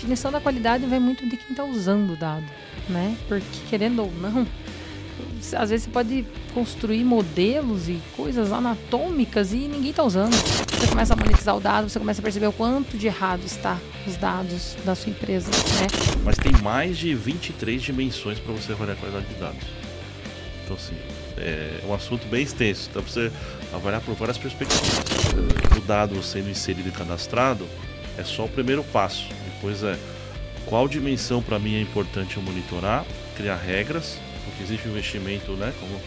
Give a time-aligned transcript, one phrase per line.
[0.00, 2.44] definição da qualidade vai muito de quem está usando o dado,
[2.88, 3.14] né?
[3.28, 4.46] Porque querendo ou não,
[5.56, 10.32] às vezes você pode construir modelos e coisas anatômicas e ninguém está usando.
[10.32, 13.78] Você começa a monetizar o dado, você começa a perceber o quanto de errado está
[14.06, 15.86] os dados da sua empresa, né?
[16.24, 19.68] Mas tem mais de 23 dimensões para você avaliar a qualidade de dados.
[20.64, 20.94] Então, assim,
[21.36, 22.88] é um assunto bem extenso.
[22.90, 23.30] Então, você
[23.74, 25.02] avaliar por várias perspectivas.
[25.76, 27.66] O dado sendo inserido e cadastrado
[28.16, 29.26] é só o primeiro passo.
[29.60, 29.98] Depois é
[30.64, 33.04] qual dimensão para mim é importante eu monitorar,
[33.36, 36.00] criar regras, porque existe um investimento, né, como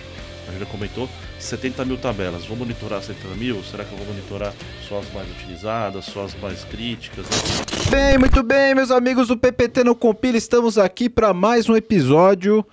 [0.47, 1.07] a gente já comentou,
[1.39, 2.45] 70 mil tabelas.
[2.45, 3.63] Vou monitorar 70 mil?
[3.63, 4.51] Será que eu vou monitorar
[4.89, 7.27] só as mais utilizadas, só as mais críticas?
[7.91, 12.65] Bem, muito bem, meus amigos do PPT no Compila, estamos aqui para mais um episódio.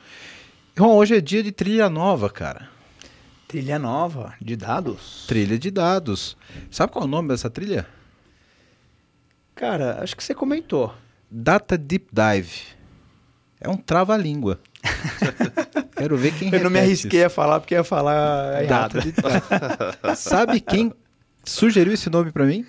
[0.78, 2.70] Ron, hoje é dia de trilha nova, cara.
[3.46, 5.26] Trilha nova de dados?
[5.28, 6.38] Trilha de dados.
[6.70, 7.86] Sabe qual é o nome dessa trilha?
[9.60, 10.94] Cara, acho que você comentou.
[11.30, 12.62] Data Deep Dive.
[13.60, 14.58] É um trava-língua.
[15.94, 17.26] Quero ver quem Eu não me arrisquei isso.
[17.26, 18.94] a falar porque ia falar errado.
[18.94, 20.16] Data Deep Dive.
[20.16, 20.90] Sabe quem
[21.44, 22.64] sugeriu esse nome para mim?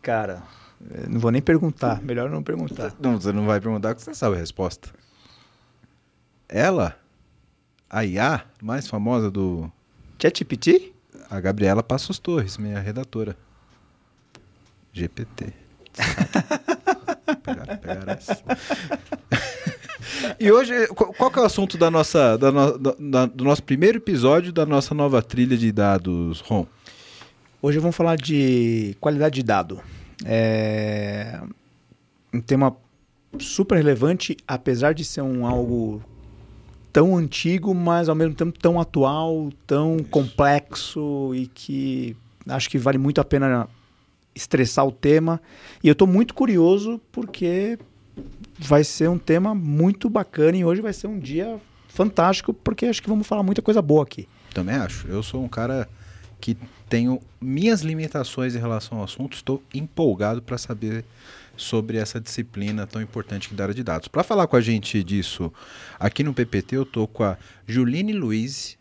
[0.00, 0.44] Cara,
[1.08, 2.00] não vou nem perguntar.
[2.00, 2.94] Melhor não perguntar.
[3.00, 4.88] Não, você não vai perguntar porque você sabe a resposta.
[6.48, 6.96] Ela,
[7.90, 9.68] a IA mais famosa do.
[10.22, 10.92] ChatGPT?
[11.28, 13.36] A Gabriela Passos Torres, minha redatora.
[14.94, 15.52] GPT.
[18.06, 18.42] essa.
[20.38, 23.98] E hoje, qual que é o assunto da nossa, da no- da- do nosso primeiro
[23.98, 26.66] episódio da nossa nova trilha de dados, Ron?
[27.60, 29.80] Hoje vamos falar de qualidade de dado.
[30.24, 31.40] É
[32.32, 32.76] um tema
[33.38, 36.00] super relevante, apesar de ser um algo
[36.92, 42.16] tão antigo, mas ao mesmo tempo tão atual, tão complexo e que
[42.48, 43.68] acho que vale muito a pena
[44.34, 45.40] estressar o tema.
[45.82, 47.78] E eu estou muito curioso porque
[48.58, 53.02] vai ser um tema muito bacana e hoje vai ser um dia fantástico porque acho
[53.02, 54.28] que vamos falar muita coisa boa aqui.
[54.52, 55.08] Também acho.
[55.08, 55.88] Eu sou um cara
[56.40, 56.56] que
[56.88, 59.34] tenho minhas limitações em relação ao assunto.
[59.34, 61.04] Estou empolgado para saber
[61.56, 64.08] sobre essa disciplina tão importante que é área de dados.
[64.08, 65.52] Para falar com a gente disso
[65.98, 68.76] aqui no PPT, eu estou com a Juline Luiz,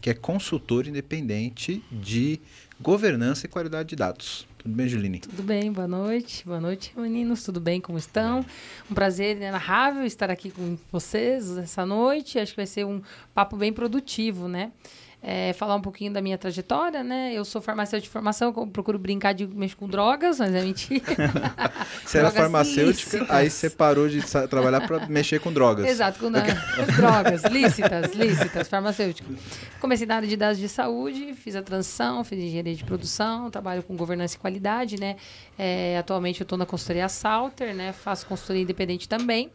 [0.00, 2.40] que é consultora independente de
[2.80, 4.46] governança e qualidade de dados.
[4.58, 5.20] Tudo bem, Juline?
[5.20, 6.44] Tudo bem, boa noite.
[6.44, 7.42] Boa noite, meninos.
[7.42, 7.80] Tudo bem?
[7.80, 8.44] Como estão?
[8.90, 12.38] Um prazer inenarrável estar aqui com vocês essa noite.
[12.38, 13.00] Acho que vai ser um
[13.34, 14.72] papo bem produtivo, né?
[15.20, 17.32] É, falar um pouquinho da minha trajetória, né?
[17.34, 21.02] Eu sou farmacêutica de formação, procuro brincar de mexer com drogas, mas é mentira.
[22.06, 23.30] Você era farmacêutica, lícitas.
[23.30, 25.86] aí você parou de trabalhar para mexer com drogas.
[25.86, 26.30] Exato, com
[26.96, 29.36] drogas lícitas, lícitas, farmacêuticas.
[29.80, 33.82] Comecei na área de dados de saúde, fiz a transição, fiz engenharia de produção, trabalho
[33.82, 35.16] com governança e qualidade, né?
[35.58, 37.92] É, atualmente eu estou na consultoria Salter, né?
[37.92, 39.50] Faço consultoria independente também.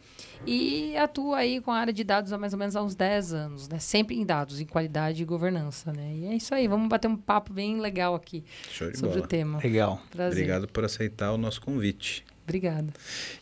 [0.46, 3.32] E atuo aí com a área de dados há mais ou menos há uns 10
[3.32, 3.78] anos, né?
[3.78, 5.53] Sempre em dados, em qualidade e governança,
[5.92, 6.14] né?
[6.14, 9.18] E é isso aí, vamos bater um papo bem legal aqui sobre bola.
[9.18, 9.60] o tema.
[9.62, 10.02] Legal.
[10.10, 10.32] Prazer.
[10.42, 12.24] Obrigado por aceitar o nosso convite.
[12.44, 12.92] Obrigada.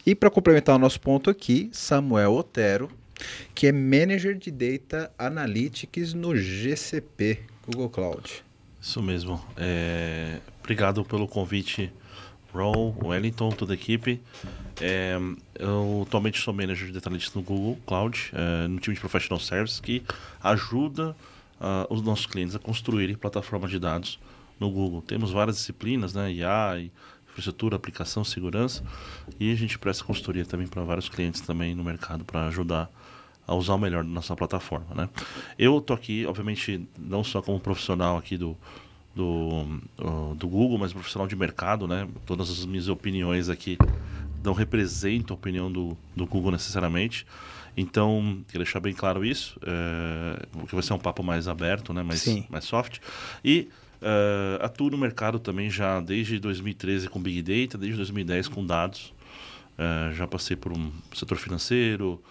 [0.06, 2.90] E para complementar o nosso ponto aqui, Samuel Otero,
[3.54, 8.44] que é Manager de Data Analytics no GCP, Google Cloud.
[8.80, 9.44] Isso mesmo.
[9.56, 11.92] É, Obrigado pelo convite,
[12.52, 14.20] Ron, Wellington, toda a equipe.
[14.80, 15.16] É,
[15.58, 19.40] Eu atualmente sou manager de Data Analytics no Google Cloud, é, no time de Professional
[19.40, 20.02] Services, que
[20.42, 21.16] ajuda
[21.62, 24.18] ah, os nossos clientes a construírem plataformas de dados
[24.58, 25.00] no Google.
[25.00, 26.32] Temos várias disciplinas, né?
[26.32, 26.90] IA,
[27.28, 28.82] infraestrutura, aplicação, segurança,
[29.38, 32.90] e a gente presta consultoria também para vários clientes também no mercado para ajudar
[33.46, 35.08] a usar o melhor da nossa plataforma, né?
[35.56, 38.56] Eu tô aqui, obviamente, não só como profissional aqui do
[39.14, 39.66] do,
[39.98, 42.08] uh, do Google, mas profissional de mercado, né?
[42.24, 43.76] Todas as minhas opiniões aqui
[44.42, 47.26] não representam a opinião do, do Google necessariamente.
[47.76, 52.02] Então, queria deixar bem claro isso, é, porque vai ser um papo mais aberto, né?
[52.02, 52.44] mais, Sim.
[52.50, 52.98] mais soft.
[53.44, 53.68] E
[54.00, 59.12] é, atuo no mercado também já desde 2013 com Big Data, desde 2010 com dados.
[59.78, 62.22] É, já passei por um setor financeiro,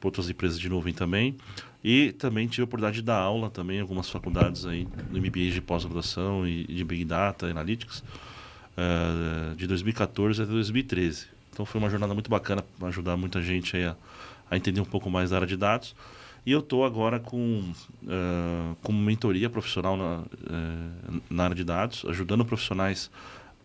[0.00, 1.36] por outras empresas de nuvem também.
[1.82, 5.50] E também tive a oportunidade de dar aula também em algumas faculdades aí, no MBA
[5.52, 8.02] de pós-graduação e de Big Data Analytics,
[8.76, 11.26] eh, de 2014 até 2013.
[11.52, 13.96] Então foi uma jornada muito bacana para ajudar muita gente aí a,
[14.50, 15.94] a entender um pouco mais da área de dados.
[16.46, 17.62] E eu estou agora com,
[18.06, 23.10] eh, com mentoria profissional na, eh, na área de dados, ajudando profissionais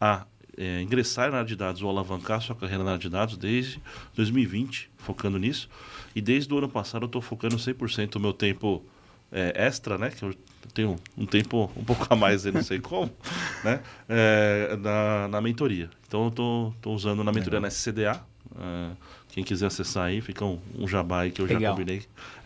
[0.01, 0.25] a
[0.57, 3.81] eh, ingressar na área de dados ou alavancar sua carreira na área de dados desde
[4.15, 5.69] 2020, focando nisso.
[6.15, 8.83] E desde o ano passado eu estou focando 100% o meu tempo
[9.31, 10.09] é, extra, né?
[10.09, 10.35] Que eu
[10.73, 13.11] tenho um tempo um pouco a mais, eu não sei como,
[13.63, 13.81] né?
[14.07, 15.89] É, na, na mentoria.
[16.07, 18.21] Então eu tô usando na mentoria na SCDA.
[18.55, 18.89] É,
[19.33, 21.61] quem quiser acessar aí, fica um, um jabá aí que eu Legal.
[21.61, 22.03] já combinei.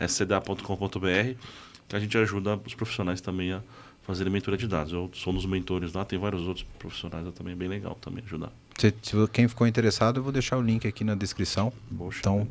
[0.07, 1.37] scda.com.br
[1.85, 3.61] que a gente ajuda os profissionais também a
[4.03, 4.93] fazerem mentoria de dados.
[4.93, 7.97] Eu sou um dos mentores lá, tem vários outros profissionais lá também, é bem legal
[7.99, 8.53] também ajudar.
[8.77, 11.73] Se, se quem ficou interessado, eu vou deixar o link aqui na descrição.
[11.97, 12.47] Poxa, Então,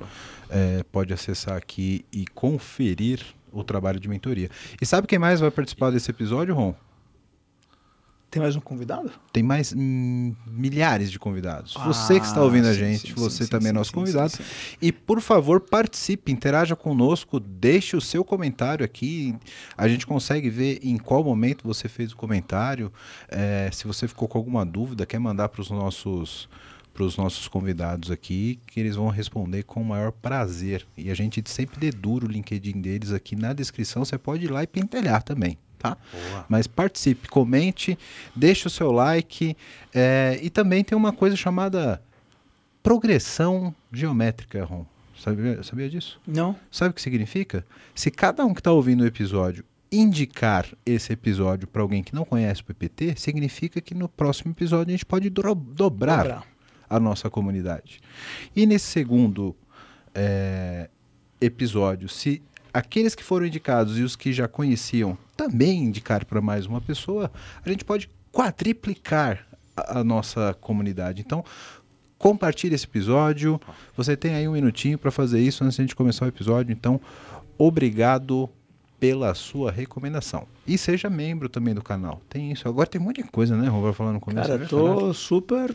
[0.51, 4.51] é, pode acessar aqui e conferir o trabalho de mentoria.
[4.81, 6.75] E sabe quem mais vai participar desse episódio, Ron?
[8.37, 9.11] Tem mais um convidado?
[9.33, 11.73] Tem mais hum, milhares de convidados.
[11.73, 13.91] você que está ouvindo Ah, a sim, gente, sim, você sim, também é sim, nosso
[13.91, 14.29] sim, convidado.
[14.29, 14.77] sim, sim.
[14.83, 19.35] E por favor, participe, interaja conosco, deixe o seu comentário aqui.
[19.75, 22.93] A gente consegue ver em qual momento você fez o comentário.
[23.27, 26.47] É, se você ficou com alguma dúvida, quer mandar para os nossos
[26.93, 30.87] para os nossos convidados aqui, que eles vão responder com o maior prazer.
[30.97, 34.03] E a gente sempre dedura o LinkedIn deles aqui na descrição.
[34.03, 35.59] Você pode ir lá e pentelhar também,
[35.91, 35.97] tá?
[36.13, 36.47] Boa.
[36.49, 37.99] Mas participe, comente,
[38.35, 39.57] deixe o seu like.
[39.95, 42.03] é, e também tem uma coisa chamada
[42.83, 44.87] progressão geométrica, Ron.
[45.19, 46.21] Sabia, sabia disso?
[46.27, 46.55] Não?
[46.71, 47.65] Sabe o que significa?
[47.95, 52.25] Se cada um que está ouvindo o episódio indicar esse episódio para alguém que não
[52.25, 56.47] conhece o PPT, significa que no próximo episódio a gente pode dobrar Dobrar.
[56.89, 58.01] a nossa comunidade.
[58.55, 59.57] E nesse segundo
[60.15, 60.91] é,
[61.41, 62.43] episódio, se
[62.77, 67.31] aqueles que foram indicados e os que já conheciam também indicar para mais uma pessoa,
[67.65, 71.23] a gente pode quadriplicar a, a nossa comunidade.
[71.23, 71.43] Então,
[72.19, 73.59] compartilhe esse episódio.
[73.97, 76.71] Você tem aí um minutinho para fazer isso antes de a gente começar o episódio.
[76.71, 77.01] Então,
[77.57, 78.49] obrigado
[79.01, 80.47] pela sua recomendação.
[80.67, 82.21] E seja membro também do canal.
[82.29, 82.69] Tem isso.
[82.69, 84.49] Agora tem um monte de coisa, né, Roberto, falando no começo.
[84.49, 85.75] Cara, é tô super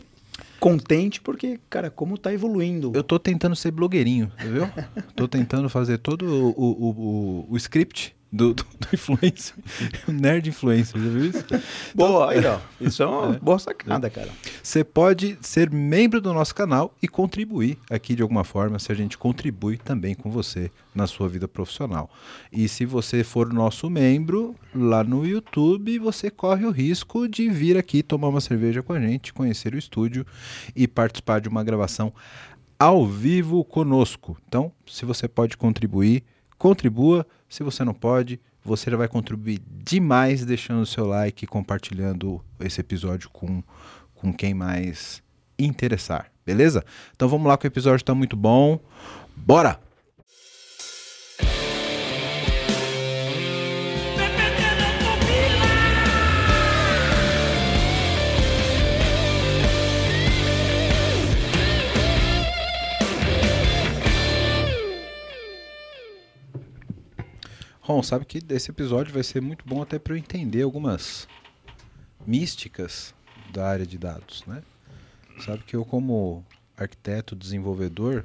[0.60, 2.92] contente porque, cara, como tá evoluindo.
[2.94, 4.68] Eu tô tentando ser blogueirinho, viu?
[5.16, 9.54] tô tentando fazer todo o, o, o, o- o script do, do, do influencer.
[10.08, 11.44] O nerd influencer, já viu isso?
[11.94, 12.58] Boa, aí, ó.
[12.80, 14.30] Isso é uma boa sacada, cara.
[14.62, 18.94] Você pode ser membro do nosso canal e contribuir aqui de alguma forma, se a
[18.94, 22.10] gente contribui também com você na sua vida profissional.
[22.50, 27.76] E se você for nosso membro lá no YouTube, você corre o risco de vir
[27.76, 30.26] aqui tomar uma cerveja com a gente, conhecer o estúdio
[30.74, 32.12] e participar de uma gravação
[32.78, 34.36] ao vivo conosco.
[34.48, 36.24] Então, se você pode contribuir,
[36.58, 37.26] contribua.
[37.52, 42.80] Se você não pode, você vai contribuir demais deixando o seu like e compartilhando esse
[42.80, 43.62] episódio com,
[44.14, 45.22] com quem mais
[45.58, 46.82] interessar, beleza?
[47.14, 48.80] Então vamos lá que o episódio está muito bom.
[49.36, 49.78] Bora!
[67.82, 71.26] Ron, sabe que esse episódio vai ser muito bom até para eu entender algumas
[72.24, 73.12] místicas
[73.52, 74.62] da área de dados, né?
[75.44, 76.44] Sabe que eu como
[76.76, 78.24] arquiteto, desenvolvedor,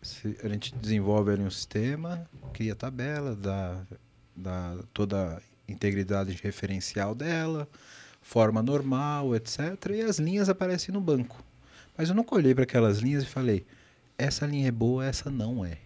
[0.00, 3.82] se a gente desenvolve ali um sistema, cria tabela, dá,
[4.34, 7.68] dá toda a integridade referencial dela,
[8.22, 9.58] forma normal, etc.
[9.90, 11.44] E as linhas aparecem no banco.
[11.98, 13.66] Mas eu nunca olhei para aquelas linhas e falei,
[14.16, 15.76] essa linha é boa, essa não é.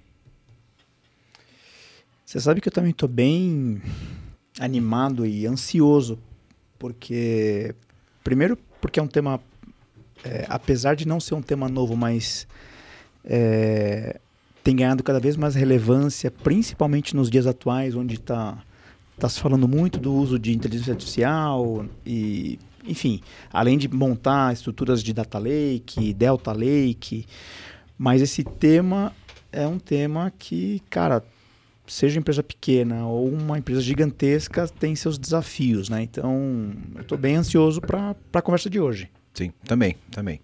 [2.32, 3.82] Você sabe que eu também tô bem
[4.58, 6.18] animado e ansioso,
[6.78, 7.74] porque
[8.24, 9.38] primeiro porque é um tema,
[10.24, 12.48] é, apesar de não ser um tema novo, mas
[13.22, 14.18] é,
[14.64, 18.56] tem ganhado cada vez mais relevância, principalmente nos dias atuais, onde está
[19.18, 23.20] tá se falando muito do uso de inteligência artificial e, enfim,
[23.52, 27.26] além de montar estruturas de data lake, delta lake,
[27.98, 29.12] mas esse tema
[29.52, 31.22] é um tema que, cara,
[31.86, 36.02] seja empresa pequena ou uma empresa gigantesca, tem seus desafios, né?
[36.02, 39.10] Então, eu estou bem ansioso para a conversa de hoje.
[39.34, 40.40] Sim, também, também.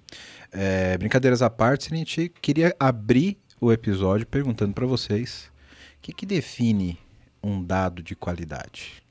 [0.51, 5.51] É, brincadeiras à parte, a gente queria abrir o episódio perguntando para vocês
[5.99, 6.99] o que, que define
[7.43, 9.03] um dado de qualidade.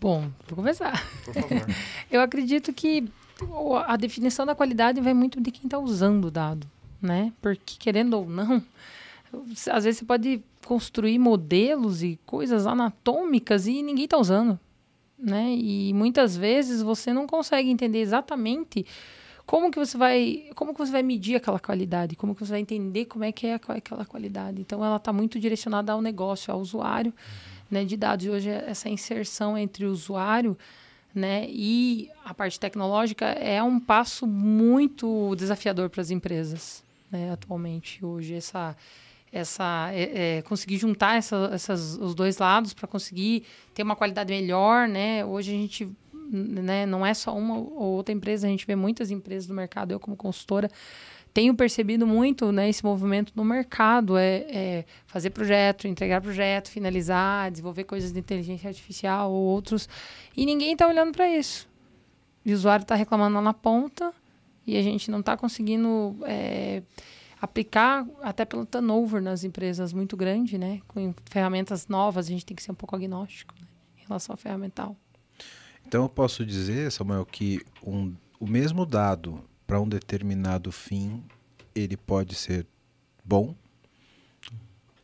[0.00, 1.06] Bom, vou começar.
[1.24, 1.66] Por favor.
[2.10, 3.08] Eu acredito que
[3.86, 6.66] a definição da qualidade vai muito de quem está usando o dado,
[7.00, 7.32] né?
[7.40, 8.62] Porque, querendo ou não,
[9.70, 14.58] às vezes você pode construir modelos e coisas anatômicas e ninguém está usando,
[15.18, 15.54] né?
[15.54, 18.86] E muitas vezes você não consegue entender exatamente
[19.46, 22.60] como que você vai, como que você vai medir aquela qualidade, como que você vai
[22.60, 24.60] entender como é que é aquela qualidade.
[24.60, 27.12] Então, ela está muito direcionada ao negócio, ao usuário,
[27.70, 28.24] né, de dados.
[28.24, 30.56] E hoje essa inserção entre o usuário
[31.14, 31.46] né?
[31.48, 37.30] E a parte tecnológica é um passo muito desafiador para as empresas, né?
[37.30, 38.76] Atualmente, hoje essa
[39.34, 43.42] essa é, é, conseguir juntar essa, essas, os dois lados para conseguir
[43.74, 45.24] ter uma qualidade melhor, né?
[45.24, 45.90] Hoje a gente
[46.30, 49.90] né, não é só uma ou outra empresa, a gente vê muitas empresas no mercado.
[49.90, 50.70] Eu como consultora
[51.32, 57.50] tenho percebido muito né, esse movimento no mercado, é, é, fazer projeto, entregar projeto, finalizar,
[57.50, 59.88] desenvolver coisas de inteligência artificial ou outros,
[60.36, 61.68] e ninguém está olhando para isso.
[62.46, 64.14] O usuário está reclamando lá na ponta
[64.64, 66.82] e a gente não está conseguindo é,
[67.44, 70.80] aplicar, até pelo turnover nas empresas muito grande, né?
[70.88, 73.66] Com ferramentas novas, a gente tem que ser um pouco agnóstico né,
[73.98, 74.96] em relação ao ferramental.
[75.86, 81.22] Então eu posso dizer, Samuel, que um, o mesmo dado para um determinado fim
[81.74, 82.66] ele pode ser
[83.24, 83.54] bom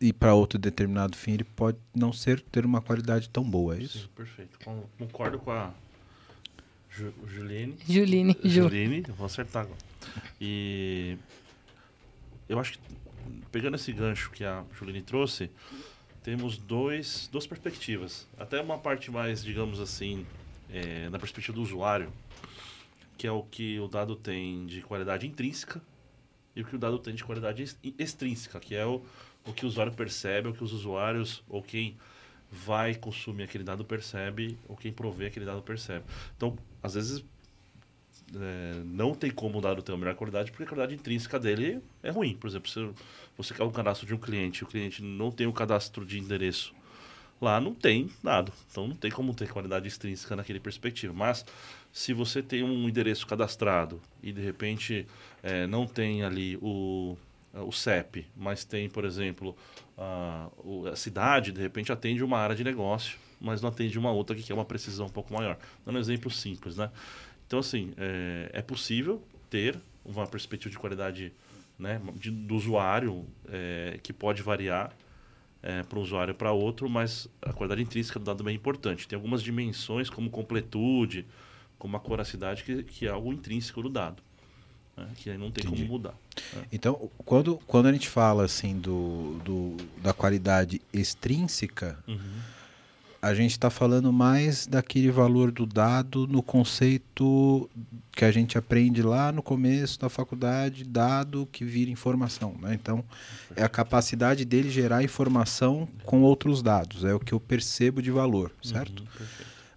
[0.00, 3.82] e para outro determinado fim ele pode não ser ter uma qualidade tão boa, é
[3.82, 3.98] isso?
[3.98, 4.58] Sim, perfeito.
[4.98, 5.72] Concordo com a
[6.88, 7.76] Ju, Juline.
[7.88, 9.78] Juline, Juline, vou acertar agora.
[10.40, 11.16] E
[12.50, 12.80] eu acho que
[13.52, 15.48] pegando esse gancho que a Juline trouxe,
[16.20, 18.26] temos dois, duas perspectivas.
[18.36, 20.26] Até uma parte mais, digamos assim,
[20.68, 22.12] é, na perspectiva do usuário,
[23.16, 25.80] que é o que o dado tem de qualidade intrínseca
[26.56, 27.64] e o que o dado tem de qualidade
[27.96, 29.00] extrínseca, que é o,
[29.46, 31.96] o que o usuário percebe, o que os usuários ou quem
[32.50, 36.04] vai consumir aquele dado percebe, ou quem provê aquele dado percebe.
[36.36, 37.24] Então, às vezes,
[38.36, 41.80] é, não tem como o dado ter uma melhor qualidade, porque a qualidade intrínseca dele
[42.02, 42.34] é ruim.
[42.34, 42.88] Por exemplo, se
[43.36, 46.18] você quer um cadastro de um cliente o cliente não tem o um cadastro de
[46.18, 46.74] endereço
[47.40, 48.52] Lá não tem nada.
[48.70, 51.14] Então não tem como ter qualidade extrínseca naquele perspectiva.
[51.14, 51.44] Mas
[51.90, 55.06] se você tem um endereço cadastrado e de repente
[55.42, 57.16] é, não tem ali o,
[57.54, 59.56] o CEP, mas tem, por exemplo,
[59.96, 60.48] a,
[60.92, 64.42] a cidade, de repente atende uma área de negócio, mas não atende uma outra que
[64.42, 65.56] quer uma precisão um pouco maior.
[65.86, 66.90] Dando um exemplo simples, né?
[67.50, 71.32] Então, assim, é, é possível ter uma perspectiva de qualidade
[71.76, 74.94] né, de, do usuário é, que pode variar
[75.60, 79.08] é, para um usuário para outro, mas a qualidade intrínseca do dado é bem importante.
[79.08, 81.26] Tem algumas dimensões, como completude,
[81.76, 84.22] como a coracidade, que, que é algo intrínseco do dado.
[84.96, 85.08] Né?
[85.16, 85.82] Que aí não tem Entendi.
[85.82, 86.14] como mudar.
[86.52, 86.62] Né?
[86.70, 92.59] Então, quando, quando a gente fala assim do, do da qualidade extrínseca, uhum
[93.22, 97.68] a gente está falando mais daquele valor do dado no conceito
[98.12, 102.56] que a gente aprende lá no começo da faculdade, dado que vira informação.
[102.60, 102.74] Né?
[102.74, 103.04] Então,
[103.54, 108.10] é a capacidade dele gerar informação com outros dados, é o que eu percebo de
[108.10, 109.00] valor, uhum, certo?
[109.00, 109.26] Uhum,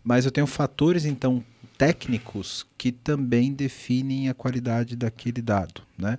[0.03, 1.43] Mas eu tenho fatores, então,
[1.77, 6.17] técnicos que também definem a qualidade daquele dado, né?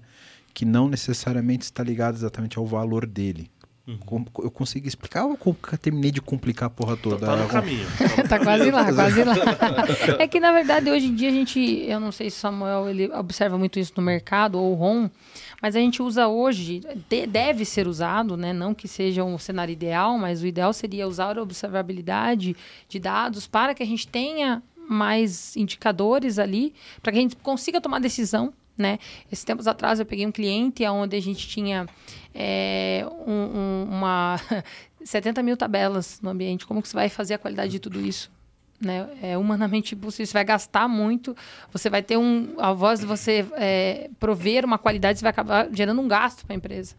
[0.52, 3.50] que não necessariamente está ligado exatamente ao valor dele.
[3.86, 4.24] Uhum.
[4.38, 7.26] Eu consegui explicar ou eu terminei de complicar a porra toda?
[7.26, 7.86] Tá no caminho.
[8.28, 9.34] tá quase lá, quase lá.
[10.18, 11.60] é que, na verdade, hoje em dia a gente...
[11.60, 15.10] Eu não sei se o Samuel ele observa muito isso no mercado, ou o Ron,
[15.60, 16.80] mas a gente usa hoje,
[17.28, 18.54] deve ser usado, né?
[18.54, 22.56] Não que seja um cenário ideal, mas o ideal seria usar a observabilidade
[22.88, 26.72] de dados para que a gente tenha mais indicadores ali,
[27.02, 28.98] para que a gente consiga tomar decisão né?
[29.30, 31.86] Esses tempos atrás eu peguei um cliente onde a gente tinha
[32.34, 34.40] é, um, um, uma
[35.04, 36.66] 70 mil tabelas no ambiente.
[36.66, 38.30] Como que você vai fazer a qualidade de tudo isso?
[38.80, 39.08] Né?
[39.22, 40.26] É humanamente impossível.
[40.26, 41.36] Você vai gastar muito,
[41.72, 42.54] você vai ter um.
[42.58, 46.54] A voz de você é, prover uma qualidade, você vai acabar gerando um gasto para
[46.54, 46.96] a empresa.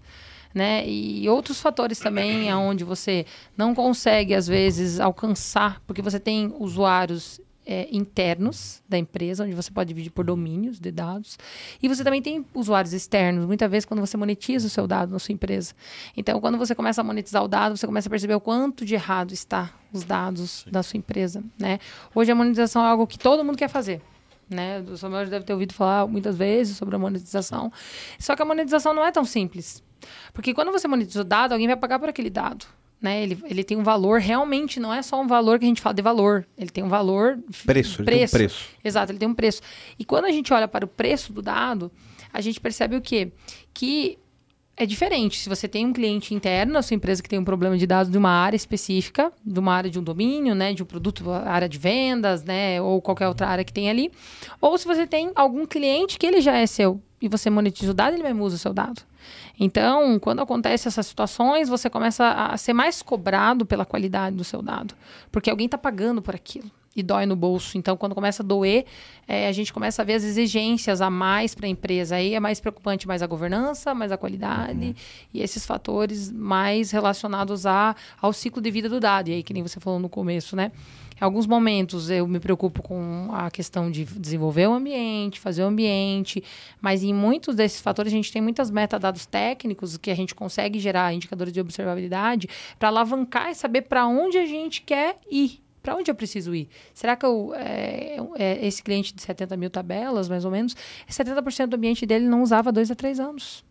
[0.53, 0.87] Né?
[0.87, 3.25] E outros fatores também, onde você
[3.57, 9.71] não consegue, às vezes, alcançar, porque você tem usuários é, internos da empresa, onde você
[9.71, 11.37] pode dividir por domínios de dados.
[11.81, 15.19] E você também tem usuários externos, muitas vezes quando você monetiza o seu dado na
[15.19, 15.73] sua empresa.
[16.15, 18.93] Então, quando você começa a monetizar o dado, você começa a perceber o quanto de
[18.93, 20.71] errado está os dados Sim.
[20.71, 21.43] da sua empresa.
[21.57, 21.79] Né?
[22.13, 24.01] Hoje a monetização é algo que todo mundo quer fazer.
[24.49, 24.79] Né?
[24.81, 27.71] O Samuel deve ter ouvido falar muitas vezes sobre a monetização.
[28.19, 29.83] Só que a monetização não é tão simples.
[30.33, 32.65] Porque quando você monetiza o dado, alguém vai pagar por aquele dado.
[33.01, 33.23] Né?
[33.23, 35.93] Ele, ele tem um valor, realmente não é só um valor que a gente fala
[35.93, 36.45] de valor.
[36.57, 37.37] Ele tem um valor.
[37.65, 38.05] Preço, ele preço.
[38.05, 38.69] tem um preço.
[38.83, 39.61] Exato, ele tem um preço.
[39.99, 41.91] E quando a gente olha para o preço do dado,
[42.33, 43.31] a gente percebe o quê?
[43.73, 44.17] Que
[44.77, 45.39] é diferente.
[45.39, 48.11] Se você tem um cliente interno na sua empresa que tem um problema de dados
[48.11, 51.69] de uma área específica, de uma área de um domínio, né, de um produto, área
[51.69, 54.11] de vendas, né, ou qualquer outra área que tem ali,
[54.59, 57.93] ou se você tem algum cliente que ele já é seu e você monetiza o
[57.93, 59.01] dado, ele mesmo usa o seu dado.
[59.59, 64.61] Então, quando acontece essas situações, você começa a ser mais cobrado pela qualidade do seu
[64.61, 64.93] dado,
[65.31, 67.77] porque alguém está pagando por aquilo e dói no bolso.
[67.77, 68.85] Então, quando começa a doer,
[69.27, 72.15] é, a gente começa a ver as exigências a mais para a empresa.
[72.15, 74.95] Aí é mais preocupante mais a governança, mais a qualidade uhum.
[75.33, 79.27] e esses fatores mais relacionados a, ao ciclo de vida do dado.
[79.27, 80.71] E aí, que nem você falou no começo, né?
[81.19, 85.67] Em alguns momentos eu me preocupo com a questão de desenvolver o ambiente, fazer o
[85.67, 86.43] ambiente,
[86.81, 90.77] mas em muitos desses fatores a gente tem muitas metadados técnicos que a gente consegue
[90.77, 95.61] gerar indicadores de observabilidade para alavancar e saber para onde a gente quer ir.
[95.81, 96.67] Para onde eu preciso ir?
[96.93, 100.75] Será que eu, é, é, esse cliente de 70 mil tabelas, mais ou menos,
[101.07, 103.63] 70% do ambiente dele não usava dois a três anos.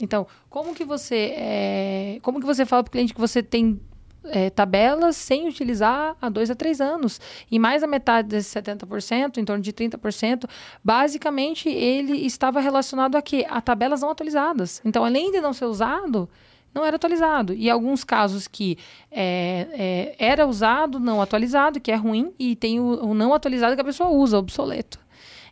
[0.00, 3.80] Então, como que você é, como que você fala para o cliente que você tem
[4.26, 7.20] é, tabelas sem utilizar há dois a três anos.
[7.50, 10.48] E mais a metade desses 70%, em torno de 30%,
[10.82, 13.46] basicamente ele estava relacionado a quê?
[13.48, 14.80] A tabelas não atualizadas.
[14.84, 16.28] Então, além de não ser usado,
[16.74, 17.54] não era atualizado.
[17.54, 18.76] E alguns casos que
[19.10, 23.74] é, é, era usado, não atualizado, que é ruim, e tem o, o não atualizado
[23.74, 24.98] que a pessoa usa, obsoleto.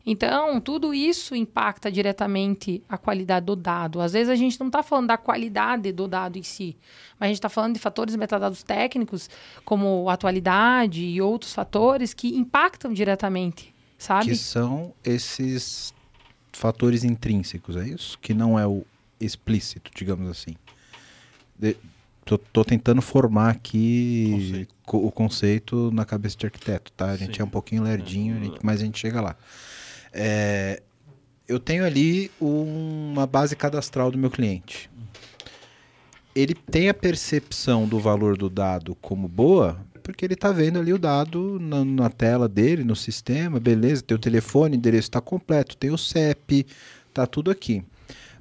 [0.05, 4.01] Então, tudo isso impacta diretamente a qualidade do dado.
[4.01, 6.77] Às vezes a gente não está falando da qualidade do dado em si,
[7.19, 9.31] mas a gente está falando de fatores metadados técnicos,
[9.65, 14.31] como atualidade e outros fatores que impactam diretamente, sabe?
[14.31, 15.95] Que são esses
[16.53, 18.19] fatores intrínsecos, é isso?
[18.19, 18.85] Que não é o
[19.21, 20.57] explícito, digamos assim.
[21.57, 21.77] De,
[22.25, 24.75] tô, tô, tentando formar aqui conceito.
[25.07, 27.11] o conceito na cabeça de arquiteto, tá?
[27.11, 27.43] A gente Sim.
[27.43, 29.37] é um pouquinho lerdinho, mas a gente chega lá.
[30.13, 30.83] É,
[31.49, 34.91] eu tenho ali uma base cadastral do meu cliente.
[36.35, 40.93] Ele tem a percepção do valor do dado como boa, porque ele está vendo ali
[40.93, 45.21] o dado na, na, tela dele, no sistema, beleza, tem o telefone, o endereço está
[45.21, 46.67] completo, tem o CEP,
[47.09, 47.85] está tudo aqui.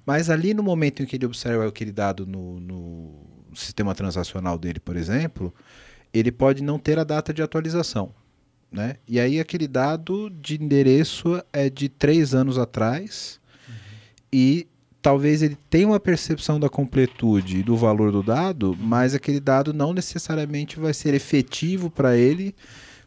[0.06, 3.14] Mas ali no momento em que ele observa aquele dado no, no
[3.54, 5.54] sistema transacional dele, por exemplo,
[6.14, 8.14] ele pode não ter a data de atualização.
[8.72, 8.96] Né?
[9.08, 13.74] E aí aquele dado de endereço é de três anos atrás uhum.
[14.32, 14.68] e
[15.02, 19.74] talvez ele tenha uma percepção da completude e do valor do dado, mas aquele dado
[19.74, 22.56] não necessariamente vai ser efetivo para ele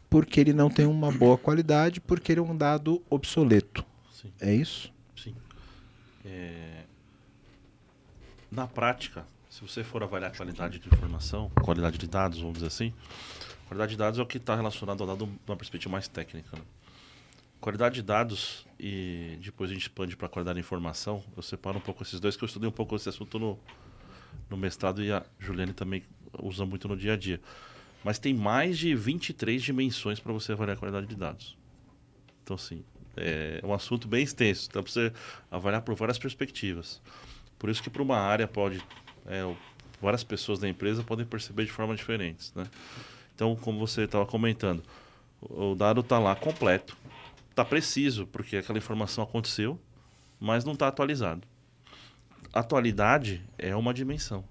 [0.09, 3.85] porque ele não tem uma boa qualidade, porque ele é um dado obsoleto.
[4.11, 4.31] Sim.
[4.39, 4.93] É isso?
[5.15, 5.35] Sim.
[6.23, 6.83] É...
[8.51, 12.67] Na prática, se você for avaliar a qualidade de informação, qualidade de dados, vamos dizer
[12.67, 12.93] assim,
[13.67, 16.55] Qualidade de dados é o que está relacionado ao dado de uma perspectiva mais técnica.
[16.55, 16.63] Né?
[17.59, 21.23] Qualidade de dados e depois a gente expande para qualidade de informação.
[21.35, 23.59] Eu separo um pouco esses dois, que eu estudei um pouco esse assunto no,
[24.49, 26.03] no mestrado e a Juliane também
[26.39, 27.41] usa muito no dia a dia.
[28.03, 31.57] Mas tem mais de 23 dimensões para você avaliar a qualidade de dados.
[32.43, 32.83] Então, assim,
[33.17, 34.69] é um assunto bem extenso.
[34.71, 35.11] Dá para você
[35.49, 37.01] avaliar por várias perspectivas.
[37.57, 38.79] Por isso que para uma área pode...
[39.25, 39.41] É,
[39.99, 42.67] várias pessoas da empresa podem perceber de formas diferentes, né?
[43.35, 44.81] Então, como você estava comentando,
[45.41, 46.97] o dado está lá completo,
[47.49, 49.77] está preciso, porque aquela informação aconteceu,
[50.39, 51.45] mas não está atualizado.
[52.53, 54.45] Atualidade é uma dimensão.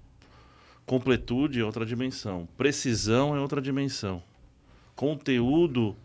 [0.85, 2.47] Completude é outra dimensão.
[2.55, 4.21] Precisão é outra dimensão.
[4.95, 5.95] Conteúdo,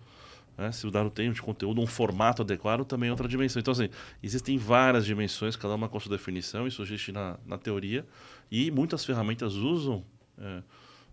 [0.57, 3.61] né, se o dado tem de conteúdo, um formato adequado, também é outra dimensão.
[3.61, 3.91] Então, assim,
[4.23, 8.07] existem várias dimensões, cada uma com sua definição, isso existe na, na teoria,
[8.51, 10.03] e muitas ferramentas usam.
[10.39, 10.63] É,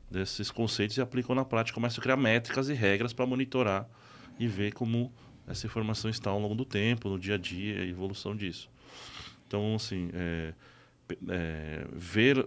[0.09, 3.87] desses conceitos e aplicam na prática, começam a criar métricas e regras para monitorar
[4.39, 5.11] e ver como
[5.47, 8.69] essa informação está ao longo do tempo, no dia a dia, a evolução disso.
[9.47, 10.53] Então, assim, é,
[11.29, 12.45] é, ver é,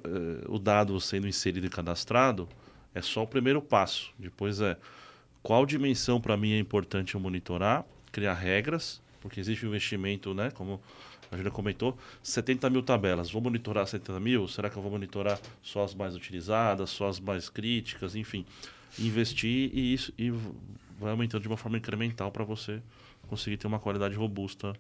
[0.49, 2.49] o dado sendo inserido e cadastrado
[2.95, 4.13] é só o primeiro passo.
[4.19, 4.77] Depois é
[5.43, 10.51] qual dimensão para mim é importante eu monitorar, criar regras, porque existe um investimento, né,
[10.51, 10.81] como
[11.31, 13.31] a Julia comentou, 70 mil tabelas.
[13.31, 14.49] Vou monitorar 70 mil?
[14.49, 18.17] Será que eu vou monitorar só as mais utilizadas, só as mais críticas?
[18.17, 18.45] Enfim,
[18.99, 20.31] investir e isso e
[20.99, 22.83] vai aumentando de uma forma incremental para você
[23.29, 24.75] conseguir ter uma qualidade robusta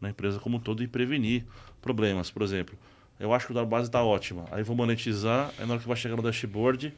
[0.00, 1.44] na empresa como um todo e prevenir
[1.82, 2.30] problemas.
[2.30, 2.78] Por exemplo,
[3.18, 4.46] eu acho que o dado base está ótima.
[4.50, 6.94] Aí vou monetizar, aí na hora que vai chegar no dashboard,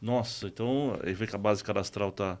[0.00, 2.38] nossa, então aí vê que a base cadastral está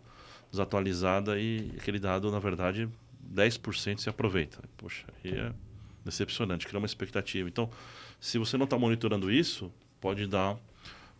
[0.50, 2.88] desatualizada e aquele dado, na verdade,
[3.32, 4.58] 10% se aproveita.
[4.76, 5.52] Poxa, aí é
[6.04, 7.48] decepcionante, cria uma expectativa.
[7.48, 7.70] Então,
[8.20, 10.56] se você não está monitorando isso, pode dar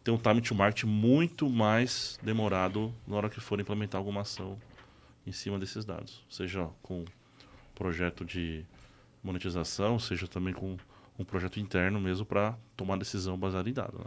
[0.02, 4.58] ter um time to market muito mais demorado na hora que for implementar alguma ação
[5.26, 7.04] em cima desses dados, seja com
[7.74, 8.64] projeto de
[9.22, 10.76] monetização, seja também com
[11.18, 14.00] um projeto interno mesmo para tomar decisão baseada em dados.
[14.00, 14.06] Né?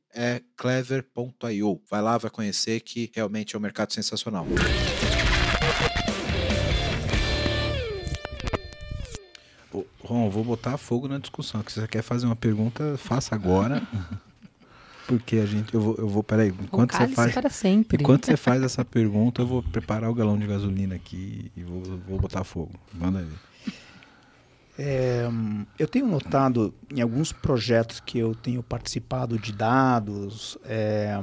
[0.13, 1.81] é clever.io.
[1.89, 4.45] Vai lá, vai conhecer que realmente é um mercado sensacional.
[9.73, 11.61] Ô, Ron, vou botar fogo na discussão.
[11.63, 13.81] Que se você quer fazer uma pergunta, faça agora.
[15.07, 15.73] Porque a gente.
[15.73, 16.49] Eu vou, eu vou peraí.
[16.49, 17.33] Enquanto você faz.
[17.33, 18.01] para sempre.
[18.01, 21.81] Enquanto você faz essa pergunta, eu vou preparar o galão de gasolina aqui e vou,
[22.07, 22.71] vou botar fogo.
[22.93, 23.27] Manda aí.
[24.77, 25.27] É,
[25.77, 31.19] eu tenho notado em alguns projetos que eu tenho participado de dados, é,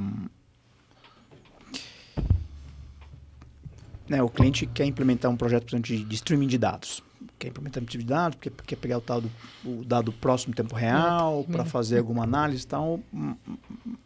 [4.09, 7.03] né, o cliente quer implementar um projeto por exemplo, de, de streaming de dados.
[7.37, 9.31] Quer implementar um tipo de dados, porque quer pegar o, tal do,
[9.63, 12.99] o dado próximo tempo real, para fazer alguma análise e tal.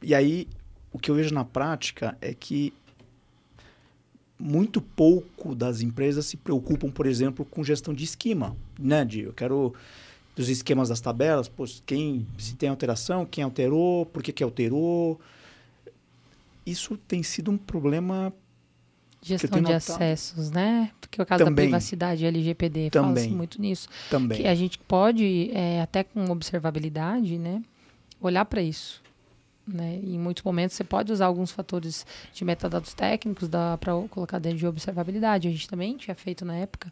[0.01, 0.47] E aí,
[0.91, 2.73] o que eu vejo na prática é que
[4.43, 9.05] muito pouco das empresas se preocupam, por exemplo, com gestão de esquema, né?
[9.05, 9.73] De eu quero
[10.35, 11.49] dos esquemas das tabelas,
[11.85, 15.17] quem se tem alteração, quem alterou, por que que alterou.
[16.65, 18.33] Isso tem sido um problema
[19.21, 20.91] Gestão de acessos, né?
[20.99, 21.65] Porque o caso Também.
[21.65, 23.87] da privacidade LGPD fala muito nisso.
[24.09, 24.41] Também.
[24.41, 27.63] Que a gente pode, é, até com observabilidade, né?
[28.19, 29.02] Olhar para isso.
[29.65, 30.01] Né?
[30.03, 33.47] Em muitos momentos você pode usar alguns fatores de metadados técnicos
[33.79, 35.47] para colocar dentro de observabilidade.
[35.47, 36.91] A gente também tinha feito na época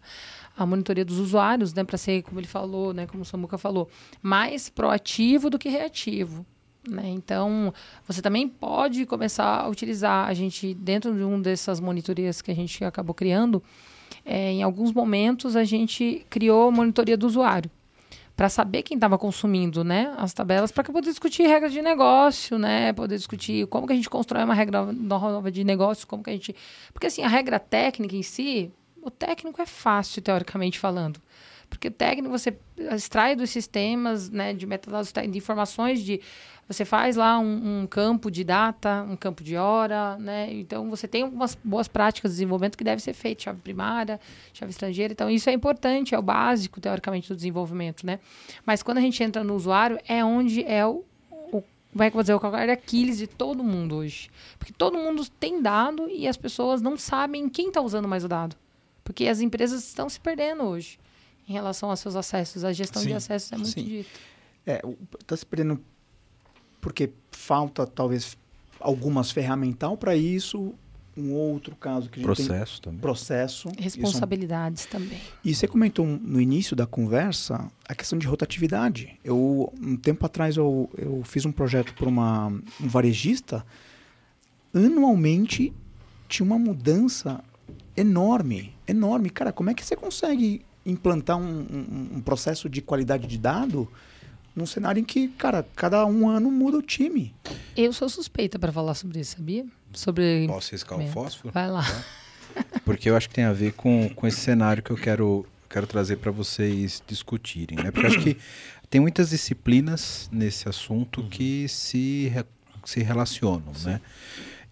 [0.57, 3.89] a monitoria dos usuários, né, para ser, como ele falou, né, como o Samuca falou,
[4.21, 6.45] mais proativo do que reativo.
[6.87, 7.09] Né?
[7.09, 7.73] Então,
[8.07, 12.55] você também pode começar a utilizar a gente dentro de uma dessas monitorias que a
[12.55, 13.61] gente acabou criando.
[14.23, 17.69] É, em alguns momentos a gente criou a monitoria do usuário
[18.35, 22.93] para saber quem estava consumindo, né, as tabelas, para poder discutir regras de negócio, né,
[22.93, 26.33] poder discutir como que a gente constrói uma regra nova de negócio, como que a
[26.33, 26.55] gente,
[26.93, 31.19] porque assim a regra técnica em si, o técnico é fácil teoricamente falando,
[31.71, 32.53] porque o técnico você
[32.93, 36.21] extrai dos sistemas, né, de metadados de informações de
[36.67, 40.53] você faz lá um, um, campo de data, um campo de hora, né?
[40.53, 44.19] Então você tem algumas boas práticas de desenvolvimento que deve ser feito, chave primária,
[44.53, 45.11] chave estrangeira.
[45.11, 48.19] Então isso é importante, é o básico teoricamente do desenvolvimento, né?
[48.65, 51.03] Mas quando a gente entra no usuário é onde é o,
[51.99, 54.29] é vou dizer, o calcanhar de Aquiles de todo mundo hoje.
[54.57, 58.29] Porque todo mundo tem dado e as pessoas não sabem quem está usando mais o
[58.29, 58.55] dado.
[59.03, 60.99] Porque as empresas estão se perdendo hoje
[61.51, 62.63] em relação aos seus acessos.
[62.63, 63.83] A gestão sim, de acessos é muito sim.
[63.83, 64.09] dita.
[64.65, 64.81] É,
[65.19, 65.79] está se perdendo
[66.79, 68.37] porque falta talvez
[68.79, 70.73] algumas ferramental para isso.
[71.15, 73.01] Um outro caso que a gente processo tem, também.
[73.01, 73.69] Processo.
[73.77, 75.19] Responsabilidades também.
[75.43, 79.19] E você comentou no início da conversa a questão de rotatividade.
[79.21, 83.65] Eu um tempo atrás eu, eu fiz um projeto para uma um varejista.
[84.73, 85.73] Anualmente
[86.29, 87.43] tinha uma mudança
[87.95, 89.29] enorme, enorme.
[89.29, 93.87] Cara, como é que você consegue implantar um, um, um processo de qualidade de dado
[94.55, 97.33] num cenário em que, cara, cada um ano muda o time.
[97.75, 99.65] Eu sou suspeita para falar sobre isso, sabia?
[99.93, 100.47] Sobre.
[100.47, 101.53] Posso riscar o fósforo?
[101.53, 101.83] Vai lá.
[101.83, 102.03] Tá?
[102.83, 105.87] Porque eu acho que tem a ver com, com esse cenário que eu quero, quero
[105.87, 107.77] trazer para vocês discutirem.
[107.77, 107.91] Né?
[107.91, 108.37] Porque eu acho que
[108.89, 111.29] tem muitas disciplinas nesse assunto uhum.
[111.29, 112.31] que se,
[112.83, 113.71] se relacionam.
[113.85, 114.01] Né?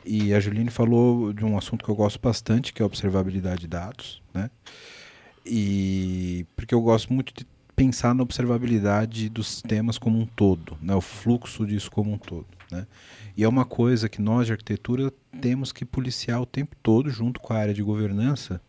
[0.06, 3.62] E a Juline falou de um assunto que eu gosto bastante, que é a observabilidade
[3.62, 4.22] de dados.
[4.34, 4.50] Né?
[5.45, 10.93] E porque eu gosto muito de pensar na observabilidade dos sistemas como um todo, né,
[10.93, 12.45] o fluxo disso como um todo.
[12.69, 12.86] Né?
[13.38, 17.39] E é uma coisa que nós de arquitetura temos que policiar o tempo todo, junto
[17.39, 18.62] com a área de governança,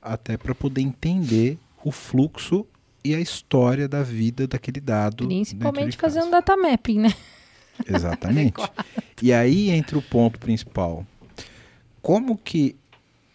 [0.00, 2.66] até para poder entender o fluxo
[3.02, 5.26] e a história da vida daquele dado.
[5.26, 7.14] Principalmente fazendo data mapping, né?
[7.86, 8.62] Exatamente.
[9.22, 11.06] e aí entra o ponto principal.
[12.02, 12.76] Como que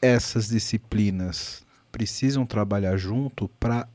[0.01, 3.87] essas disciplinas precisam trabalhar junto para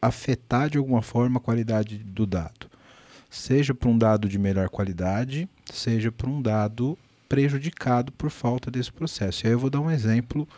[0.00, 2.70] afetar de alguma forma a qualidade do dado.
[3.30, 6.96] Seja para um dado de melhor qualidade, seja para um dado
[7.28, 9.44] prejudicado por falta desse processo.
[9.44, 10.48] E aí eu vou dar um exemplo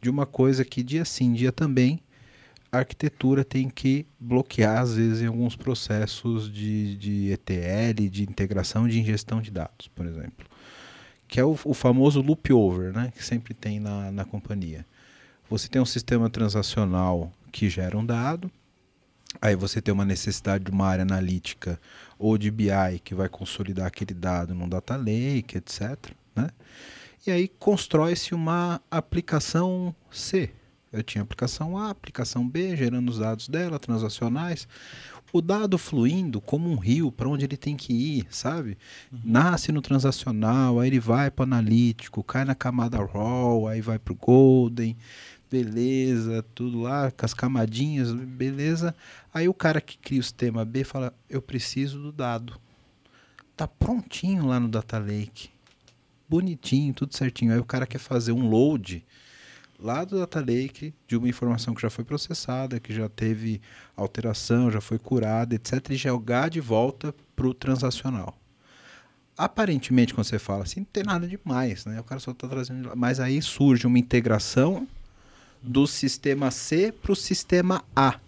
[0.00, 2.00] de uma coisa que dia sim, dia também,
[2.72, 8.86] a arquitetura tem que bloquear, às vezes, em alguns processos de, de ETL, de integração
[8.86, 10.46] de ingestão de dados, por exemplo.
[11.26, 14.86] Que é o, o famoso loop over, né, que sempre tem na, na companhia.
[15.50, 18.50] Você tem um sistema transacional que gera um dado,
[19.40, 21.80] Aí você tem uma necessidade de uma área analítica
[22.18, 25.96] ou de BI que vai consolidar aquele dado num data lake, etc.
[26.34, 26.48] Né?
[27.26, 30.50] E aí constrói-se uma aplicação C.
[30.92, 34.66] Eu tinha aplicação A, aplicação B, gerando os dados dela, transacionais.
[35.32, 38.76] O dado fluindo como um rio para onde ele tem que ir, sabe?
[39.12, 39.20] Uhum.
[39.24, 44.00] Nasce no transacional, aí ele vai para o analítico, cai na camada raw, aí vai
[44.00, 44.96] para o golden,
[45.50, 48.94] beleza, tudo lá, com as camadinhas, beleza.
[49.34, 52.58] Aí o cara que cria o sistema B fala: Eu preciso do dado.
[53.56, 55.50] Tá prontinho lá no Data Lake.
[56.28, 57.52] Bonitinho, tudo certinho.
[57.52, 59.04] Aí o cara quer fazer um load
[59.78, 63.60] lá do Data Lake de uma informação que já foi processada, que já teve
[63.96, 68.38] alteração, já foi curada, etc., e jogar de volta para o transacional.
[69.36, 71.98] Aparentemente, quando você fala assim, não tem nada demais, né?
[71.98, 72.92] O cara só está trazendo.
[72.94, 74.86] Mas aí surge uma integração
[75.62, 78.18] do sistema C para o sistema A,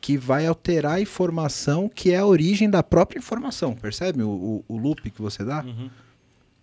[0.00, 3.74] que vai alterar a informação que é a origem da própria informação.
[3.74, 5.62] Percebe o, o, o loop que você dá?
[5.62, 5.90] Uhum.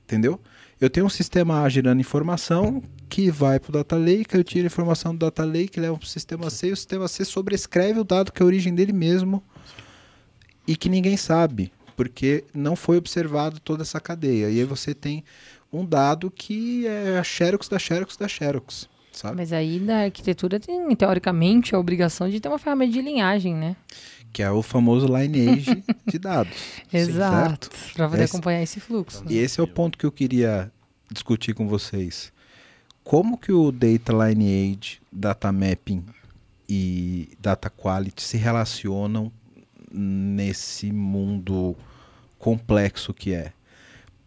[0.03, 0.39] Entendeu?
[0.79, 4.65] Eu tenho um sistema A gerando informação que vai para o Data Lake, eu tiro
[4.65, 7.99] a informação do Data Lake, leva para o sistema C e o sistema C sobrescreve
[7.99, 9.43] o dado que é a origem dele mesmo
[10.67, 14.49] e que ninguém sabe, porque não foi observado toda essa cadeia.
[14.49, 15.23] E aí você tem
[15.71, 18.89] um dado que é a Xerox da Xerox da Xerox.
[19.11, 19.37] Sabe?
[19.37, 23.75] Mas aí na arquitetura tem, teoricamente, a obrigação de ter uma ferramenta de linhagem, né?
[24.31, 26.53] Que é o famoso lineage de dados.
[26.91, 27.69] Exato.
[27.93, 29.23] Para poder esse, acompanhar esse fluxo.
[29.29, 30.71] E esse é o ponto que eu queria
[31.11, 32.31] discutir com vocês.
[33.03, 36.05] Como que o Data Lineage, Data Mapping
[36.69, 39.31] e Data Quality se relacionam
[39.91, 41.75] nesse mundo
[42.39, 43.51] complexo que é?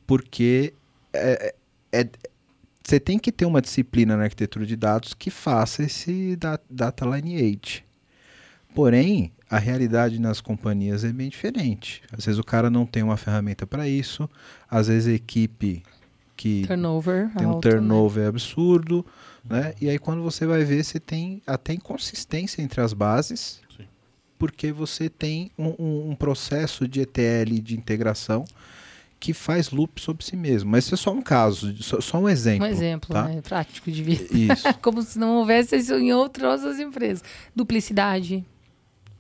[0.07, 0.75] Porque
[1.13, 1.55] é,
[1.93, 2.09] é,
[2.85, 7.83] você tem que ter uma disciplina na arquitetura de dados que faça esse data lineage.
[8.75, 12.03] Porém, a realidade nas companhias é bem diferente.
[12.13, 14.29] Às vezes o cara não tem uma ferramenta para isso,
[14.71, 15.83] às vezes a equipe
[16.37, 17.75] que turnover tem um alto, né?
[17.75, 18.29] turnover né?
[18.29, 19.07] absurdo,
[19.49, 19.73] né?
[19.81, 23.85] E aí quando você vai ver, você tem até inconsistência entre as bases, Sim.
[24.39, 28.45] porque você tem um, um, um processo de ETL de integração
[29.25, 30.71] que faz loop sobre si mesmo.
[30.71, 32.67] Mas isso é só um caso, só, só um exemplo.
[32.67, 33.25] Um exemplo, tá?
[33.25, 33.41] né?
[33.41, 34.27] Prático de vida.
[34.31, 34.69] Isso.
[34.83, 37.25] Como se não houvesse isso em outras empresas.
[37.57, 38.45] Duplicidade.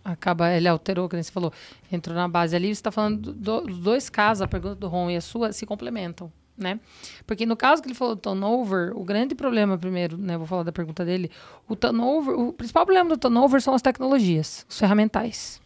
[0.04, 1.50] Acaba, ele alterou, que você falou.
[1.90, 5.16] Entrou na base ali, você está falando dos dois casos, a pergunta do Ron e
[5.16, 6.30] a sua, se complementam.
[6.56, 6.78] Né?
[7.26, 10.64] Porque no caso que ele falou do turnover, o grande problema, primeiro, né, vou falar
[10.64, 11.30] da pergunta dele,
[11.66, 15.63] o turnover, o principal problema do turnover são as tecnologias, os ferramentais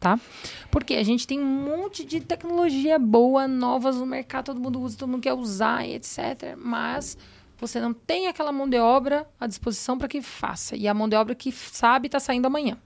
[0.00, 0.18] tá?
[0.70, 4.96] Porque a gente tem um monte de tecnologia boa, novas no mercado, todo mundo usa,
[4.96, 6.56] todo mundo quer usar, etc.
[6.56, 7.18] Mas
[7.58, 10.74] você não tem aquela mão de obra à disposição para que faça.
[10.74, 12.78] E a mão de obra que sabe está saindo amanhã.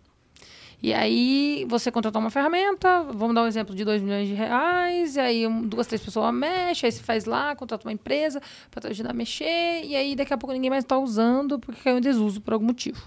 [0.83, 5.17] E aí você contratou uma ferramenta, vamos dar um exemplo de 2 milhões de reais,
[5.17, 8.89] e aí duas, três pessoas mexem, aí você faz lá, contrata uma empresa para te
[8.89, 12.03] ajudar a mexer, e aí daqui a pouco ninguém mais está usando porque caiu em
[12.03, 13.03] desuso por algum motivo.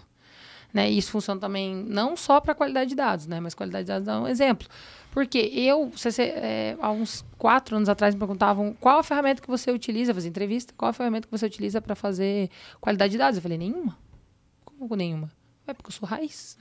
[0.78, 0.92] Né?
[0.92, 3.40] E isso funciona também não só para qualidade de dados, né?
[3.40, 4.68] mas qualidade de dados é um exemplo.
[5.10, 9.48] Porque eu, você, é, há uns quatro anos atrás, me perguntavam qual a ferramenta que
[9.48, 13.38] você utiliza, fazer entrevista, qual a ferramenta que você utiliza para fazer qualidade de dados.
[13.38, 13.98] Eu falei, nenhuma.
[14.64, 15.32] Como nenhuma?
[15.66, 16.56] É porque eu sou raiz.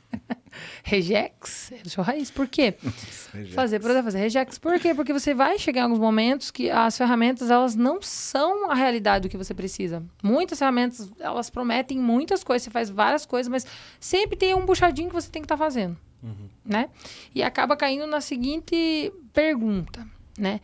[0.82, 2.30] regex, é seu raiz.
[2.30, 2.74] Por quê?
[3.54, 4.58] fazer, para fazer regex.
[4.58, 4.94] Por quê?
[4.94, 9.28] Porque você vai chegar em alguns momentos que as ferramentas, elas não são a realidade
[9.28, 10.02] do que você precisa.
[10.22, 13.66] Muitas ferramentas, elas prometem muitas coisas, você faz várias coisas, mas
[14.00, 16.48] sempre tem um buchadinho que você tem que estar tá fazendo, uhum.
[16.64, 16.88] né?
[17.34, 20.06] E acaba caindo na seguinte pergunta,
[20.38, 20.60] né?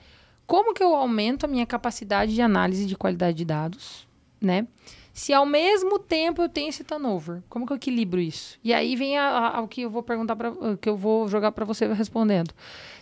[0.46, 4.06] Como que eu aumento a minha capacidade de análise de qualidade de dados,
[4.40, 4.66] né?
[5.12, 7.42] Se ao mesmo tempo eu tenho esse turnover?
[7.48, 8.58] Como que eu equilibro isso?
[8.64, 11.92] E aí vem ao que eu vou perguntar para que eu vou jogar para você
[11.92, 12.52] respondendo.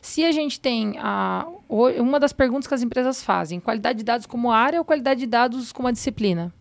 [0.03, 4.27] Se a gente tem a, uma das perguntas que as empresas fazem, qualidade de dados
[4.27, 6.53] como área ou qualidade de dados como a disciplina?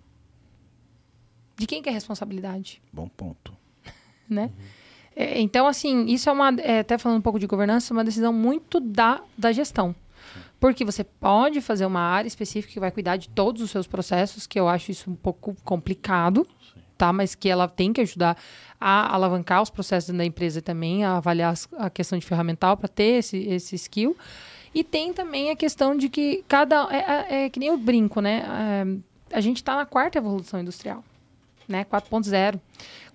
[1.58, 2.82] De quem que é a responsabilidade?
[2.94, 3.54] Bom ponto.
[4.30, 4.44] né?
[4.44, 4.80] Uhum.
[5.16, 6.50] É, então, assim, isso é uma.
[6.60, 9.94] É, até falando um pouco de governança, é uma decisão muito da, da gestão.
[10.60, 14.46] Porque você pode fazer uma área específica que vai cuidar de todos os seus processos,
[14.46, 16.82] que eu acho isso um pouco complicado, Sim.
[16.98, 17.14] tá?
[17.14, 18.38] Mas que ela tem que ajudar
[18.80, 23.20] a alavancar os processos da empresa também, a avaliar a questão de ferramental para ter
[23.20, 24.18] esse, esse skill.
[24.76, 26.88] E tem também a questão de que cada.
[26.92, 28.44] É, é, é que nem eu brinco, né?
[29.32, 31.04] É, a gente está na quarta evolução industrial,
[31.68, 31.86] né?
[31.86, 32.60] 4.0.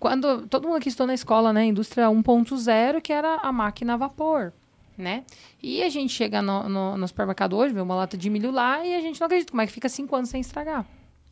[0.00, 1.66] Quando todo mundo aqui estudou na escola, né?
[1.66, 4.52] Indústria 1.0, que era a máquina a vapor
[4.96, 5.24] né?
[5.62, 8.84] E a gente chega no, no, no, supermercado hoje, vê uma lata de milho lá
[8.84, 10.86] e a gente não acredita como é que fica cinco anos sem estragar.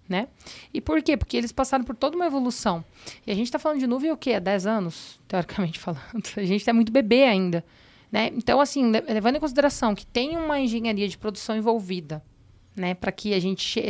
[0.09, 0.29] Né?
[0.75, 1.16] E por quê?
[1.16, 2.85] Porque eles passaram por toda uma evolução.
[3.27, 4.35] E a gente está falando de nuvem o quê?
[4.35, 6.03] Há 10 anos, teoricamente falando.
[6.37, 7.64] A gente está muito bebê ainda.
[8.11, 8.31] Né?
[8.35, 12.22] Então, assim, levando em consideração que tem uma engenharia de produção envolvida,
[12.77, 12.92] né?
[12.92, 13.81] Para que a gente,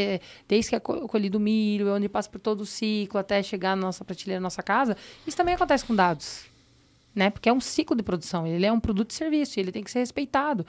[0.47, 3.83] desde que é colhido o milho, onde passa por todo o ciclo até chegar na
[3.83, 6.52] nossa prateleira, na nossa casa, isso também acontece com dados.
[7.15, 7.29] Né?
[7.29, 9.91] Porque é um ciclo de produção, ele é um produto de serviço, ele tem que
[9.91, 10.65] ser respeitado.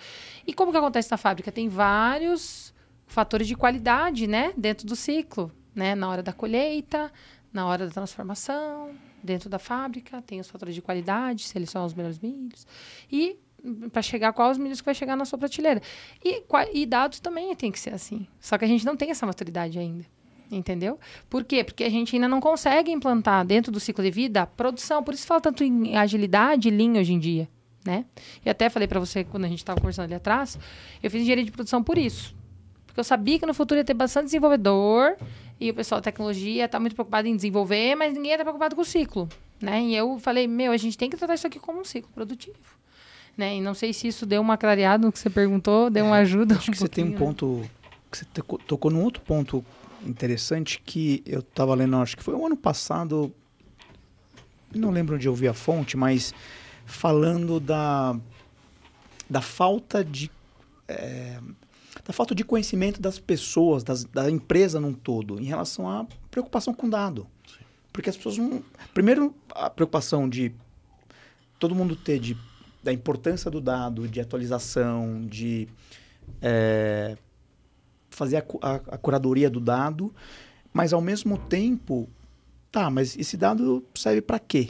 [0.45, 1.51] E como que acontece na fábrica?
[1.51, 2.73] Tem vários
[3.07, 7.11] fatores de qualidade, né, dentro do ciclo, né, na hora da colheita,
[7.51, 12.19] na hora da transformação, dentro da fábrica, tem os fatores de qualidade, selecionar os melhores
[12.19, 12.67] milhos.
[13.11, 13.37] E
[13.91, 15.81] para chegar quais os milhos que vai chegar na sua prateleira.
[16.23, 18.27] E, e dados também tem que ser assim.
[18.39, 20.05] Só que a gente não tem essa maturidade ainda.
[20.55, 20.99] Entendeu?
[21.29, 21.63] Por quê?
[21.63, 25.03] Porque a gente ainda não consegue implantar dentro do ciclo de vida a produção.
[25.03, 27.47] Por isso fala tanto em agilidade e linha hoje em dia.
[27.85, 28.05] Né?
[28.45, 30.57] E até falei para você quando a gente estava conversando ali atrás,
[31.01, 32.33] eu fiz engenharia de produção por isso.
[32.85, 35.17] Porque eu sabia que no futuro ia ter bastante desenvolvedor
[35.59, 38.81] e o pessoal da tecnologia está muito preocupado em desenvolver, mas ninguém está preocupado com
[38.81, 39.27] o ciclo.
[39.61, 39.81] Né?
[39.81, 42.57] E eu falei, meu, a gente tem que tratar isso aqui como um ciclo produtivo.
[43.37, 43.55] Né?
[43.55, 46.17] E não sei se isso deu uma clareada no que você perguntou, deu é, uma
[46.17, 46.55] ajuda.
[46.55, 47.61] Acho um que você tem um ponto.
[48.11, 48.25] Que você
[48.67, 49.65] tocou num outro ponto
[50.05, 53.33] interessante que eu estava lendo, acho que foi o ano passado.
[54.73, 56.33] Não lembro onde eu vi a fonte, mas
[56.85, 58.17] falando da,
[59.29, 60.31] da falta de.
[60.87, 61.39] É,
[62.05, 66.73] da falta de conhecimento das pessoas, das, da empresa num todo, em relação à preocupação
[66.73, 67.27] com dado.
[67.47, 67.63] Sim.
[67.93, 68.63] Porque as pessoas não.
[68.93, 70.53] Primeiro, a preocupação de
[71.59, 72.37] todo mundo ter de
[72.83, 75.69] da importância do dado, de atualização, de
[76.41, 77.17] é,
[78.13, 80.13] fazer a, a, a, curadoria do dado,
[80.71, 82.09] mas ao mesmo tempo,
[82.71, 84.69] tá, mas esse dado serve para quê?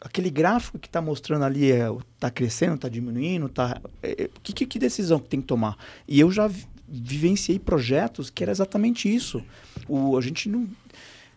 [0.00, 4.66] Aquele gráfico que está mostrando ali está é, crescendo, está diminuindo, tá, é, que, que,
[4.66, 5.78] que, decisão que tem que tomar?
[6.06, 6.50] E eu já
[6.86, 9.42] vivenciei projetos que era exatamente isso.
[9.88, 10.68] O, a gente não,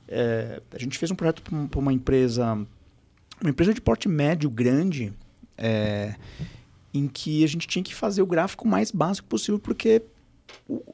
[0.07, 2.53] é, a gente fez um projeto para uma empresa,
[3.41, 5.13] uma empresa de porte médio grande,
[5.57, 6.15] é,
[6.93, 10.01] em que a gente tinha que fazer o gráfico mais básico possível, porque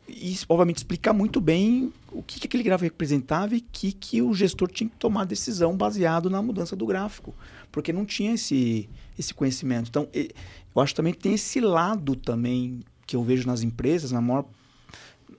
[0.08, 4.34] isso, obviamente, explica muito bem o que, que aquele gráfico representava e que, que o
[4.34, 7.34] gestor tinha que tomar decisão baseado na mudança do gráfico,
[7.72, 9.89] porque não tinha esse, esse conhecimento.
[9.89, 14.22] Então, eu acho também que tem esse lado também que eu vejo nas empresas, na
[14.22, 14.46] maior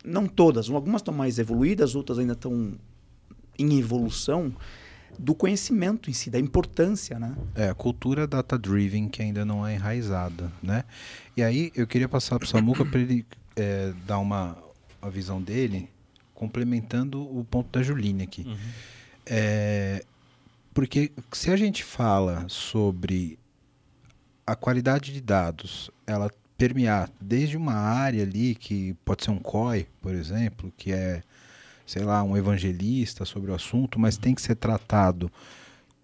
[0.05, 2.75] não todas, algumas estão mais evoluídas, outras ainda estão
[3.59, 4.53] em evolução,
[5.19, 7.37] do conhecimento em si, da importância, né?
[7.55, 10.85] É, a cultura data-driven que ainda não é enraizada, né?
[11.37, 13.25] E aí eu queria passar para o Samuca para ele
[13.57, 14.57] é, dar uma
[15.01, 15.89] a visão dele,
[16.35, 18.43] complementando o ponto da Juline aqui.
[18.47, 18.57] Uhum.
[19.27, 20.05] É,
[20.73, 23.39] porque se a gente fala sobre
[24.47, 29.87] a qualidade de dados, ela permear desde uma área ali, que pode ser um COI,
[30.01, 31.23] por exemplo, que é
[31.87, 35.31] sei lá, um evangelista sobre o assunto, mas tem que ser tratado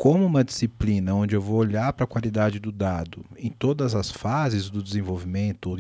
[0.01, 4.11] como uma disciplina onde eu vou olhar para a qualidade do dado em todas as
[4.11, 5.77] fases do desenvolvimento,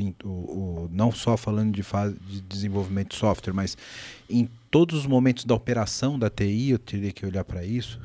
[0.90, 3.78] não só falando de fase de desenvolvimento de software, mas
[4.28, 7.98] em todos os momentos da operação da TI, eu teria que olhar para isso.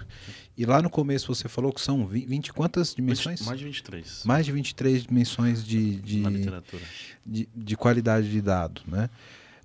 [0.57, 3.41] E lá no começo você falou que são 20 quantas dimensões?
[3.41, 4.21] Mais de 23.
[4.23, 6.23] Mais de 23 dimensões de, de,
[7.25, 8.81] de, de qualidade de dado.
[8.87, 9.09] Né?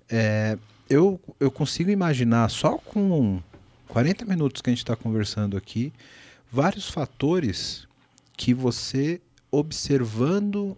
[0.09, 0.57] É,
[0.89, 3.41] eu, eu consigo imaginar, só com
[3.87, 5.93] 40 minutos que a gente está conversando aqui,
[6.51, 7.87] vários fatores
[8.35, 10.77] que você, observando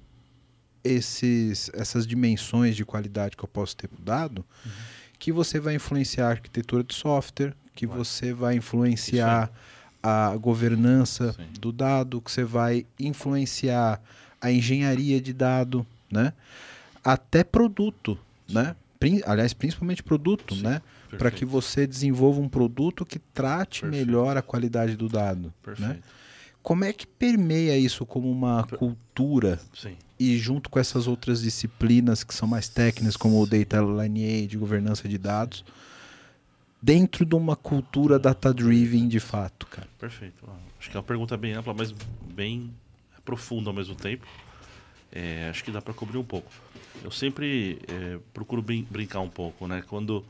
[0.84, 4.72] esses, essas dimensões de qualidade que eu posso ter dado, uhum.
[5.18, 7.98] que você vai influenciar a arquitetura de software, que vai.
[7.98, 9.52] você vai influenciar
[10.02, 11.48] a governança Sim.
[11.60, 14.02] do dado, que você vai influenciar
[14.42, 16.34] a engenharia de dado, né?
[17.04, 18.76] Até produto, né?
[19.26, 20.82] aliás, principalmente produto, Sim, né?
[21.18, 24.06] Para que você desenvolva um produto que trate perfeito.
[24.06, 25.48] melhor a qualidade do dado.
[25.48, 25.54] Né?
[25.64, 25.90] Perfeito.
[25.90, 26.00] Né?
[26.62, 28.80] Como é que permeia isso como uma per...
[28.80, 29.60] cultura?
[29.74, 29.98] Sim.
[30.18, 35.08] E junto com essas outras disciplinas que são mais técnicas, como o Data Lineage, governança
[35.08, 35.66] de dados,
[36.82, 39.88] dentro de uma cultura data-driven de fato, cara?
[40.00, 40.48] Perfeito.
[40.80, 41.94] Acho que é uma pergunta bem ampla, mas
[42.34, 42.74] bem
[43.26, 44.26] profunda ao mesmo tempo.
[45.12, 46.52] É, acho que dá para cobrir um pouco.
[47.04, 49.84] Eu sempre é, procuro brin brincar um pouco, né?
[49.88, 50.26] Quando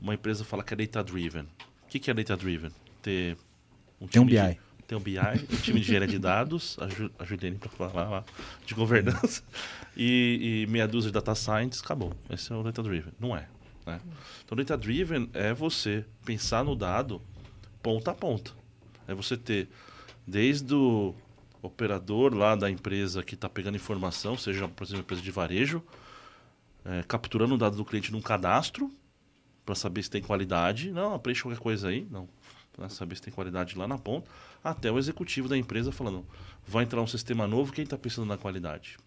[0.00, 1.42] uma empresa fala que é data-driven.
[1.42, 2.70] O que, que é data-driven?
[3.02, 3.36] Ter
[4.00, 4.34] um Tem um BI.
[4.34, 6.76] De, tem um BI, um time de engenharia de dados,
[7.18, 8.24] ajudei para falar lá,
[8.66, 9.42] de governança,
[9.96, 12.12] e, e, meia dúzia de data science, acabou.
[12.28, 13.12] Esse é o data-driven.
[13.20, 13.46] Não é.
[13.86, 14.00] Né?
[14.44, 17.22] Então, data-driven é você pensar no dado
[17.82, 18.50] ponta a ponta.
[19.06, 19.68] É você ter
[20.26, 21.14] desde o
[21.62, 25.82] operador lá da empresa que está pegando informação, seja, por exemplo, uma empresa de varejo,
[26.84, 28.90] é, capturando o dado do cliente num cadastro,
[29.70, 30.90] para saber se tem qualidade.
[30.90, 32.04] Não, preenche qualquer coisa aí.
[32.10, 32.28] Não.
[32.72, 34.28] Para saber se tem qualidade lá na ponta.
[34.64, 36.26] Até o executivo da empresa falando:
[36.66, 38.98] vai entrar um sistema novo, quem está pensando na qualidade?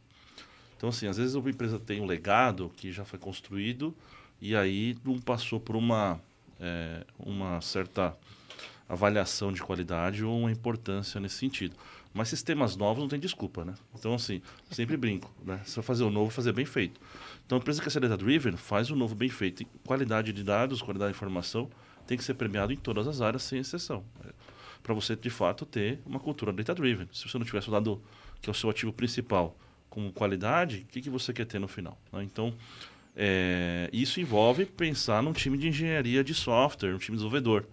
[0.77, 3.93] Então, assim, às vezes a empresa tem um legado que já foi construído
[4.41, 6.19] e aí não passou por uma,
[6.59, 8.15] é, uma certa
[8.87, 11.75] avaliação de qualidade ou uma importância nesse sentido.
[12.13, 13.73] Mas sistemas novos não tem desculpa, né?
[13.97, 14.41] Então, assim,
[14.71, 15.59] sempre brinco, né?
[15.65, 17.01] Se vai fazer o novo, fazer bem feito.
[17.45, 19.65] Então, a empresa que é data-driven faz o novo bem feito.
[19.85, 21.69] Qualidade de dados, qualidade de informação
[22.07, 24.03] tem que ser premiado em todas as áreas, sem exceção.
[24.25, 24.29] É,
[24.81, 27.07] Para você, de fato, ter uma cultura data-driven.
[27.11, 28.01] Se você não tivesse o dado
[28.41, 29.57] que é o seu ativo principal
[29.89, 31.97] com qualidade, o que, que você quer ter no final?
[32.11, 32.23] Né?
[32.23, 32.53] Então,
[33.15, 37.65] é, isso envolve pensar num time de engenharia de software, um time desenvolvedor.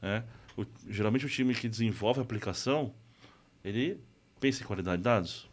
[0.00, 0.22] Né?
[0.56, 2.94] O, geralmente, o time que desenvolve a aplicação
[3.66, 4.00] ele
[4.38, 5.50] pensa em qualidade de dados.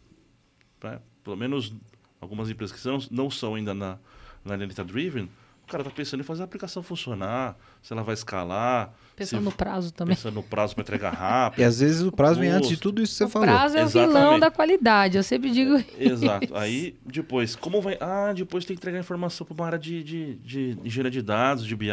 [0.82, 1.00] Né?
[1.24, 1.74] Pelo menos
[2.24, 3.98] algumas empresas que não, não são ainda na,
[4.44, 5.28] na data driven,
[5.66, 8.92] o cara está pensando em fazer a aplicação funcionar, se ela vai escalar.
[9.16, 10.14] Pensando se, no prazo também.
[10.14, 11.60] Pensando no prazo para entregar rápido.
[11.62, 13.48] E às vezes o prazo vem antes de tudo isso que você o falou.
[13.48, 14.10] O prazo é Exatamente.
[14.10, 16.54] o vilão da qualidade, eu sempre digo Exato.
[16.54, 17.96] Aí, depois, como vai.
[17.98, 21.66] Ah, depois tem que entregar informação para uma área de, de, de engenharia de dados,
[21.66, 21.90] de BI.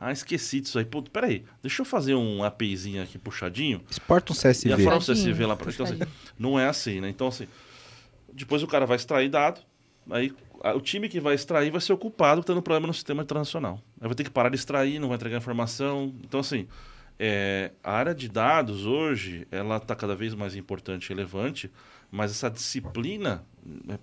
[0.00, 0.84] Ah, esqueci disso aí.
[0.84, 3.82] Pô, peraí, deixa eu fazer um APIzinho aqui puxadinho.
[3.90, 4.68] Exporta um CSV.
[4.70, 5.98] E a forma CSV lá para então, assim,
[6.38, 7.08] Não é assim, né?
[7.08, 7.46] Então, assim,
[8.34, 9.60] depois o cara vai extrair dado,
[10.10, 10.34] aí
[10.74, 13.80] o time que vai extrair vai ser o culpado tendo problema no sistema internacional.
[14.00, 16.14] Aí vai ter que parar de extrair, não vai entregar informação.
[16.22, 16.66] Então, assim,
[17.18, 21.70] é, a área de dados hoje, ela está cada vez mais importante e relevante,
[22.10, 23.98] mas essa disciplina, né,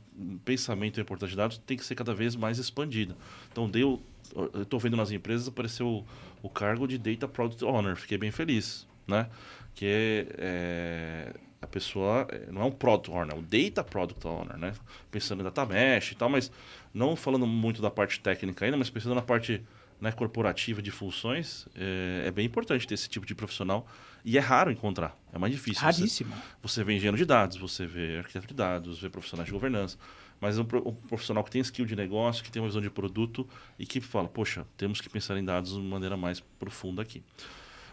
[0.46, 3.16] pensamento e importância de dados, tem que ser cada vez mais expandida.
[3.52, 4.02] Então, deu,
[4.36, 6.06] eu estou vendo nas empresas, apareceu o,
[6.44, 9.28] o, cargo de Data Product Owner, fiquei bem feliz, né?
[9.74, 14.58] Que é, é a pessoa não é um product owner, é um data product owner,
[14.58, 14.74] né?
[15.12, 16.52] Pensando em data mesh e tal, mas
[16.94, 19.64] não falando muito da parte técnica ainda, mas pensando na parte
[20.00, 23.88] né, corporativa de funções, é, é, bem importante ter esse tipo de profissional
[24.26, 25.84] e é raro encontrar, é mais difícil.
[25.84, 26.34] Raríssimo.
[26.64, 29.98] Você, você vê engenheiro de dados, você vê arquiteto de dados, vê profissionais de governança,
[30.40, 33.48] mas um, um profissional que tem skill de negócio, que tem uma visão de produto
[33.78, 37.24] e que fala, poxa, temos que pensar em dados de maneira mais profunda aqui.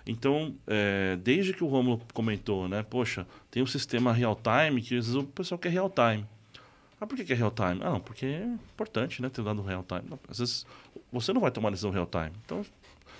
[0.08, 2.82] Então, é, desde que o Romulo comentou, né?
[2.82, 6.26] Poxa, tem um sistema real-time que às vezes o pessoal quer real-time.
[6.98, 7.80] Ah, por que é real-time?
[7.82, 9.28] Ah, não, porque é importante, né?
[9.28, 10.18] Ter dado real-time.
[10.26, 10.66] Às vezes
[11.12, 12.32] você não vai tomar decisão real-time.
[12.42, 12.64] Então,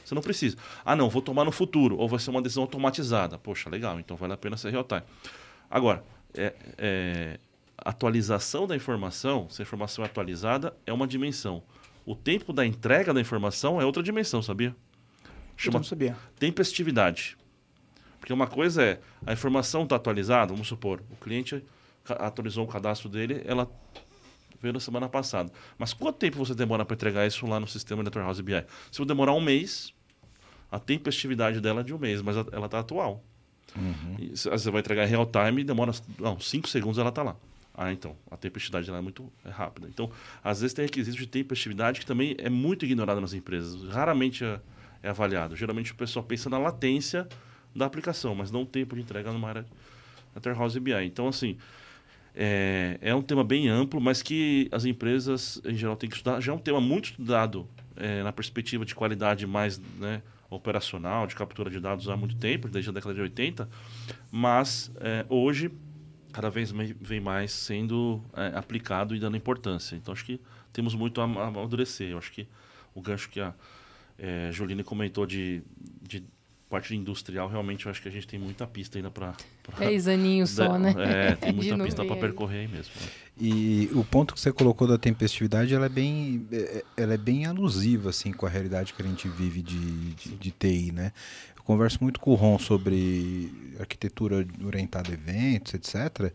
[0.02, 0.56] você não precisa.
[0.82, 1.98] Ah, não, vou tomar no futuro.
[1.98, 3.36] Ou vai ser uma decisão automatizada.
[3.36, 5.02] Poxa, legal, então vale a pena ser real-time.
[5.70, 6.02] Agora,
[6.34, 7.38] é, é,
[7.76, 11.62] atualização da informação, se a informação é atualizada, é uma dimensão.
[12.06, 14.74] O tempo da entrega da informação é outra dimensão, sabia?
[15.58, 15.80] Chama
[16.38, 17.36] tempestividade.
[18.20, 21.62] Porque uma coisa é, a informação está atualizada, vamos supor, o cliente
[22.08, 23.70] atualizou o cadastro dele, ela
[24.60, 25.52] veio na semana passada.
[25.76, 28.64] Mas quanto tempo você demora para entregar isso lá no sistema Data House BI?
[28.90, 29.92] Se eu demorar um mês,
[30.70, 33.24] a tempestividade dela é de um mês, mas ela está atual.
[33.76, 34.30] Uhum.
[34.34, 37.36] você vai entregar em real time, demora não, cinco segundos ela está lá.
[37.74, 39.86] Ah, então, a tempestividade dela é muito é rápida.
[39.88, 40.10] Então,
[40.42, 43.84] às vezes tem requisitos de tempestividade que também é muito ignorado nas empresas.
[43.88, 44.60] Raramente é,
[45.02, 45.56] é avaliado.
[45.56, 47.28] Geralmente o pessoal pensa na latência
[47.74, 49.66] da aplicação, mas não o tempo de entrega numa área
[50.34, 50.92] da House BI.
[51.04, 51.56] Então, assim,
[52.34, 56.40] é, é, um tema bem amplo, mas que as empresas, em geral, têm que estudar.
[56.40, 61.34] Já é um tema muito estudado é, na perspectiva de qualidade mais né, operacional, de
[61.34, 63.68] captura de dados há muito tempo, desde a década de 80,
[64.30, 65.70] mas é, hoje
[66.32, 69.96] cada vez vem mais sendo é, aplicado e dando importância.
[69.96, 70.40] Então, acho que
[70.72, 72.10] temos muito a amadurecer.
[72.10, 72.46] Eu acho que
[72.94, 73.54] o gancho que a
[74.18, 75.62] é, Joline comentou de,
[76.02, 76.24] de
[76.68, 79.34] parte industrial, realmente eu acho que a gente tem muita pista ainda para.
[79.78, 80.94] Dez aninhos só, né?
[80.98, 82.92] É, tem muita pista para percorrer aí mesmo.
[83.00, 83.08] Né?
[83.40, 86.46] E o ponto que você colocou da tempestividade, ela é bem,
[86.96, 90.50] ela é bem alusiva assim com a realidade que a gente vive de, de, de
[90.50, 91.12] TI, né?
[91.56, 96.32] Eu converso muito com o Ron sobre arquitetura orientada a eventos, etc.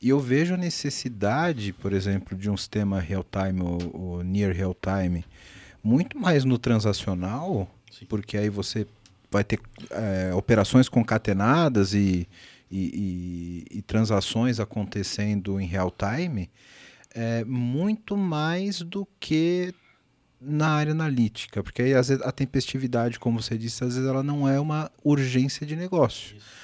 [0.00, 5.24] E eu vejo a necessidade, por exemplo, de um sistema real-time ou, ou near real-time
[5.84, 8.06] muito mais no transacional, Sim.
[8.06, 8.86] porque aí você
[9.30, 9.60] vai ter
[9.90, 12.26] é, operações concatenadas e,
[12.70, 16.50] e, e, e, transações acontecendo em real time,
[17.14, 19.74] é, muito mais do que
[20.40, 24.22] na área analítica, porque aí às vezes, a tempestividade, como você disse, às vezes ela
[24.22, 26.36] não é uma urgência de negócio.
[26.36, 26.63] Isso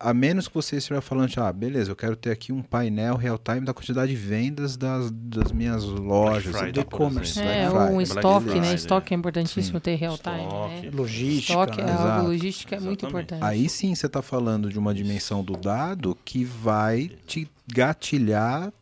[0.00, 3.60] a menos que você estiver falando, ah, beleza, eu quero ter aqui um painel real-time
[3.60, 7.38] da quantidade de vendas das, das minhas lojas, do e-commerce.
[7.38, 8.74] É, um estoque, né?
[8.74, 9.82] Estoque é importantíssimo sim.
[9.82, 10.38] ter real-time.
[10.38, 10.90] Né?
[10.90, 11.52] Logística.
[11.52, 12.86] Estoque é algo, logística é Exatamente.
[12.86, 13.44] muito importante.
[13.44, 18.72] Aí sim você está falando de uma dimensão do dado que vai te gatilhar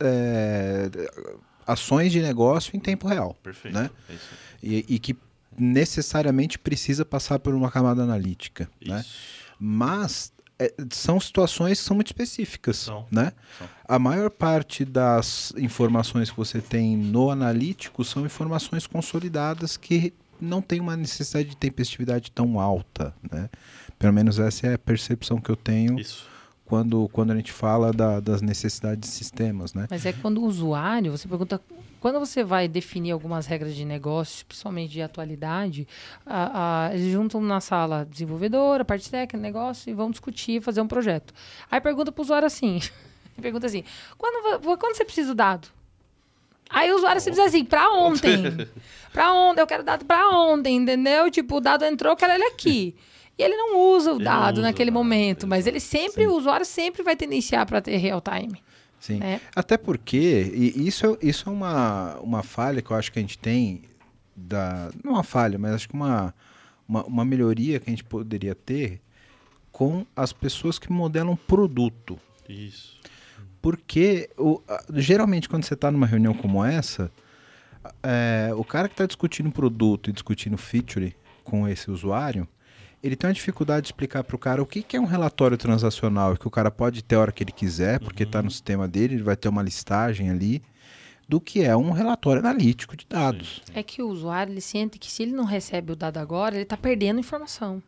[0.00, 0.90] é,
[1.64, 3.36] ações de negócio em tempo real.
[3.44, 3.74] Perfeito.
[3.78, 3.88] Né?
[4.10, 4.14] É
[4.60, 5.16] e, e que
[5.56, 9.00] necessariamente precisa passar por uma camada analítica, né?
[9.00, 9.38] Isso.
[9.60, 13.06] Mas é, são situações que são muito específicas, São.
[13.10, 13.32] né?
[13.58, 13.68] São.
[13.86, 20.60] A maior parte das informações que você tem no analítico são informações consolidadas que não
[20.60, 23.48] tem uma necessidade de tempestividade tão alta, né?
[23.98, 26.26] Pelo menos essa é a percepção que eu tenho Isso.
[26.68, 29.86] Quando, quando a gente fala da- das necessidades de sistemas, né?
[29.90, 31.58] Mas é quando o usuário, você pergunta,
[31.98, 35.88] quando você vai definir algumas regras de negócio, principalmente de atualidade,
[36.26, 40.86] a- a- eles juntam na sala desenvolvedora, parte técnica, negócio, e vão discutir, fazer um
[40.86, 41.32] projeto.
[41.70, 42.78] Aí pergunta para o usuário assim,
[43.40, 43.82] pergunta assim,
[44.18, 45.68] quando, quando você precisa do dado?
[46.70, 48.42] Aí o usuário sempre diz assim, pra ontem.
[49.10, 51.30] pra ontem, eu quero dado pra ontem, entendeu?
[51.30, 52.94] Tipo, o dado entrou, eu quero ele aqui.
[53.38, 56.26] E ele não usa o Ele dado usa o naquele dado, momento, mas ele sempre,
[56.26, 58.60] o usuário sempre vai tendenciar para ter real time.
[58.98, 59.18] Sim.
[59.18, 59.40] né?
[59.54, 63.22] Até porque, e isso, é- isso é uma, uma falha que eu acho que a
[63.22, 63.82] gente tem,
[64.34, 66.34] da, não uma falha, mas acho que uma,
[66.88, 69.00] uma, uma melhoria que a gente poderia ter
[69.70, 72.18] com as pessoas que modelam produto.
[72.48, 72.98] Isso.
[73.62, 74.60] Porque o,
[74.94, 77.10] geralmente quando você está numa reunião como essa,
[78.02, 81.14] é, o cara que está discutindo produto e discutindo feature
[81.44, 82.48] com esse usuário,
[83.02, 85.56] ele tem uma dificuldade de explicar para o cara o que, que é um relatório
[85.56, 88.88] transacional, que o cara pode ter a hora que ele quiser, porque está no sistema
[88.88, 90.62] dele, ele vai ter uma listagem ali,
[91.28, 93.62] do que é um relatório analítico de dados.
[93.74, 96.62] É que o usuário ele sente que se ele não recebe o dado agora, ele
[96.62, 97.82] está perdendo informação.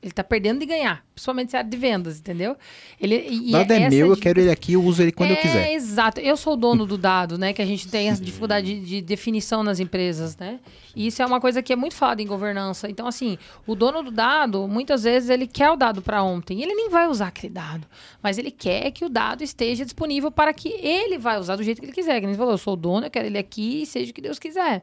[0.00, 2.56] Ele está perdendo de ganhar, principalmente se é de vendas, entendeu?
[3.00, 5.36] Ele, O dado é essa meu, eu quero ele aqui, eu uso ele quando eu
[5.36, 5.72] é, quiser.
[5.72, 6.20] Exato.
[6.20, 7.52] Eu sou o dono do dado, né?
[7.52, 10.60] Que a gente tem essa dificuldade de, de definição nas empresas, né?
[10.96, 12.88] E isso é uma coisa que é muito falada em governança.
[12.90, 16.60] Então, assim, o dono do dado, muitas vezes, ele quer o dado para ontem.
[16.62, 17.86] Ele nem vai usar aquele dado.
[18.20, 21.78] Mas ele quer que o dado esteja disponível para que ele vai usar do jeito
[21.80, 22.20] que ele quiser.
[22.20, 24.38] Que você falou, eu sou o dono, eu quero ele aqui, seja o que Deus
[24.38, 24.82] quiser.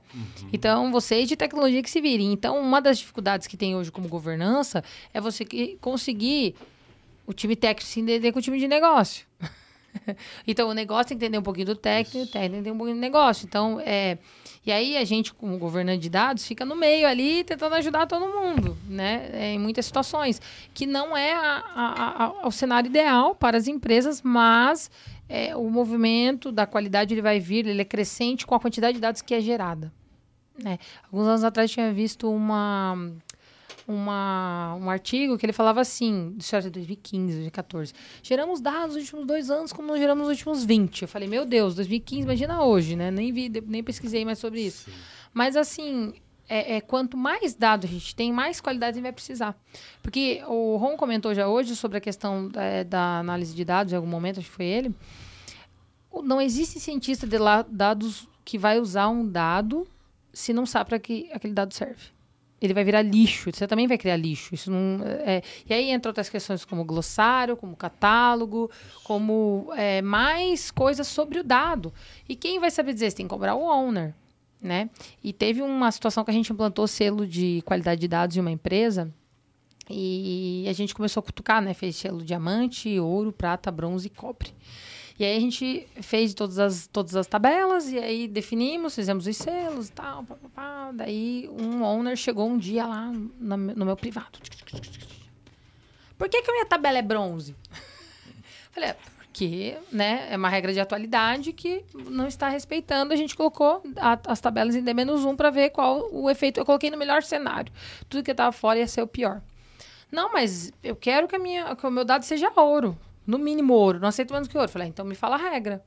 [0.54, 2.32] Então, vocês de tecnologia que se virem.
[2.32, 4.84] Então, uma das dificuldades que tem hoje como governança
[5.14, 5.78] é você que-
[6.26, 6.56] conseguir
[7.28, 9.26] o time técnico se entender com o time de negócio.
[10.46, 12.72] então, o negócio tem que entender um pouquinho do técnico, o técnico tem que entender
[12.72, 13.46] um pouquinho do negócio.
[13.46, 14.18] Então, é...
[14.66, 18.26] E aí, a gente, como governante de dados, fica no meio ali, tentando ajudar todo
[18.28, 19.30] mundo, né?
[19.32, 20.42] É, em muitas situações.
[20.74, 24.90] Que não é a- a- a- o cenário ideal para as empresas, mas
[25.30, 29.02] é, o movimento da qualidade ele vai vir, ele é crescente com a quantidade de
[29.02, 29.94] dados que é gerada.
[30.58, 30.80] Né?
[31.12, 32.98] Alguns anos atrás, tinha visto uma
[33.88, 37.94] uma, um artigo que ele falava assim, isso era de 2015, 2014.
[38.24, 41.04] Geramos dados nos últimos dois anos como não geramos nos últimos 20.
[41.04, 43.12] Eu falei, meu Deus, 2015, imagina hoje, né?
[43.12, 44.90] Nem vi, nem pesquisei mais sobre isso.
[45.34, 46.14] Mas assim,
[46.50, 49.56] é, é, quanto mais dados a gente tem, mais qualidade a gente vai precisar.
[50.02, 53.96] Porque o Ron comentou já hoje sobre a questão é, da análise de dados, em
[53.96, 54.96] algum momento, acho que foi ele.
[56.24, 59.88] Não existe cientista de lá, dados que vai usar um dado
[60.34, 62.15] se não sabe para que aquele dado serve
[62.66, 63.52] ele vai virar lixo.
[63.52, 64.54] Você também vai criar lixo.
[64.54, 68.70] Isso não é, e aí entra outras questões como glossário, como catálogo,
[69.04, 71.94] como é, mais coisas sobre o dado.
[72.28, 73.12] E quem vai saber dizer?
[73.12, 74.14] Você tem que cobrar o owner,
[74.62, 74.90] né?
[75.24, 78.52] E teve uma situação que a gente implantou selo de qualidade de dados em uma
[78.52, 79.12] empresa
[79.90, 81.74] e a gente começou a cutucar, né?
[81.74, 84.50] Fez selo diamante, ouro, prata, bronze e cobre.
[85.18, 89.38] E aí a gente fez todas as, todas as tabelas e aí definimos, fizemos os
[89.38, 90.24] selos e tal.
[90.26, 90.92] Pá, pá, pá.
[90.94, 94.40] Daí um owner chegou um dia lá no, no meu privado.
[96.18, 97.56] Por que, que a minha tabela é bronze?
[98.72, 103.14] Falei, é, porque né, é uma regra de atualidade que não está respeitando.
[103.14, 106.60] A gente colocou a- as tabelas em D-1 para ver qual o efeito.
[106.60, 107.72] Eu coloquei no melhor cenário.
[108.10, 109.42] Tudo que estava fora ia ser o pior.
[110.12, 112.98] Não, mas eu quero que, a minha, que o meu dado seja ouro.
[113.26, 114.00] No mínimo ouro.
[114.00, 114.70] Não aceito menos que ouro.
[114.70, 115.84] Falei, ah, então me fala a regra.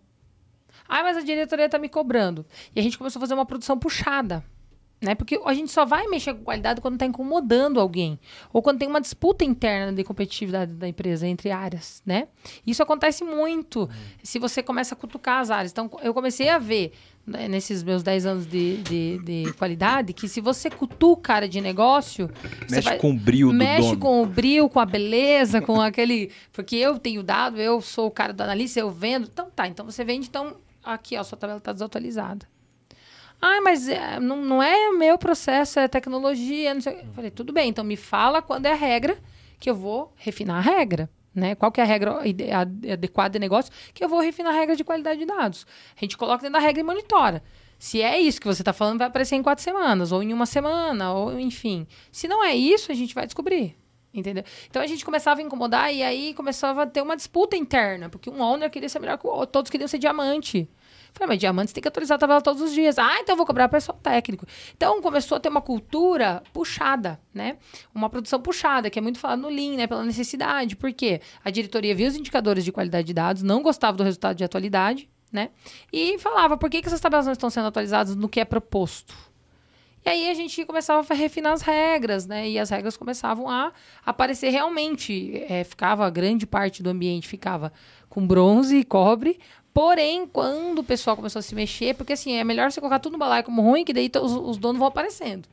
[0.88, 2.46] Ah, mas a diretoria está me cobrando.
[2.74, 4.44] E a gente começou a fazer uma produção puxada.
[5.00, 5.14] Né?
[5.14, 8.18] Porque a gente só vai mexer com qualidade quando está incomodando alguém.
[8.52, 12.02] Ou quando tem uma disputa interna de competitividade da empresa entre áreas.
[12.04, 12.26] Né?
[12.66, 13.88] Isso acontece muito
[14.24, 15.70] se você começa a cutucar as áreas.
[15.70, 16.92] Então, eu comecei a ver,
[17.24, 21.48] né, nesses meus 10 anos de, de, de qualidade, que se você cutuca a área
[21.48, 22.28] de negócio.
[22.68, 24.00] Mexe vai- com o brio do mexe dono.
[24.00, 26.32] com o brilho, com a beleza, com aquele.
[26.52, 29.28] Porque eu tenho dado, eu sou o cara do analista, eu vendo.
[29.32, 32.44] Então tá, então você vende, então aqui, ó, sua tabela está desatualizada.
[33.40, 37.00] Ah, mas é, não, não é meu processo, é tecnologia, não sei.
[37.00, 39.16] Eu falei, tudo bem, então me fala quando é a regra
[39.60, 41.08] que eu vou refinar a regra.
[41.34, 41.54] Né?
[41.54, 42.18] Qual que é a regra
[42.92, 45.66] adequada de negócio que eu vou refinar a regra de qualidade de dados.
[45.96, 47.42] A gente coloca dentro da regra e monitora.
[47.78, 50.46] Se é isso que você está falando, vai aparecer em quatro semanas, ou em uma
[50.46, 51.86] semana, ou enfim.
[52.10, 53.76] Se não é isso, a gente vai descobrir.
[54.12, 54.42] Entendeu?
[54.68, 58.28] Então a gente começava a incomodar e aí começava a ter uma disputa interna, porque
[58.28, 60.68] um owner queria ser melhor que o outro, todos queriam ser diamante.
[61.18, 62.96] Falei, mas diamante tem que atualizar a tabela todos os dias.
[62.96, 64.46] Ah, então eu vou cobrar pessoal técnico.
[64.76, 67.56] Então começou a ter uma cultura puxada, né?
[67.92, 69.88] Uma produção puxada, que é muito falado no Lean, né?
[69.88, 70.76] Pela necessidade.
[70.76, 71.20] Por quê?
[71.44, 75.10] A diretoria via os indicadores de qualidade de dados, não gostava do resultado de atualidade,
[75.32, 75.50] né?
[75.92, 79.12] E falava, por que, que essas tabelas não estão sendo atualizadas no que é proposto?
[80.06, 82.48] E aí a gente começava a refinar as regras, né?
[82.48, 83.72] E as regras começavam a
[84.06, 85.44] aparecer realmente.
[85.48, 87.72] É, ficava, grande parte do ambiente ficava
[88.08, 89.38] com bronze e cobre.
[89.78, 93.12] Porém, quando o pessoal começou a se mexer, porque assim, é melhor você colocar tudo
[93.12, 95.48] no balaio como ruim, que daí os, os donos vão aparecendo.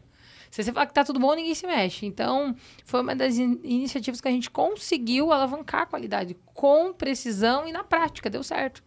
[0.50, 2.08] Se você falar que tá tudo bom, ninguém se mexe.
[2.08, 2.56] Então,
[2.86, 7.72] foi uma das in iniciativas que a gente conseguiu alavancar a qualidade com precisão e
[7.72, 8.82] na prática, deu certo.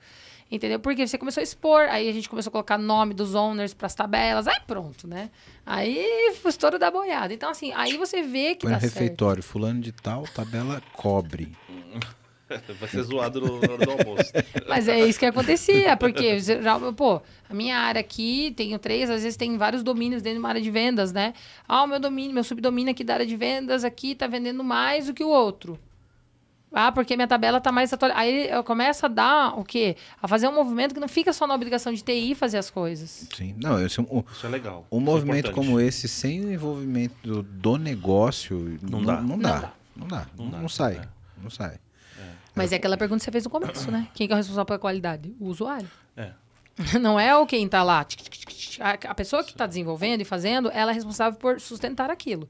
[0.51, 0.81] Entendeu?
[0.81, 3.87] Porque você começou a expor, aí a gente começou a colocar nome dos owners para
[3.87, 5.31] as tabelas, aí pronto, né?
[5.65, 7.33] Aí foi estouro da boiada.
[7.33, 11.57] Então, assim, aí você vê que Põe dá no refeitório, fulano de tal, tabela cobre.
[12.81, 14.33] Vai ser zoado no, no, no almoço.
[14.69, 19.23] Mas é isso que acontecia, porque já, pô, a minha área aqui, tenho três, às
[19.23, 21.35] vezes tem vários domínios dentro de uma área de vendas, né?
[21.69, 25.07] Ah, o meu domínio, meu subdomínio aqui da área de vendas aqui tá vendendo mais
[25.07, 25.79] do que o outro.
[26.71, 28.21] Ah, porque minha tabela tá mais atualizada.
[28.23, 29.97] Aí eu começo a dar o quê?
[30.23, 33.27] A fazer um movimento que não fica só na obrigação de TI fazer as coisas.
[33.35, 34.87] Sim, não, esse, um, Isso é legal.
[34.93, 35.55] um Isso é movimento importante.
[35.67, 39.17] como esse, sem o envolvimento do, do negócio, Não não, dá.
[39.17, 39.59] não, Não dá.
[39.61, 39.73] dá.
[39.97, 40.27] Não dá.
[40.37, 40.97] Não dá, não sai.
[40.97, 41.09] é.
[41.43, 41.79] Não sai.
[42.59, 44.09] Mas é aquela pergunta que você fez no começo, né?
[44.13, 45.33] Quem que é o responsável pela qualidade?
[45.39, 45.89] O usuário.
[46.17, 46.33] É.
[47.01, 48.05] Não é o quem tá lá.
[49.09, 52.49] A, pessoa que está desenvolvendo e fazendo, ela é responsável por sustentar aquilo.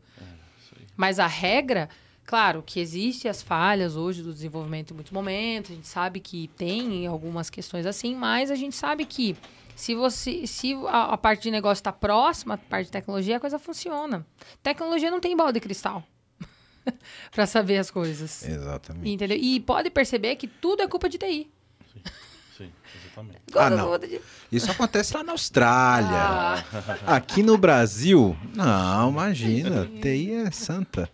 [0.97, 1.89] Mas a regra,
[2.25, 6.49] claro, que existe as falhas hoje do desenvolvimento em muitos momentos, a gente sabe que
[6.57, 9.37] tem algumas questões assim, mas a gente sabe que
[9.77, 13.41] se você se a, a parte de negócio está próxima, a parte de tecnologia, a
[13.41, 14.27] coisa funciona.
[14.63, 16.03] Tecnologia não tem bola de cristal
[17.31, 18.47] para saber as coisas.
[18.47, 19.11] Exatamente.
[19.11, 19.37] Entendeu?
[19.37, 21.51] E pode perceber que tudo é culpa de TI.
[22.57, 23.41] Sim, exatamente.
[23.55, 23.99] Ah, não.
[24.51, 26.11] Isso acontece lá na Austrália.
[26.11, 26.65] Ah.
[27.07, 29.87] Aqui no Brasil, não, imagina.
[30.01, 31.09] TI é santa.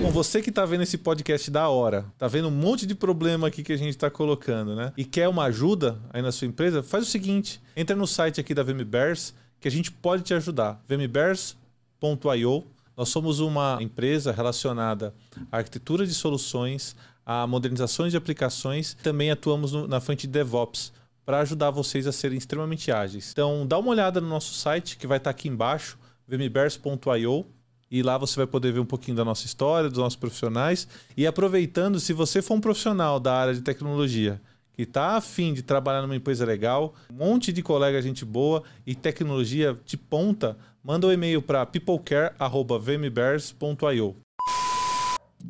[0.00, 3.48] Bom, você que tá vendo esse podcast da hora, tá vendo um monte de problema
[3.48, 4.92] aqui que a gente tá colocando, né?
[4.98, 8.52] E quer uma ajuda aí na sua empresa, faz o seguinte: entra no site aqui
[8.52, 10.82] da VMBears que a gente pode te ajudar.
[10.88, 12.64] vmbears.io.
[12.96, 15.12] Nós somos uma empresa relacionada
[15.50, 16.94] à arquitetura de soluções,
[17.26, 20.92] a modernizações de aplicações, também atuamos no- na frente de DevOps
[21.26, 23.30] para ajudar vocês a serem extremamente ágeis.
[23.32, 25.98] Então, dá uma olhada no nosso site que vai estar aqui embaixo,
[26.28, 27.46] vmbears.io.
[27.90, 30.86] E lá você vai poder ver um pouquinho da nossa história, dos nossos profissionais.
[31.16, 34.40] E aproveitando, se você for um profissional da área de tecnologia
[34.74, 38.94] que está afim de trabalhar numa empresa legal, um monte de colega, gente boa e
[38.94, 44.16] tecnologia de ponta, manda um e-mail para peoplecare.vmbears.io.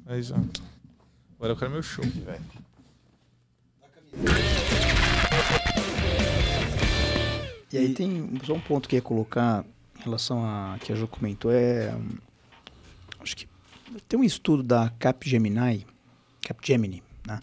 [0.07, 0.37] Aí já.
[1.37, 2.45] Agora eu quero meu show, velho.
[7.73, 9.65] E aí tem só um ponto que eu ia colocar
[9.99, 11.93] em relação a que a Jo comentou é
[13.19, 13.49] acho que
[14.07, 15.87] tem um estudo da Capgemini,
[16.43, 17.41] Capgemini, né?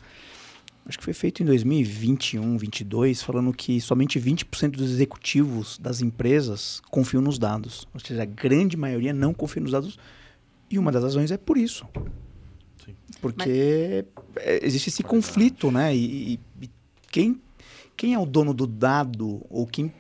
[0.92, 6.82] Acho que foi feito em 2021, 22, falando que somente 20% dos executivos das empresas
[6.92, 7.88] confiam nos dados.
[7.94, 9.98] Ou seja, a grande maioria não confia nos dados.
[10.70, 11.88] E uma das razões é por isso.
[12.86, 12.94] Sim.
[13.22, 14.04] Porque
[14.36, 15.96] é, existe esse conflito, né?
[15.96, 16.70] E, e- e
[17.10, 17.40] quem,
[17.96, 19.94] quem é o dono do dado ou quem,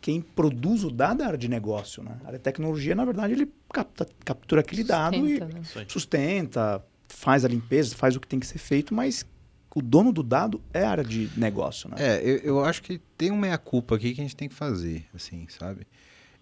[0.00, 2.16] quem produz o dado é a área de negócio, né?
[2.24, 5.46] A área de tecnologia, na verdade, ele capta- captura aquele dado e Sustenta,
[5.78, 5.84] né?
[5.88, 9.26] Sustenta, faz a limpeza, faz o que tem que ser feito, mas
[9.74, 11.96] o dono do dado é a área de negócio, né?
[11.98, 15.06] É, eu, eu acho que tem uma meia-culpa aqui que a gente tem que fazer,
[15.14, 15.86] assim, sabe?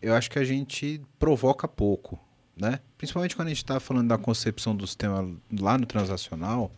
[0.03, 2.19] Eu acho que a gente provoca pouco,
[2.57, 2.81] né?
[2.99, 5.29] Principalmente quando a gente está falando da concepção do sistema
[5.61, 6.73] lá no transacional,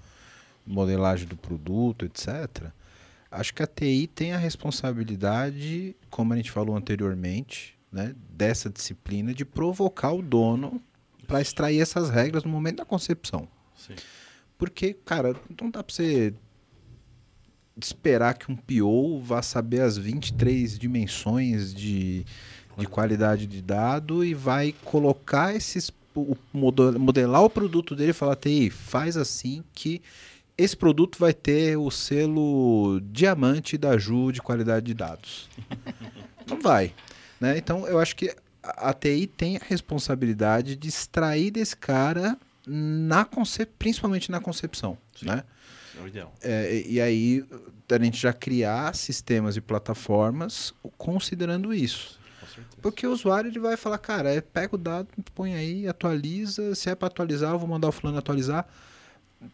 [0.66, 2.70] modelagem do produto, etc.
[3.30, 9.32] Acho que a TI tem a responsabilidade, como a gente falou anteriormente, né, dessa disciplina
[9.32, 10.82] de provocar o dono
[11.26, 13.48] para extrair essas regras no momento da concepção.
[13.74, 13.94] Sim.
[14.59, 16.34] Porque, cara, não dá pra você
[17.80, 22.24] esperar que um PO vá saber as 23 dimensões de,
[22.76, 25.90] de qualidade de dado e vai colocar esses.
[26.14, 30.02] o- modelar o produto dele e falar, TI, faz assim que
[30.58, 35.48] esse produto vai ter o selo diamante da Ju de qualidade de dados.
[36.46, 36.92] não vai.
[37.40, 37.56] Né?
[37.56, 43.68] Então, eu acho que a TI tem a responsabilidade de extrair desse cara na concep...
[43.78, 45.26] principalmente na concepção, Sim.
[45.26, 45.42] né?
[46.03, 46.34] É o ideal.
[46.42, 47.44] É, e aí
[47.88, 52.20] a gente já criar sistemas e plataformas considerando isso.
[52.80, 56.90] Porque o usuário ele vai falar, cara, é, pega o dado, põe aí, atualiza, se
[56.90, 58.66] é para atualizar, eu vou mandar o fulano atualizar.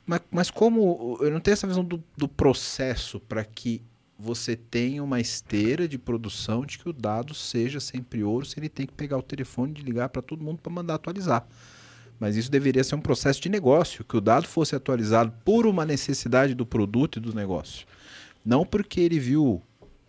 [0.07, 3.83] mas, mas como eu não tenho essa visão do, do processo para que
[4.19, 8.69] você tenha uma esteira de produção de que o dado seja sempre ouro, se ele
[8.69, 11.47] tem que pegar o telefone e ligar para todo mundo para mandar atualizar.
[12.19, 15.85] Mas isso deveria ser um processo de negócio, que o dado fosse atualizado por uma
[15.85, 17.87] necessidade do produto e do negócio.
[18.45, 19.63] Não porque ele viu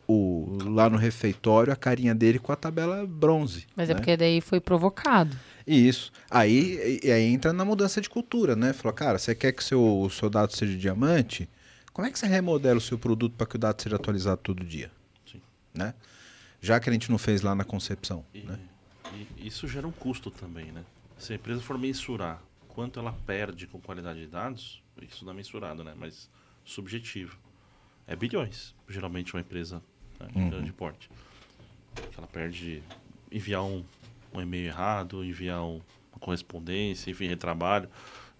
[0.08, 3.68] o, lá no refeitório a carinha dele com a tabela bronze.
[3.76, 3.94] Mas né?
[3.94, 5.38] é porque daí foi provocado.
[5.68, 6.12] Isso.
[6.32, 8.74] Aí, aí entra na mudança de cultura, né?
[8.74, 11.48] Falou, cara, você quer que o seu, o seu dado seja diamante?
[11.94, 14.64] Como é que você remodela o seu produto para que o dado seja atualizado todo
[14.64, 14.90] dia?
[15.32, 15.42] Sim.
[15.74, 15.94] Né?
[16.60, 18.26] Já que a gente não fez lá na concepção.
[18.34, 18.58] E, Né?
[19.38, 20.82] e isso gera um custo também, né?
[21.20, 25.36] Se a empresa for mensurar quanto ela perde com qualidade de dados, isso não é
[25.36, 25.94] mensurado, né?
[25.98, 26.30] Mas
[26.64, 27.38] subjetivo.
[28.08, 29.84] É bilhões, geralmente uma empresa
[30.20, 30.50] né, de Uhum.
[30.50, 31.10] grande porte.
[32.18, 32.82] Ela perde
[33.32, 33.84] enviar um,
[34.34, 37.90] um e-mail errado, enviar um- uma correspondência, enfim, retrabalho,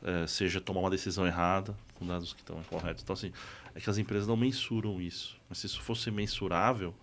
[0.04, 3.04] eh, seja tomar uma decisão errada com dados que estão incorretos.
[3.04, 3.32] Então, assim,
[3.76, 5.38] é que as empresas não mensuram isso.
[5.48, 6.94] Mas se isso fosse mensurável,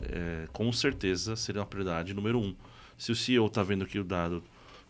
[0.00, 2.54] é, com certeza seria uma prioridade número um.
[2.98, 4.42] Se o CEO está vendo que o dado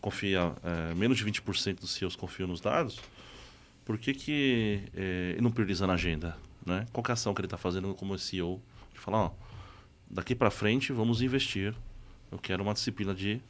[0.03, 2.99] confia, é, menos de 20% dos CEOs confiam nos dados,
[3.85, 6.37] por que, que é, ele não prioriza na agenda?
[6.65, 6.85] Né?
[6.91, 8.61] Qual é a ação que ele está fazendo como CEO?
[8.93, 9.31] De falar, ó,
[10.09, 11.73] daqui para frente vamos investir.
[12.29, 13.41] Eu quero uma disciplina de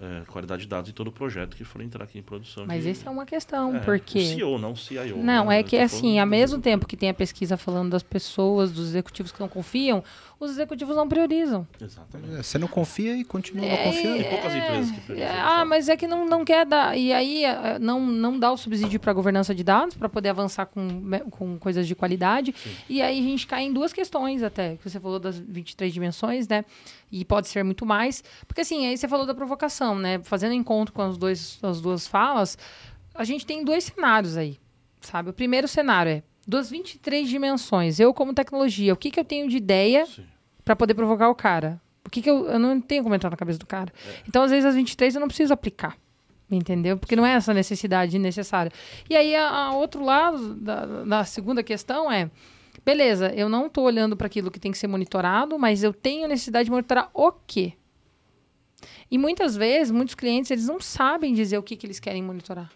[0.00, 2.64] é, qualidade de dados em todo o projeto que for entrar aqui em produção.
[2.66, 4.18] Mas de, essa é uma questão, é, porque...
[4.18, 5.18] O CEO, não o CIO.
[5.18, 5.60] Não, né?
[5.60, 8.72] é que tô assim, ao do- mesmo tempo que tem a pesquisa falando das pessoas,
[8.72, 10.02] dos executivos que não confiam,
[10.38, 11.66] os executivos não priorizam.
[11.78, 12.34] Exatamente.
[12.34, 14.16] É, Você não confia e continua não É, confiando.
[14.22, 15.48] Tem poucas empresas que priorizam, é, sabe?
[15.52, 16.96] ah, mas é que não, não quer dar.
[16.96, 17.42] E aí
[17.78, 21.20] não, não dá o subsídio para a governança de dados, para poder avançar com, me-
[21.30, 22.54] com coisas de qualidade.
[22.88, 26.48] E aí a gente cai em duas questões até, que você falou das 23 dimensões,
[26.48, 26.64] né?
[27.10, 28.22] E pode ser muito mais.
[28.46, 30.20] Porque assim, aí você falou da provocação, né?
[30.22, 32.56] Fazendo encontro com as, dois, as duas falas,
[33.14, 34.58] a gente tem dois cenários aí,
[35.00, 35.30] sabe?
[35.30, 39.48] O primeiro cenário é das 23 dimensões, eu como tecnologia, o que, que eu tenho
[39.48, 40.06] de ideia
[40.64, 41.80] para poder provocar o cara?
[42.04, 43.92] O que, que eu, eu não tenho como entrar na cabeça do cara?
[44.26, 45.96] Então, às vezes, as 23 eu não preciso aplicar.
[46.50, 46.98] Entendeu?
[46.98, 48.72] Porque não é essa necessidade necessária.
[49.08, 52.28] E aí, a, a outro lado da, da segunda questão é:
[52.84, 56.28] beleza, eu não estou olhando para aquilo que tem que ser monitorado, mas eu tenho
[56.28, 57.74] necessidade de monitorar o quê?
[59.10, 62.70] E muitas vezes, muitos clientes, eles não sabem dizer o que, que eles querem monitorar.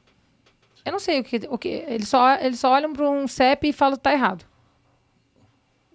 [0.84, 1.40] Eu não sei o que.
[1.48, 4.44] O que eles, só, eles só olham para um CEP e falam tá errado.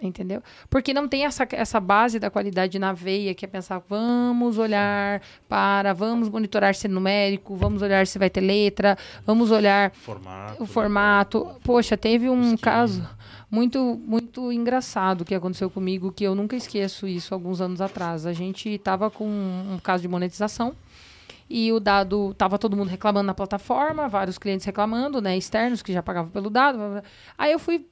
[0.01, 0.41] Entendeu?
[0.69, 5.21] Porque não tem essa, essa base da qualidade na veia, que é pensar, vamos olhar
[5.47, 10.63] para, vamos monitorar se é numérico, vamos olhar se vai ter letra, vamos olhar Formato.
[10.63, 11.55] o formato.
[11.65, 13.05] Poxa, teve um caso
[13.49, 18.25] muito muito engraçado que aconteceu comigo, que eu nunca esqueço isso alguns anos atrás.
[18.25, 20.75] A gente estava com um caso de monetização
[21.49, 25.91] e o dado tava todo mundo reclamando na plataforma, vários clientes reclamando, né, externos que
[25.91, 26.77] já pagavam pelo dado.
[26.77, 27.03] blá, blá.
[27.37, 27.87] Aí eu fui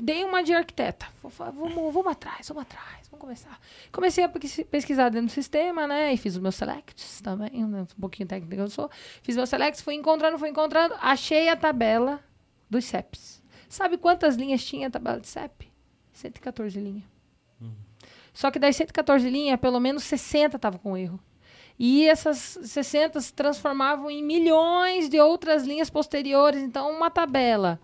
[0.00, 1.06] dei uma de arquiteta.
[1.22, 3.58] Vamos, vamos atrás, vamos atrás, vamos começar.
[3.90, 6.14] Comecei a pesqui- pesquisar dentro do sistema, né?
[6.14, 8.88] E fiz os meus selects também, né, um pouquinho técnico eu sou.
[9.22, 10.94] Fiz meus selects, fui encontrando, fui encontrando.
[11.02, 12.20] Achei a tabela
[12.70, 13.41] dos CEPs.
[13.72, 15.72] Sabe quantas linhas tinha a tabela de CEP?
[16.12, 17.04] 114 linhas.
[18.34, 21.18] Só que das 114 linhas, pelo menos 60 estavam com erro.
[21.78, 26.60] E essas 60 se transformavam em milhões de outras linhas posteriores.
[26.62, 27.80] Então, uma tabela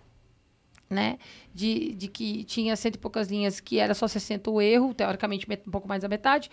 [0.90, 1.18] né?
[1.54, 5.46] De, de que tinha cento e poucas linhas, que era só 60 o erro, teoricamente
[5.66, 6.50] um pouco mais da metade.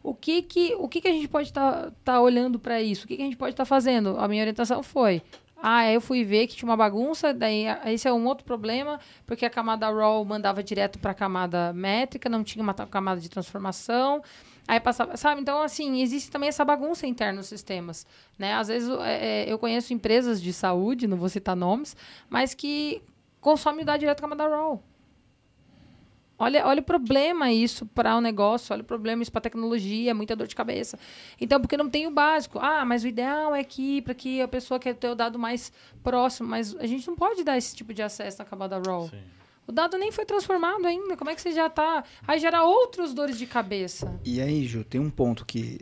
[0.00, 3.04] O que que, o que, que a gente pode estar olhando para isso?
[3.04, 4.16] O que, que a gente pode estar fazendo?
[4.16, 5.22] A minha orientação foi.
[5.62, 9.00] Ah, eu fui ver que tinha uma bagunça, daí ah, esse é um outro problema,
[9.26, 13.28] porque a camada RAW mandava direto para a camada métrica, não tinha uma camada de
[13.28, 14.22] transformação.
[14.68, 15.40] Aí passava, sabe?
[15.40, 18.04] Então, assim, existe também essa bagunça interna nos sistemas,
[18.36, 18.54] né?
[18.54, 21.96] Às vezes, é, é, eu conheço empresas de saúde, não vou citar nomes,
[22.28, 23.00] mas que
[23.40, 24.82] consomem o dado direto a camada RAW.
[26.38, 30.14] Olha, olha o problema isso para o negócio, olha o problema isso para a tecnologia,
[30.14, 30.98] muita dor de cabeça.
[31.40, 32.58] Então, porque não tem o básico.
[32.58, 35.72] Ah, mas o ideal é que para que a pessoa quer ter o dado mais
[36.02, 39.08] próximo, mas a gente não pode dar esse tipo de acesso na camada RAW.
[39.08, 39.20] Sim.
[39.66, 41.16] O dado nem foi transformado ainda.
[41.16, 42.04] Como é que você já está?
[42.26, 44.20] Aí gera outros dores de cabeça.
[44.24, 45.80] E aí, Ju, tem um ponto que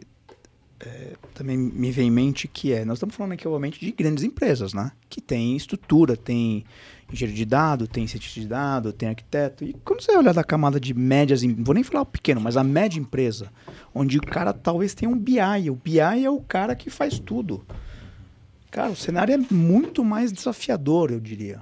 [0.86, 4.22] é, também me vem em mente que é, nós estamos falando aqui, obviamente, de grandes
[4.22, 4.92] empresas, né?
[5.08, 6.64] Que tem estrutura, tem
[7.12, 9.64] engenheiro de dado, tem cientista de dado, tem arquiteto.
[9.64, 12.64] E quando você olhar da camada de médias, vou nem falar o pequeno, mas a
[12.64, 13.50] média empresa,
[13.94, 15.70] onde o cara talvez tenha um BI.
[15.70, 17.64] O BI é o cara que faz tudo.
[18.70, 21.60] Cara, o cenário é muito mais desafiador, eu diria.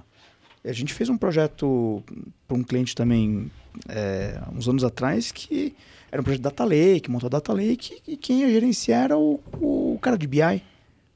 [0.65, 2.03] A gente fez um projeto
[2.47, 3.51] para um cliente também,
[3.89, 5.75] é, uns anos atrás, que
[6.13, 9.41] era um projeto Data Lake, montou a Data Lake, e quem ia gerenciar era o,
[9.55, 10.63] o cara de BI.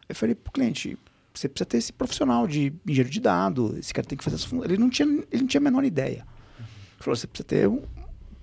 [0.09, 0.99] Eu falei pro cliente,
[1.35, 4.49] você precisa ter esse profissional de engenheiro de dado, esse cara tem que fazer essa
[4.65, 6.27] Ele não tinha, ele não tinha a menor ideia.
[6.59, 6.67] Ele
[6.99, 7.83] falou, você precisa ter uma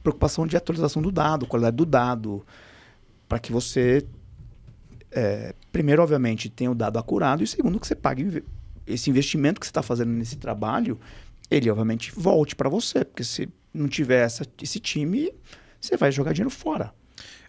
[0.04, 2.46] preocupação de atualização do dado, qualidade do dado,
[3.28, 4.06] para que você,
[5.10, 8.44] é, primeiro, obviamente, tenha o dado acurado e segundo, que você pague
[8.86, 11.00] esse investimento que você está fazendo nesse trabalho,
[11.50, 15.32] ele, obviamente, volte para você, porque se não tiver essa, esse time,
[15.86, 16.94] você vai jogar dinheiro fora.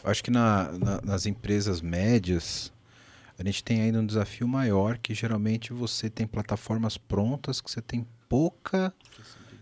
[0.03, 2.73] Eu acho que na, na, nas empresas médias,
[3.39, 7.81] a gente tem ainda um desafio maior, que geralmente você tem plataformas prontas, que você
[7.81, 8.93] tem pouca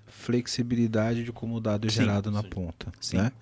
[0.07, 2.49] flexibilidade de como o dado é Sim, gerado na sim.
[2.49, 3.17] ponta, Sim.
[3.19, 3.33] né?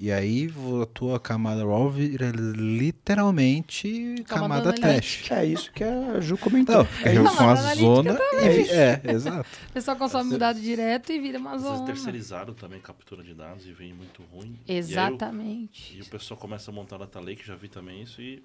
[0.00, 0.48] E aí
[0.82, 5.32] a tua camada raw vira literalmente Camada camada teste.
[5.32, 6.76] É isso que a Ju comentou.
[6.76, 7.36] Não, É eu isso.
[7.36, 8.18] com a zona.
[8.34, 9.48] É, é, exato.
[9.68, 11.84] O pessoal consome o dado direto e vira uma Às zona.
[11.86, 14.56] terceirizaram também captura de dados e vem muito ruim.
[14.66, 15.96] E, aí o- Exatamente.
[15.98, 18.42] e o pessoal começa a montar data lake, já vi também isso, e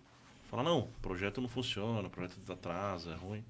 [0.50, 3.44] fala, não, o projeto não funciona, o projeto atrasa, é ruim.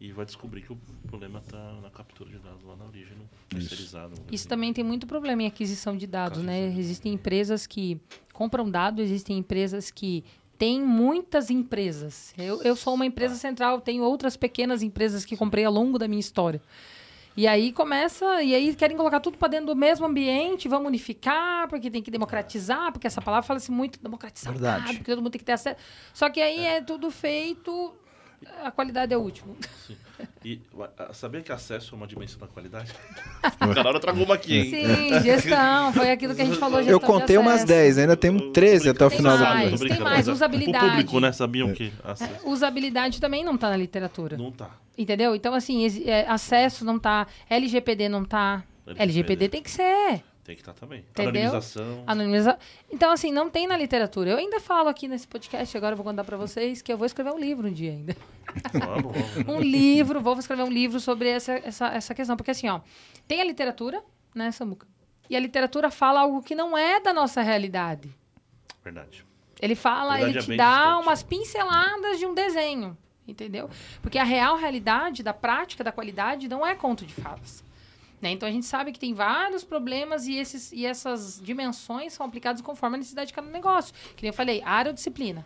[0.00, 3.28] E vai descobrir que o problema está na captura de dados lá na origem, no
[3.48, 4.14] terceirizado.
[4.14, 6.58] dizer Isso também tem muito problema em aquisição de dados, né?
[6.58, 8.00] Aquisição de Existem empresas que
[8.32, 10.24] compram dados, existem empresas que
[10.58, 12.34] têm muitas empresas.
[12.36, 16.08] Eu, eu sou uma empresa central, tenho outras pequenas empresas que comprei ao longo da
[16.08, 16.60] minha história.
[17.36, 21.66] E aí começa, e aí querem colocar tudo para dentro do mesmo ambiente, vamos unificar,
[21.68, 24.98] porque tem que democratizar, porque essa palavra fala-se muito democratizar, Verdade.
[24.98, 25.76] porque todo mundo tem que ter acesso.
[26.12, 27.92] Só que aí é tudo feito,
[28.64, 29.56] a qualidade é o último.
[30.44, 30.60] E
[30.98, 32.92] a- a- sabia que acesso é uma dimensão da qualidade?
[33.74, 34.70] Caralho, eu trago uma aqui, hein?
[34.70, 37.66] Sim, gestão, foi aquilo que a gente falou, gestão Eu de contei umas acesso.
[37.68, 39.80] 10, ainda temos 13 até o final do mais.
[39.80, 40.84] Tô tem mais, é, usabilidade.
[40.86, 44.36] O público, né, sabiam que É, acesso usabilidade também não está na literatura.
[44.36, 44.70] não tá.
[44.96, 45.34] Entendeu?
[45.34, 48.62] Então, assim, é, acesso não tá, LGPD não tá.
[48.86, 49.02] LGPD.
[49.02, 50.22] LGPD tem que ser.
[50.44, 51.00] Tem que estar também.
[51.00, 51.30] Entendeu?
[51.30, 52.04] Anonimização.
[52.06, 52.58] Anonimiza...
[52.92, 54.30] Então, assim, não tem na literatura.
[54.30, 57.06] Eu ainda falo aqui nesse podcast, agora eu vou contar para vocês, que eu vou
[57.06, 58.14] escrever um livro um dia ainda.
[58.72, 59.48] Vamos, vamos.
[59.48, 62.36] um livro, vou escrever um livro sobre essa, essa, essa questão.
[62.36, 62.80] Porque, assim, ó,
[63.26, 64.86] tem a literatura, né, Samuca?
[65.30, 68.14] E a literatura fala algo que não é da nossa realidade.
[68.82, 69.24] Verdade.
[69.58, 71.02] Ele fala, Verdade ele é te bem dá distante.
[71.02, 73.70] umas pinceladas de um desenho, entendeu?
[74.02, 77.64] Porque a real realidade da prática, da qualidade, não é conto de falas.
[78.20, 78.30] Né?
[78.30, 82.62] Então a gente sabe que tem vários problemas e, esses, e essas dimensões são aplicadas
[82.62, 83.94] conforme a necessidade de cada negócio.
[84.16, 85.44] Que nem eu falei, área ou disciplina.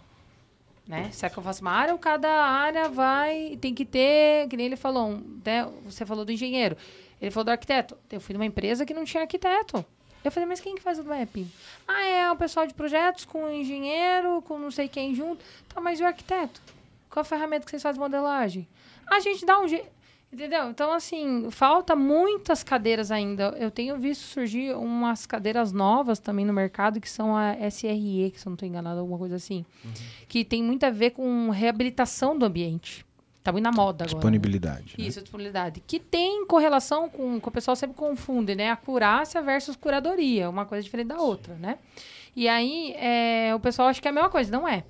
[0.86, 1.10] Né?
[1.12, 4.66] Será que eu faço uma área ou cada área vai tem que ter, que nem
[4.66, 5.68] ele falou, né?
[5.84, 6.78] você falou do engenheiro,
[7.20, 7.96] ele falou do arquiteto.
[8.10, 9.84] Eu fui numa empresa que não tinha arquiteto.
[10.24, 11.50] Eu falei, mas quem que faz o mapping?
[11.86, 15.44] Ah, é o pessoal de projetos com o engenheiro, com não sei quem junto.
[15.68, 16.60] Tá, mas e o arquiteto?
[17.10, 18.66] Qual a ferramenta que vocês fazem modelagem?
[19.06, 19.86] A gente dá um jeito.
[20.30, 20.68] Entendeu?
[20.68, 23.54] Então, assim, falta muitas cadeiras ainda.
[23.58, 28.38] Eu tenho visto surgir umas cadeiras novas também no mercado, que são a SRE, que
[28.38, 29.64] se eu não estou enganado, alguma coisa assim.
[30.28, 33.06] Que tem muito a ver com reabilitação do ambiente.
[33.42, 34.16] Tá muito na moda agora.
[34.16, 34.96] Disponibilidade.
[34.98, 35.06] né?
[35.06, 35.82] Isso, disponibilidade.
[35.86, 38.70] Que tem correlação com, com o pessoal sempre confunde, né?
[38.70, 41.78] Acurácia versus curadoria, uma coisa diferente da outra, né?
[42.36, 44.84] E aí, é, o pessoal acha que é a mesma coisa, não é.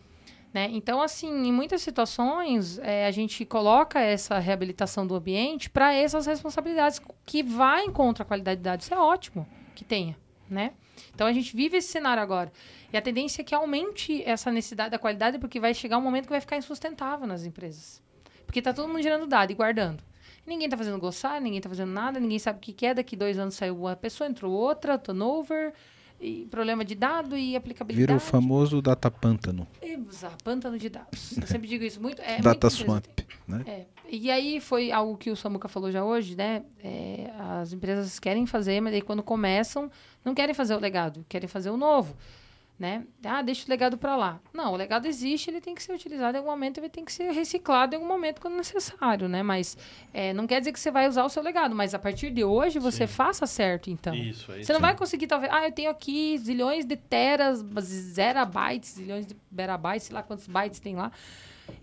[0.53, 0.71] Né?
[0.73, 6.27] Então, assim, em muitas situações, é, a gente coloca essa reabilitação do ambiente para essas
[6.27, 8.87] responsabilidades que vai contra a qualidade de dados.
[8.87, 10.17] Isso é ótimo que tenha,
[10.49, 10.73] né?
[11.15, 12.51] Então, a gente vive esse cenário agora.
[12.93, 16.25] E a tendência é que aumente essa necessidade da qualidade, porque vai chegar um momento
[16.25, 18.03] que vai ficar insustentável nas empresas.
[18.47, 20.03] Porque tá todo mundo gerando dado e guardando.
[20.47, 22.95] Ninguém tá fazendo gostar, ninguém tá fazendo nada, ninguém sabe o que que é.
[22.95, 25.75] Daqui dois anos saiu uma pessoa, entrou outra, turnover,
[26.21, 28.07] e problema de dado e aplicabilidade.
[28.07, 31.37] Vira o famoso data pântano, Exato, pântano de dados.
[31.39, 32.21] Eu sempre digo isso muito.
[32.23, 33.63] É, data empresa swamp, né?
[33.67, 33.87] É.
[34.11, 36.63] E aí foi algo que o Samuca falou já hoje, né?
[36.83, 39.91] É, as empresas querem fazer, mas aí quando começam,
[40.25, 42.17] não querem fazer o legado, querem fazer o novo.
[42.79, 43.05] Né?
[43.25, 44.41] Ah, deixa o legado para lá.
[44.55, 47.13] Não, o legado existe, ele tem que ser utilizado em algum momento, ele tem que
[47.13, 49.43] ser reciclado em algum momento quando necessário, né?
[49.43, 49.77] Mas
[50.15, 52.45] é, não quer dizer que você vai usar o seu legado, mas a partir de
[52.45, 53.13] hoje você Sim.
[53.13, 54.15] faça certo, então.
[54.15, 54.81] Isso, é Você não isso.
[54.81, 55.53] vai conseguir, talvez.
[55.53, 60.79] Ah, eu tenho aqui zilhões de teras, zerabytes, zilhões de berabytes, sei lá quantos bytes
[60.79, 61.11] tem lá.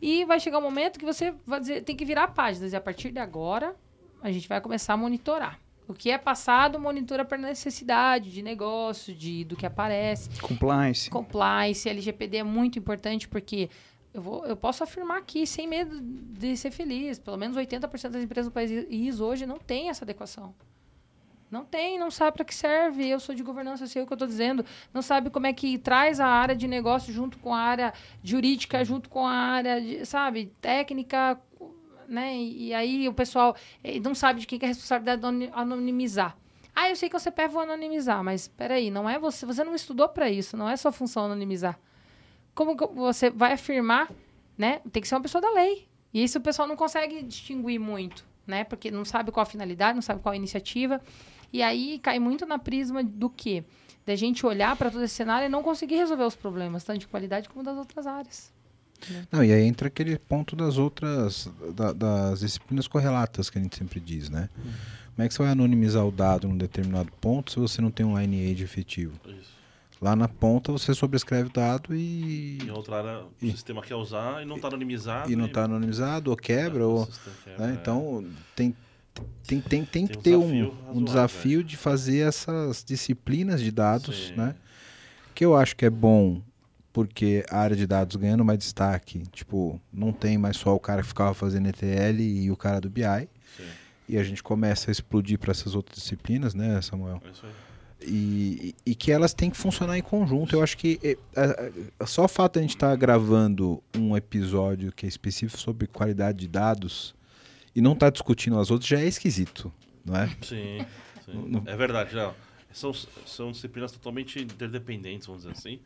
[0.01, 2.71] E vai chegar um momento que você vai dizer, tem que virar páginas.
[2.71, 3.75] E a partir de agora,
[4.21, 5.59] a gente vai começar a monitorar.
[5.88, 10.29] O que é passado, monitora para necessidade de negócio, de, do que aparece.
[10.41, 11.09] Compliance.
[11.09, 13.69] Compliance, LGPD é muito importante porque
[14.13, 18.23] eu, vou, eu posso afirmar aqui, sem medo de ser feliz, pelo menos 80% das
[18.23, 20.55] empresas do país hoje não tem essa adequação.
[21.49, 23.07] Não tem, não sabe para que serve.
[23.07, 24.65] Eu sou de governança, eu sei o que eu estou dizendo.
[24.93, 28.83] Não sabe como é que traz a área de negócio junto com a área jurídica,
[28.83, 31.39] junto com a área, de, sabe, técnica,
[32.07, 32.35] né?
[32.35, 36.37] E, aí o pessoal eh, não sabe de quem que é a responsabilidade de anonimizar.
[36.75, 39.63] Ah, eu sei que o CPF vou anonimizar, mas espera aí, não é você, você
[39.63, 41.79] não estudou para isso, não é sua função anonimizar.
[42.53, 44.11] Como você vai afirmar,
[44.57, 44.81] né?
[44.91, 45.87] Tem que ser uma pessoa da lei.
[46.13, 48.63] E isso o pessoal não consegue distinguir muito, né?
[48.63, 51.01] Porque não sabe qual a finalidade, não sabe qual a iniciativa.
[51.51, 53.63] E aí cai muito na prisma do quê?
[54.05, 57.07] Da gente olhar para todo esse cenário e não conseguir resolver os problemas, tanto de
[57.07, 58.54] qualidade como das outras áreas.
[59.31, 63.75] Não, e aí entra aquele ponto das outras, da- das disciplinas correlatas que a gente
[63.77, 64.49] sempre diz, né?
[65.15, 68.05] Como é que você vai anonimizar o dado num determinado ponto se você não tem
[68.05, 69.13] um lineage efetivo?
[69.27, 69.55] Isso.
[70.01, 73.81] Lá na ponta você sobrescreve o dado e, E a outra área, o E- sistema
[73.81, 75.31] quer usar e não está anonimizado.
[75.31, 77.07] e não está anonimizado, ou quebra, É, ou,
[77.43, 77.71] quebra, né?
[77.71, 77.75] é.
[77.75, 78.25] Então
[78.55, 78.75] tem,
[79.47, 83.61] tem, tem, tem que um ter um, desafio um razoável, desafio de fazer essas disciplinas
[83.61, 84.35] de dados, Sim.
[84.35, 84.55] né?
[85.33, 86.41] Que eu acho que é bom
[86.95, 91.01] porque a área de dados ganhando mais destaque, tipo, não tem mais só o cara
[91.01, 93.01] que ficava fazendo ETL e o cara do BI,
[93.57, 93.67] Sim,
[94.07, 97.21] e a gente começa a explodir para essas outras disciplinas, né, Samuel?
[97.25, 97.51] é isso aí.
[98.07, 100.55] E, e que elas têm que funcionar em conjunto.
[100.55, 104.15] Eu acho que é, é, é, só o fato de a gente estar gravando um
[104.15, 107.13] episódio que é específico sobre qualidade de dados
[107.75, 109.69] e não estar discutindo as outras já é esquisito,
[110.05, 110.27] não é?
[110.41, 110.79] Sim,
[111.25, 111.45] sim.
[111.45, 112.33] Não- É verdade, não.
[112.71, 112.93] São,
[113.25, 115.79] são disciplinas totalmente interdependentes, vamos dizer assim.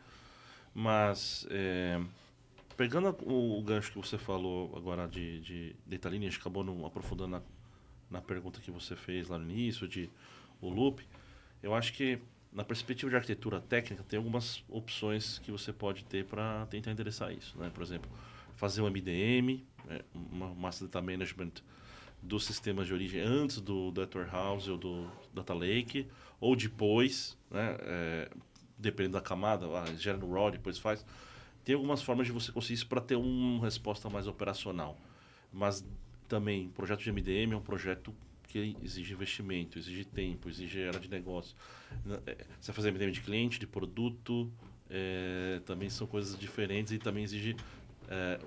[0.74, 2.02] Mas, é,
[2.78, 7.42] pegando o, gancho que você falou agora de, de data lineage, acabou não aprofundando na,
[8.10, 10.10] na pergunta que você fez lá no início, de
[10.62, 11.06] o loop,
[11.62, 12.20] eu acho que
[12.52, 17.32] na perspectiva de arquitetura técnica tem algumas opções que você pode ter para tentar endereçar
[17.32, 17.58] isso.
[17.58, 17.70] Né?
[17.74, 18.10] Por exemplo,
[18.56, 21.52] fazer um MDM, é, uma Master Data Management
[22.22, 26.08] dos sistemas de origem antes do Data Warehouse ou do Data Lake,
[26.40, 28.32] ou depois, né, é,
[28.80, 31.06] dependendo da camada, ah, gera no RAW, depois faz.
[31.64, 34.98] Tem algumas formas de você conseguir isso para ter uma resposta mais operacional.
[35.52, 35.86] Mas
[36.28, 38.14] também, projeto de MDM é um projeto
[38.48, 41.56] que exige investimento, exige tempo, exige área de negócio.
[42.06, 44.52] Né, é, Você vai fazer MDM de cliente, de produto,
[44.90, 47.56] é, também são coisas diferentes e também exige...
[48.08, 48.40] é,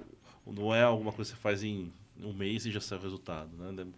[0.45, 3.51] não é alguma coisa que você faz em um mês e já sai o resultado.
[3.57, 3.85] Né?
[3.85, 3.93] De-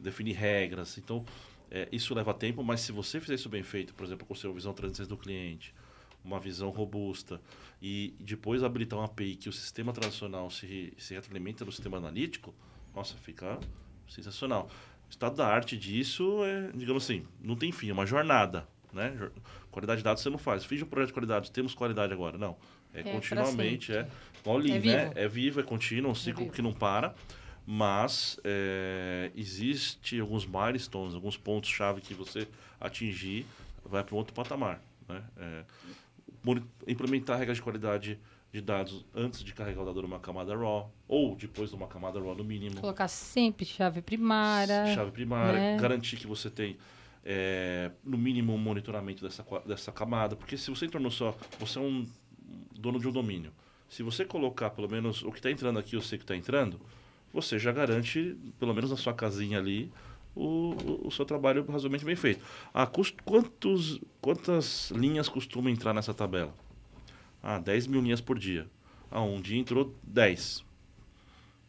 [0.00, 0.96] Definir regras.
[0.98, 1.24] Então,
[1.70, 4.36] é, isso leva tempo, mas se você fizer isso bem feito, por exemplo, com a
[4.36, 5.74] sua visão 360 do cliente,
[6.24, 7.40] uma visão robusta,
[7.82, 12.54] e depois habilitar uma API que o sistema tradicional se, se retroalimenta no sistema analítico,
[12.94, 13.58] nossa, fica
[14.08, 14.70] sensacional.
[15.06, 18.66] O estado da arte disso é, digamos assim, não tem fim, é uma jornada.
[18.92, 19.28] Né?
[19.70, 20.64] Qualidade de dados você não faz.
[20.64, 22.38] Fiz um projeto de qualidade, temos qualidade agora.
[22.38, 22.56] Não.
[22.94, 24.08] É, pra continuamente, é.
[24.46, 24.78] Lean, É né?
[24.78, 25.18] vivo.
[25.18, 26.54] É vivo, é contínuo, é um ciclo vivo.
[26.54, 27.12] que não para.
[27.66, 32.46] Mas é, existe alguns milestones, alguns pontos-chave que você
[32.78, 33.46] atingir,
[33.84, 34.80] vai para um outro patamar.
[35.08, 35.22] Né?
[35.38, 35.64] É,
[36.86, 38.18] implementar regras de qualidade
[38.52, 42.20] de dados antes de carregar o dado numa camada RAW, ou depois de uma camada
[42.20, 42.80] RAW no mínimo.
[42.80, 44.94] Colocar sempre chave primária.
[44.94, 45.76] Chave primária, né?
[45.76, 46.76] garantir que você tem,
[47.24, 50.36] é, no mínimo, um monitoramento dessa, dessa camada.
[50.36, 51.36] Porque se você entrou só.
[51.58, 52.06] Você é um
[52.78, 53.52] dono de um domínio.
[53.88, 56.80] Se você colocar pelo menos o que está entrando aqui, eu sei que está entrando,
[57.34, 59.92] você já garante, pelo menos na sua casinha ali,
[60.34, 60.70] o,
[61.02, 62.42] o- o seu trabalho razoavelmente bem feito.
[62.72, 66.54] Ah, cust, quantos, quantas linhas costuma entrar nessa tabela?
[67.42, 68.66] Ah, 10 mil linhas por dia.
[69.10, 70.64] Ah, um dia entrou 10.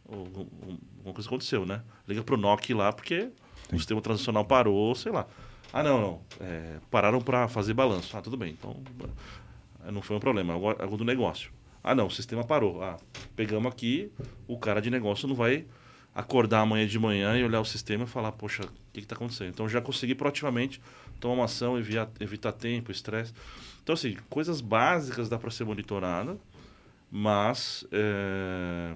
[0.08, 1.84] Ou, um- um- Alguma coisa aconteceu, né?
[2.08, 3.30] Liga pro NOC lá porque
[3.72, 5.28] o sistema transicional parou, sei lá.
[5.74, 6.22] Ah, não, não.
[6.40, 8.16] é, pararam para fazer balanço.
[8.18, 8.52] Ah, tudo bem.
[8.54, 8.82] Então,
[9.86, 10.54] eh, não foi um problema.
[10.54, 11.52] É algo algo do negócio.
[11.88, 12.82] Ah, não, o sistema parou.
[12.82, 12.98] Ah,
[13.36, 14.12] pegamos aqui,
[14.48, 15.68] o cara de negócio não vai
[16.16, 19.50] acordar amanhã de manhã e olhar o sistema e falar, poxa, o que está acontecendo?
[19.50, 20.82] Então, já consegui proativamente
[21.20, 23.34] tomar uma ação, evitar, evitar tempo, estresse.
[23.84, 26.36] Então, assim, coisas básicas dá para ser monitorada,
[27.12, 28.96] mas é,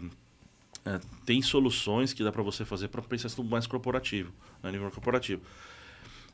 [0.84, 4.34] é, tem soluções que dá para você fazer para pensar isso mais corporativo,
[4.64, 5.44] né, a nível corporativo.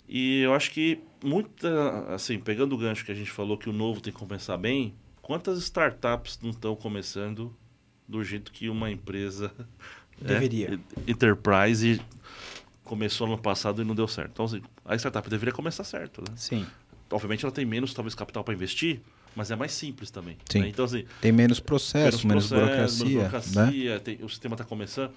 [0.07, 3.73] E eu acho que muita, assim, pegando o gancho que a gente falou que o
[3.73, 4.93] novo tem que compensar bem,
[5.25, 7.51] quantas startups não estão começando
[8.07, 9.51] do jeito que uma empresa
[10.21, 10.79] né, Deveria.
[11.07, 11.99] enterprise
[12.83, 14.29] começou ano passado e não deu certo.
[14.33, 16.35] Então, assim, a startup deveria começar certo, né?
[16.37, 16.67] Sim.
[17.11, 19.01] Obviamente ela tem menos, talvez, capital para investir,
[19.35, 20.37] mas é mais simples também.
[20.47, 20.59] Sim.
[20.61, 20.67] né?
[20.69, 22.63] Então, assim, Tem menos processo, menos, processo,
[23.03, 23.65] burocracia, menos né?
[23.65, 25.11] burocracia, tem- o sistema está começando.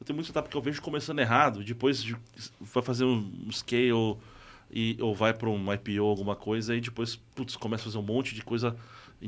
[0.00, 2.16] Eu tenho muito startup que eu vejo começando errado, depois de-
[2.60, 3.92] vai fazer um scale
[4.68, 8.02] e, ou vai para um IPO, alguma coisa, e depois, putz, começa a fazer um
[8.02, 8.76] monte de coisa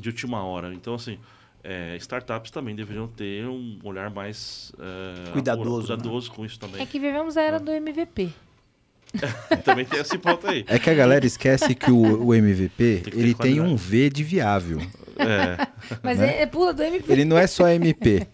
[0.01, 0.73] de última hora.
[0.75, 1.19] Então, assim,
[1.63, 6.81] é, startups também deveriam ter um olhar mais é, Cuidadoso, apuro- cuidadoso com isso também.
[6.83, 8.31] É que vivemos a era do MVP.
[9.65, 10.65] Também tem esse ponto aí.
[10.67, 14.11] É que a galera esquece que o, o MVP, Tem que ele tem um V
[14.11, 14.81] de viável.
[15.17, 15.69] É,
[16.03, 16.39] Mas Né?
[16.39, 17.13] é, é pula do MVP.
[17.13, 18.27] Ele não é só MP.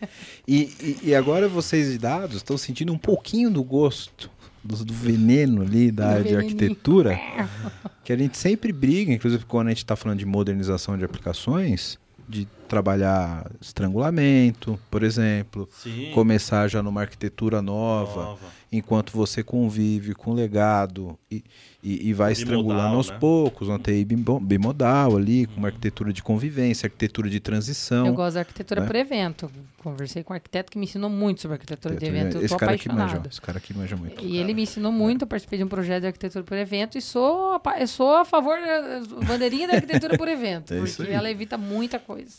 [0.48, 4.30] E, e, e agora vocês de dados estão sentindo um pouquinho do gosto,
[4.62, 7.18] do, do veneno ali da Do área de arquitetura,
[8.04, 11.98] que a gente sempre briga, inclusive quando a gente está falando de modernização de aplicações,
[12.28, 16.12] de trabalhar estrangulamento, por exemplo, Sim.
[16.14, 18.46] começar já numa arquitetura nova, Nova.
[18.70, 21.42] enquanto você convive com o legado e,
[21.82, 23.16] e, e vai Bimodal, estrangulando aos né?
[23.18, 28.06] poucos, uma TI bimo- bimodal ali, com uma arquitetura de convivência, arquitetura de transição.
[28.06, 28.86] Eu gosto da arquitetura né?
[28.86, 29.50] por evento.
[29.78, 32.38] Conversei com um arquiteto que me ensinou muito sobre arquitetura de evento.
[32.38, 33.28] Esse cara aqui manja, apaixonada.
[33.28, 34.22] esse cara aqui manja muito.
[34.24, 37.00] E ele me ensinou muito, eu participei de um projeto de arquitetura por evento e
[37.00, 41.56] sou, a sou a favor da bandeirinha da arquitetura por evento, É porque ela evita
[41.56, 42.34] muita coisa.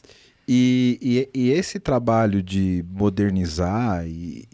[0.48, 4.48] E, e, e esse trabalho de modernizar e,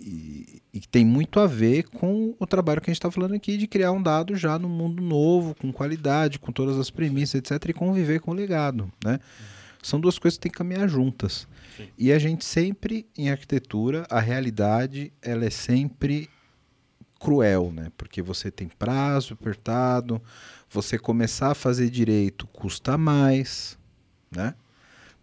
[0.78, 3.57] e, que tem muito a ver com o trabalho que a gente está falando aqui
[3.57, 7.69] de criar um dado já no mundo novo, com qualidade, com todas as premissas, etc.,
[7.69, 8.91] e conviver com o legado.
[9.03, 9.19] Né?
[9.82, 11.47] São duas coisas que têm que caminhar juntas.
[11.75, 11.88] Sim.
[11.97, 16.30] E a gente sempre, em arquitetura, a realidade ela é sempre
[17.19, 17.91] cruel, né?
[17.97, 20.21] Porque você tem prazo apertado,
[20.69, 23.78] você começar a fazer direito custa mais,
[24.30, 24.53] né?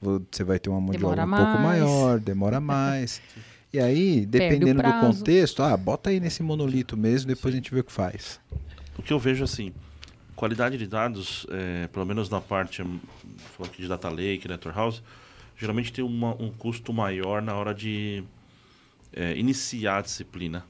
[0.00, 3.22] Você vai ter uma mão de obra um pouco maior, demora mais.
[3.74, 7.80] E aí, dependendo do contexto, ah, bota aí nesse monolito mesmo, depois a gente vê
[7.80, 8.38] o que faz.
[8.96, 9.72] O que eu vejo assim,
[10.36, 13.00] qualidade de dados, é, pelo menos na parte hum,
[13.64, 15.02] aqui de data lake, network house,
[15.58, 18.22] geralmente tem uma- um custo maior na hora de
[19.12, 20.64] é, iniciar a disciplina.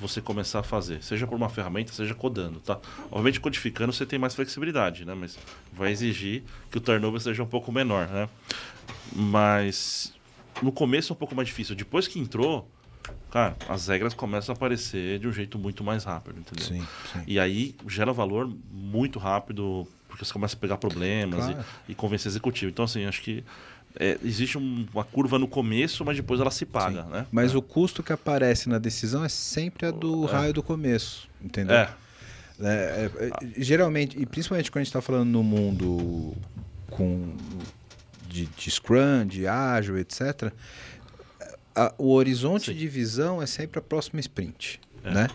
[0.00, 2.78] Você começar a fazer, seja por uma ferramenta, seja codando, tá?
[3.10, 5.14] Obviamente codificando você tem mais flexibilidade, né?
[5.14, 5.38] Mas
[5.74, 8.28] vai exigir que o turnover seja um pouco menor, né?
[9.14, 10.12] Mas
[10.62, 11.74] no começo é um pouco mais difícil.
[11.74, 12.68] Depois que entrou,
[13.30, 16.64] cara, as regras começam a aparecer de um jeito muito mais rápido, entendeu?
[16.64, 16.84] sim.
[17.26, 21.64] E aí gera valor muito rápido, porque você começa a pegar problemas Claro.
[21.88, 22.70] e, e convencer executivo.
[22.70, 23.44] Então, assim, acho que
[23.98, 27.26] é, existe um- uma curva no começo, mas depois ela se paga, né?
[27.32, 27.56] Mas é.
[27.56, 30.32] o custo que aparece na decisão é sempre a do É.
[30.32, 31.74] raio do começo, entendeu?
[31.76, 31.88] É,
[32.58, 33.30] É, é, é,
[33.62, 36.34] geralmente, e principalmente quando a gente está falando no mundo
[36.90, 37.34] com,
[38.44, 40.52] de, de Scrum, de ágil, etc.,
[41.74, 42.76] a- o horizonte Sim.
[42.76, 45.10] de visão é sempre a próxima sprint, É.
[45.10, 45.28] né?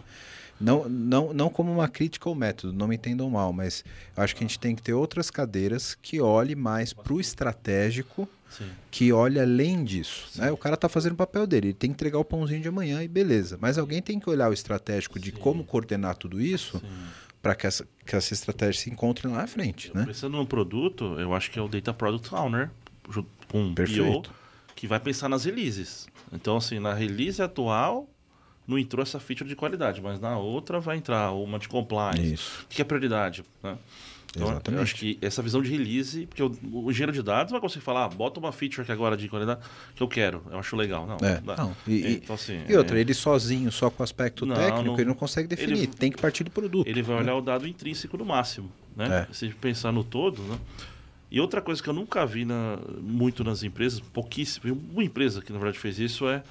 [0.59, 3.83] Não, não, não como uma crítica ao método, não me entendam mal, mas
[4.15, 8.29] acho que a gente tem que ter outras cadeiras que olhe mais para o estratégico,
[8.47, 8.69] sim.
[8.91, 10.27] que olhe além disso.
[10.35, 10.51] Né?
[10.51, 13.01] O cara está fazendo o papel dele, ele tem que entregar o pãozinho de amanhã
[13.01, 13.57] e beleza.
[13.59, 16.79] Mas alguém tem que olhar o estratégico de como coordenar tudo isso
[17.41, 20.05] para que essa, que essa estratégia se encontre lá na frente, né?
[20.05, 22.69] Pensando no produto, eu acho que é o Data Product Owner,
[23.09, 24.29] junto com o Perfeito.
[24.29, 24.35] PO,
[24.75, 26.07] que vai pensar nas releases.
[26.31, 28.09] Então, assim, na release atual,
[28.67, 32.33] não entrou essa feature de qualidade, mas na outra vai entrar uma de compliance.
[32.33, 32.63] Isso.
[32.63, 33.43] O que é prioridade?
[33.61, 33.77] Né?
[34.33, 34.77] Então, Exatamente.
[34.77, 37.83] eu acho que essa visão de release, porque o, o engenheiro de dados vai conseguir
[37.83, 39.59] falar, ah, bota uma feature aqui agora de qualidade
[39.93, 41.05] que eu quero, eu acho legal.
[41.05, 44.45] Não, É, não, e- então, assim, E outra, é, ele sozinho, só com o aspecto
[44.45, 45.79] Não, técnico, ele não consegue definir.
[45.79, 46.87] ele- Tem que partir do produto.
[46.87, 47.23] ele vai né?
[47.23, 48.71] olhar o dado intrínseco no máximo.
[48.95, 49.27] Né?
[49.29, 49.33] É.
[49.33, 50.57] Se pensar no todo, né?
[51.31, 55.51] E outra coisa que eu nunca vi na- muito nas empresas, pouquíssimo, uma empresa que
[55.53, 56.43] na verdade fez isso é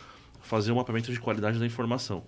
[0.43, 2.25] fazer um mapeamento de qualidade da informação.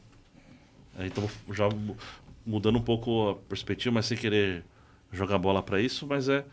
[0.98, 1.96] É, Então, já mu-
[2.44, 4.62] mudando um pouco a perspectiva, mas sem querer
[5.10, 6.44] jogar bola para isso, mas é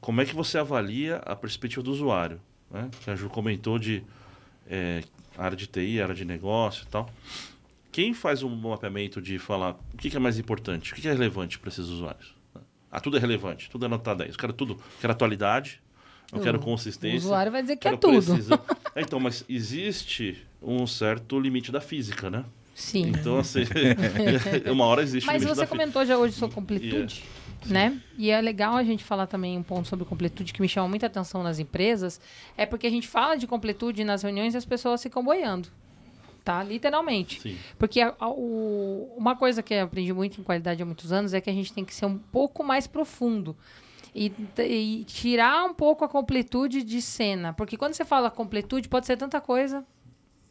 [0.00, 2.40] como é que você avalia a perspectiva do usuário?
[2.70, 2.88] Né?
[3.02, 4.02] Que a Ju comentou de
[4.70, 5.02] é,
[5.36, 7.10] área de TI, área de negócio e tal.
[7.92, 11.58] Quem faz um mapeamento de falar o que é mais importante, o que é relevante
[11.58, 12.34] para esses usuários?
[12.90, 14.30] Ah, tudo é relevante, tudo é nota 10.
[14.32, 15.80] Eu quero tudo, eu quero atualidade,
[16.32, 17.18] eu O- quero O consistência.
[17.18, 18.32] usuário vai dizer que é tudo.
[18.94, 22.44] É, então, mas existe um certo limite da física, né?
[22.74, 23.08] Sim.
[23.08, 23.64] Então, assim,
[24.72, 27.24] uma hora existe Mas o você comentou já hoje sobre completude,
[27.66, 28.00] né?
[28.16, 31.06] E é legal a gente falar também um ponto sobre completude que me chama muita
[31.06, 32.20] atenção nas empresas,
[32.56, 35.68] é porque a gente fala de completude nas reuniões e as pessoas ficam boiando,
[36.48, 36.62] tá?
[36.64, 37.42] Literalmente.
[37.42, 37.58] Sim.
[37.78, 41.34] Porque a- a- o- uma coisa que eu aprendi muito em qualidade há muitos anos
[41.34, 43.54] é que a gente tem que ser um pouco mais profundo.
[44.14, 47.52] E, e tirar um pouco a completude de cena.
[47.52, 49.84] Porque quando você fala completude, pode ser tanta coisa.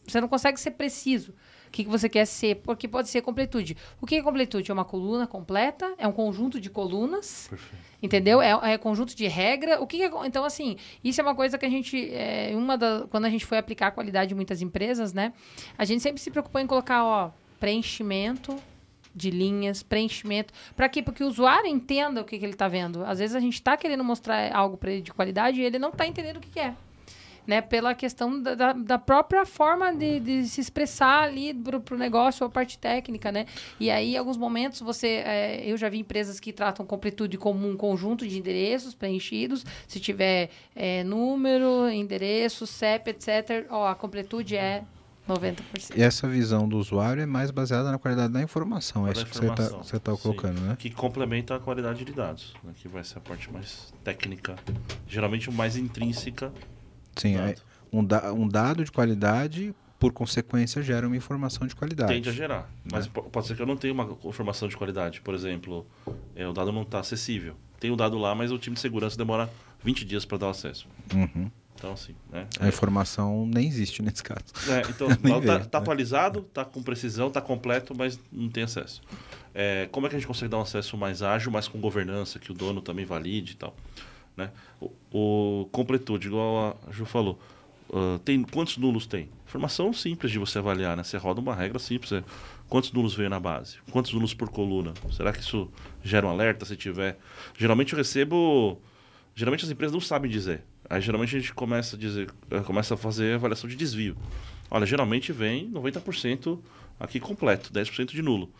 [0.08, 1.34] Você não consegue ser preciso.
[1.68, 2.56] O que, que você quer ser?
[2.58, 3.78] Porque pode ser completude.
[4.02, 4.72] O que é completude?
[4.72, 5.94] É uma coluna completa?
[5.98, 7.48] É um conjunto de colunas?
[7.50, 7.88] Perfeito.
[8.02, 8.42] Entendeu?
[8.42, 9.82] É, é conjunto de regra.
[9.82, 12.78] O que, que é, então assim, isso é uma coisa que a gente, é, uma
[12.78, 15.34] da, quando a gente foi aplicar a qualidade em muitas empresas, né,
[15.78, 18.56] a gente sempre se preocupou em colocar, ó, preenchimento
[19.16, 21.02] de linhas, preenchimento, para quê?
[21.02, 23.04] Porque o usuário entenda o que, que ele está vendo.
[23.04, 25.90] Às vezes a gente está querendo mostrar algo para ele de qualidade e ele não
[25.90, 26.76] está entendendo o que, que é.
[27.48, 31.98] Né, pela questão da, da, da própria forma de, de se expressar ali para o
[31.98, 33.46] negócio, a parte técnica, né?
[33.80, 35.24] E aí, em alguns momentos, você...
[35.26, 39.64] é, eu já vi empresas que tratam completude como um conjunto de endereços preenchidos.
[39.88, 44.84] Se tiver é, número, endereço, CEP, etc., ó, a completude é
[45.28, 45.96] 90%.
[45.96, 49.08] E essa visão do usuário é mais baseada na qualidade da informação.
[49.08, 49.70] É isso que você está
[50.00, 50.22] tá Sim.
[50.22, 50.76] colocando, né?
[50.80, 52.72] Que complementa a qualidade de dados, né?
[52.76, 54.56] que vai ser a parte mais técnica,
[55.08, 56.52] geralmente o mais intrínseca
[57.18, 57.50] Sim, Dado.
[57.50, 57.56] é
[57.92, 62.14] um, da- um dado de qualidade, por consequência, gera uma informação de qualidade.
[62.14, 62.70] Tende a gerar.
[62.92, 65.22] Mas po- pode ser que eu não tenha uma informação de qualidade.
[65.22, 65.86] Por exemplo,
[66.36, 67.56] é, o dado não está acessível.
[67.80, 69.50] Tem o dado lá, mas o time de segurança demora
[69.84, 70.88] 20 dias para dar o acesso.
[71.14, 71.50] Uhum.
[71.76, 72.48] Então, assim, né?
[72.60, 74.46] A informação nem existe nesse caso.
[74.68, 75.08] É, então,
[75.38, 75.84] o dado tá, né?
[75.84, 79.00] atualizado, tá com precisão, tá completo, mas não tem acesso.
[79.54, 82.40] É, como é que a gente consegue dar um acesso mais ágil, mais com governança,
[82.40, 83.76] que o dono também valide e tal?
[84.38, 84.52] Né?
[84.80, 87.40] O, o completude, igual a Ju falou,
[87.94, 89.30] ah, tem quantos nulos tem?
[89.46, 91.04] Informação simples de você avaliar, né?
[91.04, 92.12] Você roda uma regra simples.
[92.12, 92.24] é,
[92.68, 93.78] quantos nulos veio na base?
[93.92, 94.94] Quantos nulos por coluna?
[95.12, 95.72] Será que isso
[96.04, 97.18] gera um alerta se tiver?
[97.58, 98.80] Geralmente eu recebo...
[99.36, 100.64] Geralmente as empresas não sabem dizer.
[100.90, 104.18] Aí geralmente a gente começa a dizer, eh, começa a fazer avaliação de desvio.
[104.70, 106.60] Olha, geralmente vem 90%
[107.00, 108.52] aqui completo, 10% de nulo.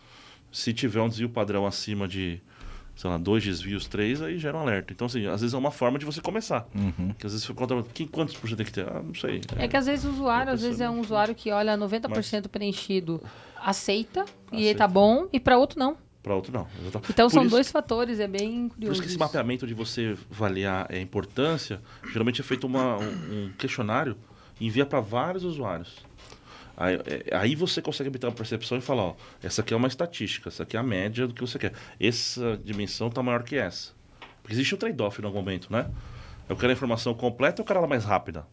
[0.52, 2.40] Se tiver um desvio padrão acima de,
[2.98, 4.92] sei lá, dois desvios, três, aí gera um alerta.
[4.92, 6.66] Então, assim, às vezes é uma forma de você começar.
[6.74, 7.14] Uhum.
[7.16, 8.88] Que às vezes você conta, quem, quantos por cento tem que ter?
[8.88, 9.40] Ah, não sei.
[9.56, 12.48] É que às vezes o usuário, às vezes é um não- usuário que olha 90%
[12.48, 13.22] preenchido,
[13.56, 14.78] aceita, e ele Aceita.
[14.78, 15.96] tá bom, e para outro não.
[16.24, 16.66] Para outro, não.
[16.80, 17.10] Exatamente.
[17.12, 18.92] Então Por são isso- dois fatores, é bem Por curioso.
[18.94, 21.80] isso que esse mapeamento de você avaliar a importância,
[22.12, 23.02] geralmente é feito uma- um,
[23.46, 24.16] um questionário
[24.60, 25.96] e envia para vários usuários.
[26.80, 29.88] Aí, é- aí você consegue obter uma percepção e falar, ó, essa aqui é uma
[29.88, 31.72] estatística, essa aqui é a média do que você quer.
[31.98, 33.92] Essa dimensão está maior que essa.
[34.42, 35.90] Porque existe um trade-off em algum momento, né?
[36.48, 38.46] Eu quero a informação completa ou eu quero ela mais rápida?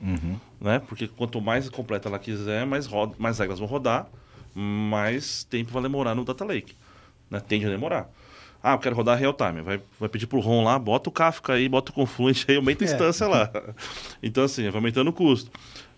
[0.00, 0.36] Uhum.
[0.60, 0.80] né?
[0.80, 4.06] Porque quanto mais completa ela quiser, mais, roda, mais regras vão rodar,
[4.54, 6.74] mais tempo vai demorar no Data Lake.
[7.30, 7.40] Né?
[7.40, 8.10] Tende a demorar.
[8.62, 9.60] Ah, eu quero rodar real time.
[9.62, 12.84] Vai, vai pedir pro ROM lá, bota o Kafka aí, bota o Confluent aí, aumenta
[12.84, 12.90] a É.
[12.92, 13.50] instância lá.
[14.22, 15.50] Então, assim, vai aumentando o custo.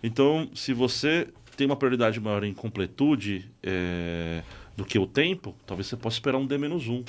[0.03, 4.43] Então, se você tem uma prioridade maior em completude é,
[4.75, 7.05] do que o tempo, talvez você possa esperar um D-1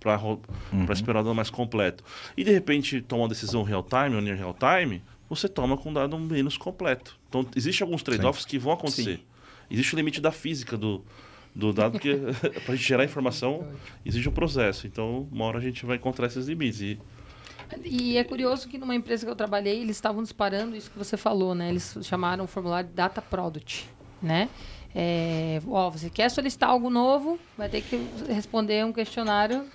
[0.00, 2.02] para esperar o dado mais completo.
[2.36, 5.90] E, de repente, tomar uma decisão real time ou near real time, você toma com
[5.90, 7.18] um dado menos completo.
[7.28, 9.16] Então, existem alguns trade-offs que vão acontecer.
[9.16, 9.22] Sim.
[9.70, 11.02] Existe o limite da física do,
[11.54, 12.16] do dado, porque
[12.64, 13.66] para a gente gerar informação,
[14.04, 14.86] existe um processo.
[14.86, 16.80] Então, uma hora a gente vai encontrar esses limites.
[16.80, 16.98] E
[17.84, 21.16] E é curioso que numa empresa que eu trabalhei, eles estavam disparando isso que você
[21.16, 21.70] falou, né?
[21.70, 23.88] Eles chamaram o formulário Data Product,
[24.20, 24.48] né?
[24.94, 27.96] É, ó, você quer solicitar algo novo, vai ter que
[28.28, 29.66] responder um questionário,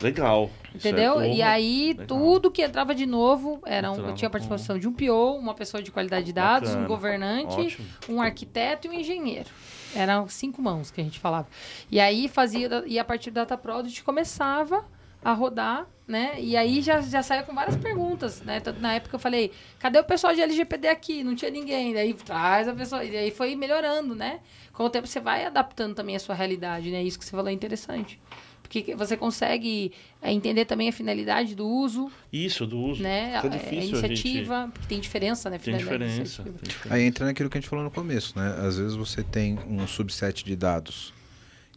[0.00, 0.50] legal.
[0.72, 1.16] É entendeu?
[1.16, 1.26] honra.
[1.28, 2.06] e aí, Legal.
[2.06, 5.54] tudo que entrava de novo, era um, Entrava tinha a participação de um PO, uma
[5.54, 6.88] pessoa de qualidade de dados, um Bacana.
[6.88, 7.86] governante, Ótimo.
[8.08, 9.50] um arquiteto e um engenheiro.
[9.94, 11.46] Eram cinco mãos que a gente falava.
[11.90, 14.84] E aí fazia, e a partir do Data Product começava
[15.24, 16.34] a rodar, né?
[16.38, 18.60] E aí já, já saía com várias perguntas, né?
[18.60, 21.22] Tanto na época eu falei, cadê o pessoal de LGPD aqui?
[21.22, 21.94] Não tinha ninguém.
[21.94, 23.04] Daí traz a pessoa.
[23.04, 24.40] E aí foi melhorando, né?
[24.72, 27.02] Com o tempo você vai adaptando também a sua realidade, né?
[27.02, 28.20] Isso que você falou é interessante.
[28.62, 33.02] Porque você consegue é, entender também a finalidade do uso, Isso, do uso.
[33.02, 33.32] né?
[33.32, 35.58] É a, a difícil a iniciativa, porque tem diferença, né?
[35.58, 36.16] Tem diferença.
[36.16, 36.58] iniciativa.
[36.58, 36.94] tem diferença.
[36.94, 38.56] Aí entra naquilo que a gente falou no começo, né?
[38.66, 41.12] Às vezes você tem um subset de dados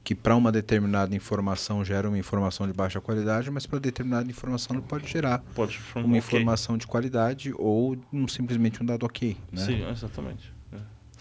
[0.06, 4.76] que para uma determinada informação gera uma informação de baixa qualidade, mas para determinada informação
[4.78, 6.18] ele pode gerar Pode uma ok.
[6.20, 9.66] informação de qualidade ou um- simplesmente um dado ok, né?
[9.66, 10.54] Sim, exatamente.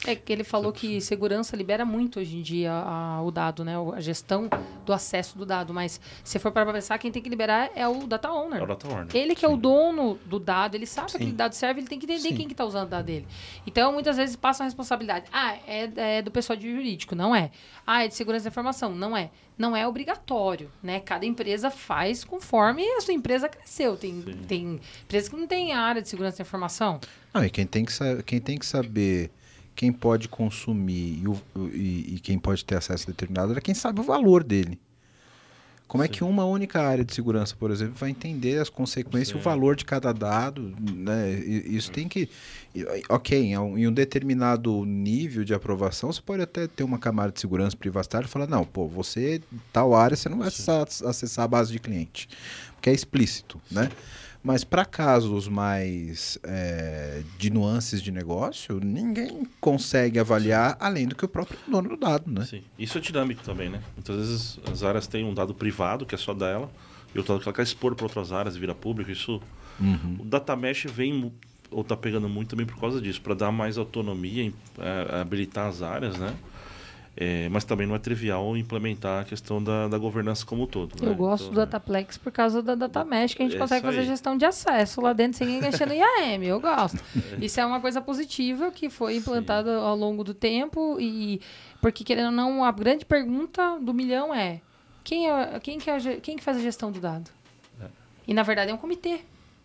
[0.07, 0.15] É.
[0.15, 3.75] Que ele falou que segurança libera muito hoje em dia a- o dado, né?
[3.95, 4.49] A gestão
[4.85, 5.73] do acesso do dado.
[5.73, 8.61] Mas se for para pensar, quem tem que liberar é o data owner.
[8.61, 9.07] É o data owner.
[9.15, 9.59] Ele que é o Sim.
[9.61, 11.19] dono do dado, ele sabe que Sim.
[11.19, 12.37] aquele dado serve, ele tem que entender Sim.
[12.37, 13.27] quem que está usando o dado dele.
[13.67, 15.27] Então, muitas vezes passa a responsabilidade.
[15.33, 17.51] Ah, é, é do pessoal de jurídico, não é.
[17.87, 19.31] Ah, é de segurança da informação, não é.
[19.57, 20.99] Não é obrigatório, né?
[20.99, 23.97] Cada empresa faz conforme a sua empresa cresceu.
[23.97, 24.39] Tem, Sim.
[24.49, 26.99] tem empresas que não têm área de segurança da informação.
[27.33, 29.31] Não, e quem tem que, sa- quem tem que saber
[29.75, 31.43] quem pode consumir e, o-
[31.73, 34.79] e- e quem pode ter acesso a determinado é quem sabe o valor dele.
[35.87, 36.13] Como é Sim.
[36.15, 39.77] que uma única área de segurança, por exemplo, vai entender as consequências e o valor
[39.77, 40.75] de cada dado?
[40.81, 41.33] Né?
[41.39, 42.29] Isso tem que.
[43.09, 47.77] Ok, em um, determinado nível de aprovação, você pode até ter uma camada de segurança
[47.77, 49.43] privacidade e falar: não, pô, você,
[49.73, 52.29] tal área, você não vai acessar, acessar a base de cliente.
[52.75, 53.91] Porque é explícito, né?
[54.47, 61.25] Mas para casos mais é, de nuances de negócio, ninguém consegue avaliar além do que
[61.25, 62.45] o próprio dono do dado, né?
[62.45, 62.63] Sim.
[62.79, 63.81] Isso é dinâmico também, né?
[63.97, 66.71] Muitas vezes as áreas têm um dado privado, que é só dela,
[67.15, 69.11] e outro dado que ela quer expor para outras áreas vira público.
[69.11, 69.41] Isso,
[69.81, 70.19] Uhum.
[70.21, 71.33] o data mesh vem
[71.71, 75.81] ou tá pegando muito também por causa disso, para dar mais autonomia, é, habilitar as
[75.83, 76.33] áreas, né?
[77.17, 80.97] É, mas também não é trivial implementar a questão da, da governança como um todo.
[81.01, 81.15] Eu né?
[81.15, 84.05] gosto Então, do Dataplex por causa da Data Mesh, que a gente É consegue fazer
[84.05, 86.43] gestão de acesso lá dentro sem ninguém no IAM.
[86.43, 86.99] Eu gosto.
[87.41, 91.41] Isso é uma coisa positiva que foi implantada ao longo do tempo e
[91.81, 94.61] porque querendo ou não, a grande pergunta do milhão é
[95.05, 97.31] quem é quem que, é, quem que faz a gestão do dado?
[97.81, 97.87] É.
[98.27, 99.21] E na verdade é um comitê.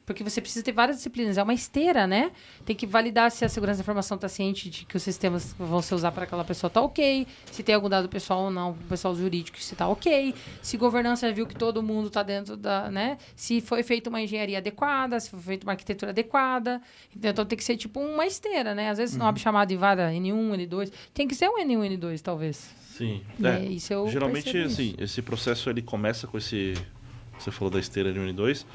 [0.10, 1.38] Porque você precisa ter várias disciplinas.
[1.38, 2.32] É uma esteira, né?
[2.66, 5.84] Tem que validar se a segurança da informação está ciente de que os sistemas vão
[5.84, 7.28] ser usados para aquela pessoa tá ok.
[7.52, 10.34] Se tem algum dado pessoal ou não, o pessoal jurídico se tá ok.
[10.64, 13.20] Se governança viu que todo mundo está dentro da, né?
[13.36, 16.82] Se foi feita uma engenharia adequada, se foi feita uma arquitetura adequada.
[17.16, 18.90] Então tem que ser tipo uma esteira, né?
[18.90, 20.92] Às vezes não abre chamada de vara N1, N2.
[21.14, 22.74] Tem que ser um N1, N2, talvez.
[22.98, 23.22] Sim.
[23.44, 25.04] É, isso eu Geralmente, assim, isso.
[25.04, 26.74] esse processo ele começa com esse.
[27.38, 28.66] Você falou da esteira de 1 e 2,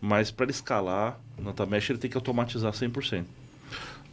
[0.00, 3.24] mas para ele escalar na Tamesh ele tem que automatizar 100%.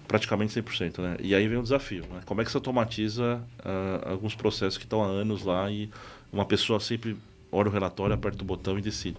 [0.08, 1.18] Praticamente 100%, né?
[1.20, 2.22] E aí vem o desafio, né?
[2.26, 5.90] Como é que você automatiza ah, alguns processos que estão há anos lá e
[6.32, 7.18] uma pessoa sempre
[7.52, 9.18] olha o relatório, aperta o botão e decide.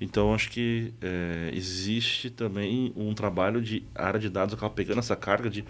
[0.00, 5.16] Então, acho que eh, existe também um trabalho de área de dados, acaba pegando essa
[5.16, 5.64] carga de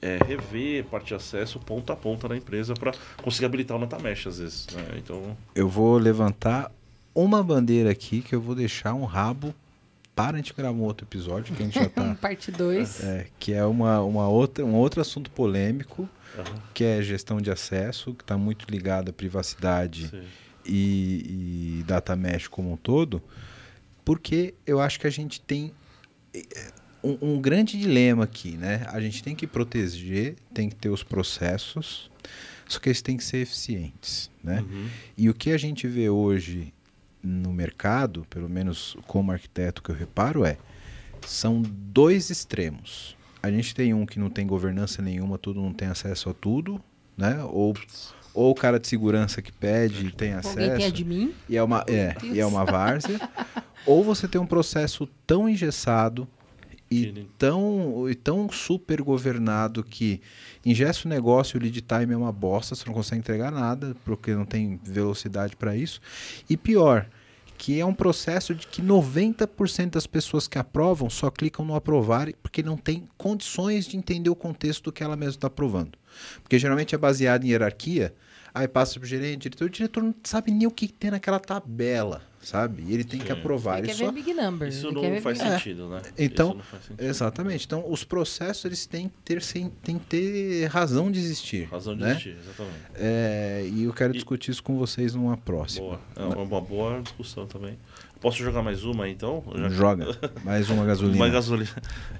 [0.00, 2.92] é, rever parte de acesso ponta a ponta da empresa para
[3.22, 4.66] conseguir habilitar o Natamesh, às vezes.
[4.72, 4.82] né?
[4.98, 6.70] Então, Eu vou levantar
[7.14, 9.54] uma bandeira aqui que eu vou deixar um rabo
[10.14, 12.14] para a gente gravar um outro episódio, que a gente já tá.
[12.20, 13.02] Parte 2.
[13.02, 16.08] é, que é uma, uma outra, um outro assunto polêmico,
[16.38, 20.12] aham, que é gestão de acesso, que está muito ligado à privacidade
[20.64, 23.22] e, e data mesh como um todo,
[24.04, 25.72] porque eu acho que a gente tem
[26.32, 26.72] eh,
[27.02, 28.86] um, um grande dilema aqui, né?
[28.88, 32.10] A gente tem que proteger, tem que ter os processos,
[32.68, 34.60] só que eles têm que ser eficientes, né?
[34.60, 34.88] Uhum.
[35.16, 36.72] E o que a gente vê hoje
[37.24, 40.58] no mercado, pelo menos como arquiteto que eu reparo, é
[41.26, 43.16] são dois extremos.
[43.42, 46.80] A gente tem um que não tem governança nenhuma, tudo não tem acesso a tudo,
[47.16, 47.42] né?
[47.44, 47.74] Ou,
[48.32, 50.58] ou o cara de segurança que pede e tem acesso.
[50.58, 51.34] Alguém tem admin?
[51.48, 53.20] E é uma, é, e é uma várzea.
[53.86, 56.26] Ou você tem um processo tão engessado
[57.02, 60.20] e tão, e tão super governado que
[60.64, 64.34] ingessa o negócio, o lead time é uma bosta, você não consegue entregar nada, porque
[64.34, 66.00] não tem velocidade para isso.
[66.48, 67.06] E pior,
[67.56, 72.32] que é um processo de que 90% das pessoas que aprovam só clicam no aprovar
[72.42, 75.98] porque não tem condições de entender o contexto do que ela mesma está aprovando.
[76.42, 78.14] Porque geralmente é baseado em hierarquia,
[78.52, 81.40] aí passa para o gerente, diretor, o diretor não sabe nem o que tem naquela
[81.40, 82.84] tabela, sabe?
[82.86, 83.32] E ele tem que Sim.
[83.32, 83.78] aprovar.
[83.78, 84.12] Ele Ele quer só...
[84.12, 84.68] ver Big Number.
[84.68, 85.52] Isso ele não quer ver faz Big- É.
[85.58, 86.02] sentido, né?
[86.18, 87.04] Então, Isso não faz sentido.
[87.04, 87.66] Exatamente.
[87.66, 91.68] Então, os processos eles têm que ter, sem, têm que ter razão de existir.
[91.70, 92.10] Razão de né?
[92.12, 92.76] existir, exatamente.
[92.94, 95.86] É, e eu quero E- discutir isso com vocês numa próxima.
[95.86, 96.00] Boa.
[96.16, 97.78] É uma boa discussão também.
[98.20, 99.44] Posso jogar mais uma, então?
[99.54, 100.06] Já- Joga
[100.42, 101.16] mais uma gasolina.
[101.16, 101.70] Uma gasolina.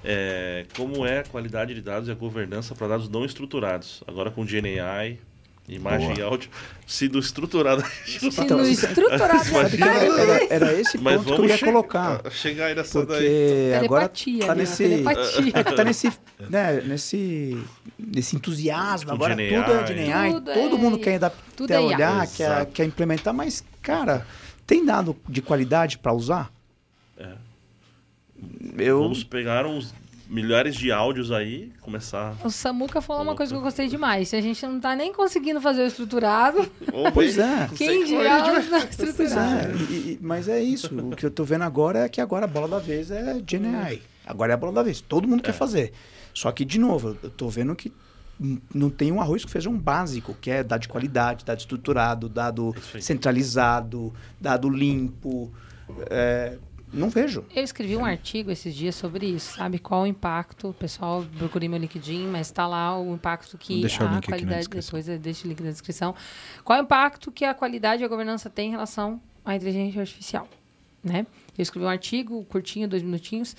[0.03, 4.03] É, como é a qualidade de dados e a governança para dados não estruturados?
[4.07, 5.19] Agora com GNI,
[5.67, 6.19] imagem Boa.
[6.19, 6.49] e áudio.
[6.85, 7.83] Se do estruturado.
[8.05, 11.57] Se no estruturado Sabe que era, era- era esse Mas ponto que eu vamos ia
[11.59, 12.21] colocar.
[12.31, 13.17] chegar aí nessa daí.
[13.17, 14.61] Porque agora telepatia, tá né?
[14.61, 15.51] nesse, telepatia.
[15.55, 16.13] é que tá nesse,
[16.49, 17.57] né, nesse,
[17.97, 19.09] nesse entusiasmo.
[19.09, 19.49] Tudo Agora GNI.
[19.49, 21.85] tudo é GNI, Tudo todo é- mundo quer, dar, tudo quer é IA.
[21.95, 24.25] olhar, quer, quer implementar, mas, cara,
[24.67, 26.51] tem dado de qualidade para usar?
[27.17, 27.29] É.
[28.77, 29.93] Eu, Vamos pegar uns
[30.27, 32.35] milhares de áudios aí, começar.
[32.43, 34.29] O Samuca falou uma coisa que eu gostei demais.
[34.29, 36.69] Se a gente não tá nem conseguindo fazer o estruturado,
[37.13, 37.69] Pois é.
[37.75, 39.81] Quem dirá Pois estruturados?
[39.81, 40.93] é, e- e- mas é isso.
[40.97, 44.01] O que eu tô vendo agora é que agora a bola da vez é GNI.
[44.25, 44.99] Agora é a bola da vez.
[45.01, 45.91] Todo mundo quer fazer.
[46.33, 47.93] Só que, de novo, eu tô vendo que
[48.73, 52.75] não tem um arroz com feijão básico, que é dado de qualidade, dado estruturado, dado
[52.99, 55.51] centralizado, dado limpo.
[56.09, 56.57] É,
[56.95, 57.43] não vejo.
[57.53, 59.77] Eu escrevi um artigo esses dias sobre isso, sabe?
[59.77, 64.03] Qual o impacto, o pessoal procurei meu LinkedIn, mas está lá o impacto que o
[64.03, 66.15] a na qualidade, depois eu deixo o link na descrição.
[66.63, 70.47] Qual o impacto que a qualidade e a governança tem em relação à inteligência artificial,
[71.03, 71.27] né?
[71.57, 73.55] Eu escrevi um artigo curtinho, dois minutinhos,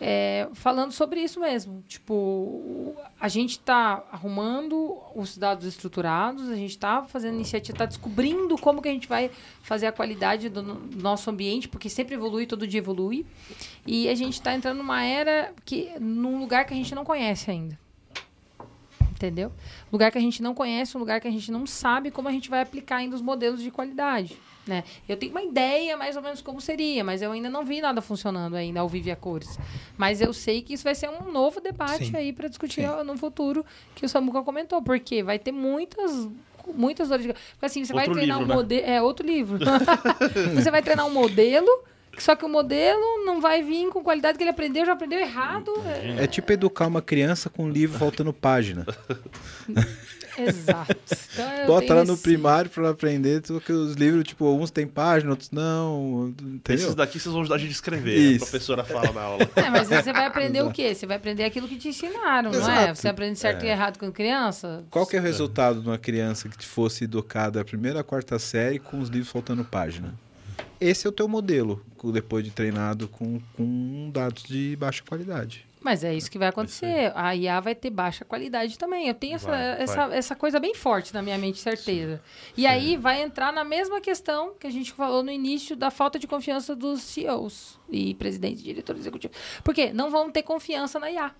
[0.00, 1.82] é, falando sobre isso mesmo.
[1.88, 8.56] Tipo, a gente está arrumando os dados estruturados, a gente está fazendo iniciativa, está descobrindo
[8.58, 9.30] como que a gente vai
[9.62, 13.26] fazer a qualidade do no- nosso ambiente, porque sempre evolui, todo dia evolui.
[13.86, 17.50] E a gente está entrando numa era que num lugar que a gente não conhece
[17.50, 17.78] ainda.
[19.18, 19.50] Entendeu?
[19.92, 22.30] Lugar que a gente não conhece, um lugar que a gente não sabe como a
[22.30, 24.38] gente vai aplicar ainda os modelos de qualidade.
[24.64, 24.84] Né?
[25.08, 28.00] Eu tenho uma ideia mais ou menos como seria, mas eu ainda não vi nada
[28.00, 29.58] funcionando ainda ao vivo e a cores.
[29.96, 32.16] Mas eu sei que isso vai ser um novo debate Sim.
[32.16, 36.28] aí para discutir no futuro que o Samuca comentou, porque vai ter muitas
[36.74, 37.32] muitas dores de.
[37.32, 38.62] Porque assim, você vai Outro treinar livro, um né?
[38.62, 39.58] modelo, é outro livro.
[40.54, 41.68] você vai treinar um modelo,
[42.22, 45.72] só que o modelo não vai vir com qualidade que ele aprendeu, já aprendeu errado.
[45.86, 48.86] É- É tipo educar uma criança com um livro faltando página.
[50.38, 50.94] Exato.
[51.32, 54.86] Então, Bota ela no esse- primário pra ela aprender, que os livros, tipo, uns tem
[54.86, 56.32] página, outros não.
[56.38, 56.84] Entendeu?
[56.84, 58.16] Esses daqui vocês vão ajudar a gente a escrever.
[58.16, 58.44] Isso.
[58.44, 59.50] A professora fala na aula.
[59.56, 60.94] É, mas você vai aprender o quê?
[60.94, 62.62] Você vai aprender aquilo que te ensinaram, não é?
[62.84, 63.00] Exato.
[63.00, 64.84] Você aprende certo e errado com criança?
[64.90, 68.38] Qual que é o resultado de uma criança que fosse educada da primeira à quarta
[68.38, 70.14] série com os livros faltando página?
[70.80, 75.66] Esse é o teu modelo, depois de treinado com, com dados de baixa qualidade.
[75.80, 77.12] Mas é isso que vai acontecer.
[77.14, 79.06] A IA vai ter baixa qualidade também.
[79.06, 82.20] Eu tenho essa, Vai, essa, essa coisa bem forte na minha mente, certeza.
[82.56, 86.18] E aí vai entrar na mesma questão que a gente falou no início da falta
[86.18, 89.36] de confiança dos CEOs e presidentes, diretores executivos.
[89.62, 91.30] Porque não vão ter confiança na IA.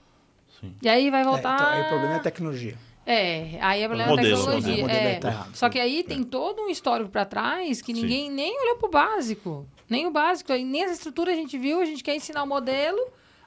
[0.60, 0.72] Sim.
[0.82, 1.54] E aí vai É, voltar.
[1.54, 2.76] então, aí o problema é a tecnologia.
[3.10, 4.86] É, aí é problema da tecnologia.
[4.86, 4.92] né?
[4.92, 5.18] O é.
[5.18, 5.48] tá.
[5.54, 8.02] Só que aí tem todo um histórico para trás que Sim.
[8.02, 9.66] ninguém nem olhou pro básico.
[9.88, 10.52] Nem o básico.
[10.52, 12.98] Nem essa estrutura a gente viu, a gente quer ensinar o modelo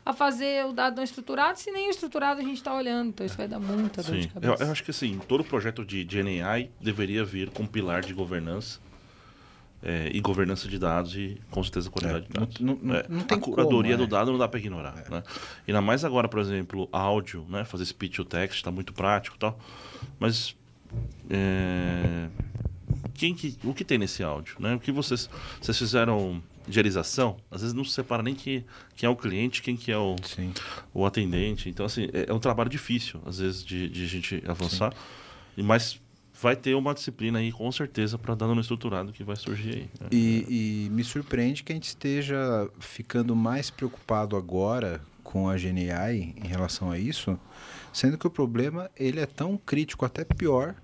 [0.03, 3.09] a fazer o dado não estruturado, se nem o estruturado a gente está olhando.
[3.09, 4.63] Então isso vai dar muita dor de Sim, eu, cabeça.
[4.63, 8.15] eu acho que assim, todo projeto de, de NAI deveria vir com um pilar de
[8.15, 8.79] governança
[9.83, 12.59] é, e governança de dados e com certeza qualidade de não- dados.
[12.59, 14.19] não- não- É, não tem a curadoria como, do é.
[14.19, 14.95] dado não dá para ignorar.
[15.09, 15.23] Né?
[15.67, 17.63] Ainda mais agora, por exemplo, áudio, né?
[17.65, 19.59] fazer speech to text está muito prático tal.
[20.19, 20.55] Mas
[21.29, 22.27] é,
[23.13, 24.55] quem que, o que tem nesse áudio?
[24.59, 24.75] Né?
[24.75, 25.29] O que vocês,
[25.61, 27.37] vocês fizeram diarização?
[27.49, 28.63] Às vezes não se separa nem que,
[28.95, 30.53] quem é o cliente, quem que é o, Sim.
[30.93, 31.69] o atendente.
[31.69, 34.93] Então, assim, é, é um trabalho difícil, às vezes, de, de gente avançar.
[35.55, 36.00] E, mas
[36.41, 39.89] vai ter uma disciplina aí, com certeza, para dado no estruturado que vai surgir aí.
[39.99, 40.07] né?
[40.11, 46.33] E, e me surpreende que a gente esteja ficando mais preocupado agora com a GNI
[46.43, 47.39] em relação a isso,
[47.93, 50.75] sendo que o problema ele é tão crítico, até pior,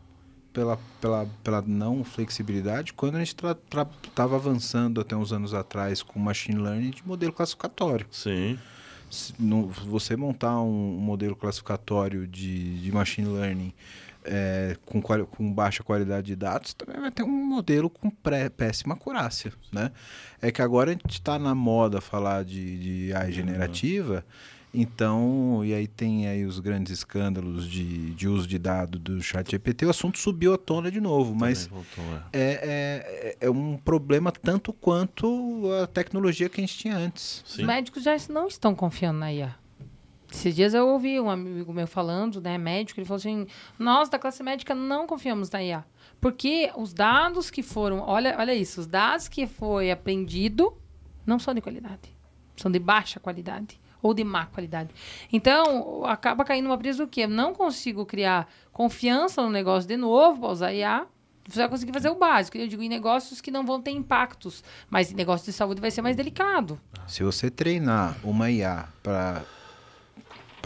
[0.53, 6.19] pela, pela, pela não flexibilidade, quando a gente estava avançando até uns anos atrás com
[6.19, 8.05] machine learning de modelo classificatório.
[8.11, 8.57] Sim,
[9.09, 13.71] Se no- você montar um, um modelo classificatório de, de machine learning
[14.27, 18.93] é, com, com baixa qualidade de dados, também vai ter um modelo com pré- péssima
[18.93, 19.51] acurácia.
[19.71, 19.91] Né?
[20.41, 24.23] É que agora a gente está na moda falar de, de AI generativa,
[24.73, 29.49] então, e aí tem aí os grandes escândalos de, de uso de dado do chat
[29.49, 32.39] GPT, o assunto subiu à tona de novo, mas voltou, é.
[32.39, 37.43] é, é, é um problema tanto quanto a tecnologia que a gente tinha antes.
[37.47, 37.65] Os Sim.
[37.65, 39.55] médicos já não estão confiando na IA.
[40.31, 43.47] Esses dias eu ouvi um amigo meu falando, né, médico, ele falou assim:
[43.79, 45.85] nós da classe médica não confiamos na IA.
[46.19, 50.73] Porque os dados que foram, olha, olha isso, os dados que foi aprendido
[51.25, 52.15] não são de qualidade.
[52.55, 54.89] São de baixa qualidade ou de má qualidade.
[55.31, 57.21] Então, acaba caindo uma brisa do quê?
[57.21, 61.05] Eu não consigo criar confiança no negócio de novo para usar IA.
[61.47, 62.57] Você vai conseguir fazer o básico.
[62.57, 65.91] Eu digo em negócios que não vão ter impactos, mas em negócio de saúde vai
[65.91, 66.79] ser mais delicado.
[67.07, 69.43] Se você treinar uma IA para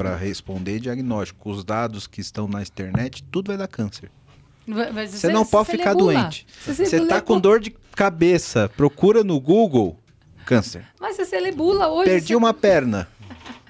[0.03, 4.09] para responder diagnóstico os dados que estão na internet, tudo vai dar câncer.
[4.65, 6.13] Mas Você não pode ficar lebula.
[6.13, 6.45] doente.
[6.65, 9.97] Você Você tá lebula- com dor de cabeça, procura no Google
[10.45, 10.85] câncer.
[10.99, 12.09] Mas você lebula hoje.
[12.09, 13.07] Perdi você- uma perna,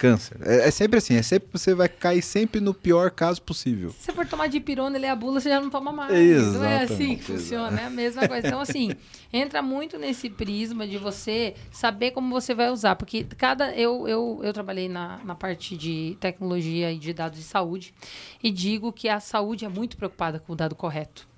[0.01, 0.37] câncer.
[0.41, 3.91] É, é sempre assim, é sempre você vai cair sempre no pior caso possível.
[3.91, 6.11] Se você for tomar dipirona e ler a bula, você já não toma mais.
[6.11, 8.47] Não é Exatamente, assim que funciona, é a mesma coisa.
[8.47, 8.89] Então, assim,
[9.31, 12.95] entra muito nesse prisma de você saber como você vai usar.
[12.95, 13.75] Porque cada.
[13.75, 17.93] Eu, eu, eu trabalhei na, na parte de tecnologia e de dados de saúde
[18.41, 21.29] e digo que a saúde é muito preocupada com o dado correto.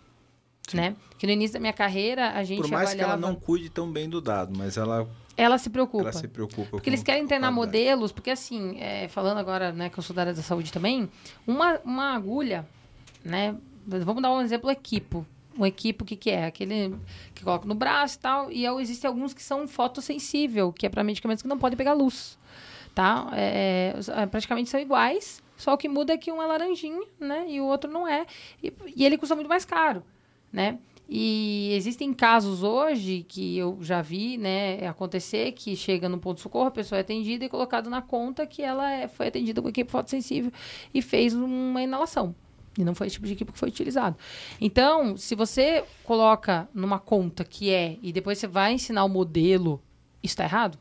[0.74, 0.96] Né?
[1.18, 3.70] Que no início da minha carreira, a gente Por mais que ela avaliava- não cuide
[3.70, 6.04] tão bem do dado, mas ela, Ela se preocupa.
[6.04, 7.78] ela se preocupa Porque eles querem treinar qualidade.
[7.84, 11.10] modelos, porque assim, é, falando agora, né, que eu sou da área da saúde também,
[11.48, 12.68] uma, uma agulha,
[13.26, 13.56] né,
[13.86, 15.26] vamos dar um exemplo equipo.
[15.58, 16.46] Um equipo, o que, que é?
[16.46, 16.96] Aquele
[17.36, 20.90] que coloca no braço e tal, e aí existem alguns que são fotossensível, que é
[20.90, 22.38] para medicamentos que não podem pegar luz,
[22.96, 23.30] tá?
[23.34, 27.04] É, os- é, praticamente são iguais, só o que muda é que um é laranjinha,
[27.20, 28.26] né, e o outro não é,
[28.64, 30.04] e, e ele custa muito mais caro,
[30.52, 30.80] né?
[31.08, 36.42] E existem casos hoje que eu já vi né, acontecer que chega no ponto de
[36.44, 39.70] socorro, a pessoa é atendida e colocado na conta que ela é- foi atendida com
[39.70, 40.52] equipe fotossensível
[40.94, 42.34] e fez uma inalação.
[42.78, 44.18] E não foi esse tipo de equipe que foi utilizado.
[44.60, 49.80] Então, se você coloca numa conta que é, e depois você vai ensinar o modelo,
[50.24, 50.80] está errado?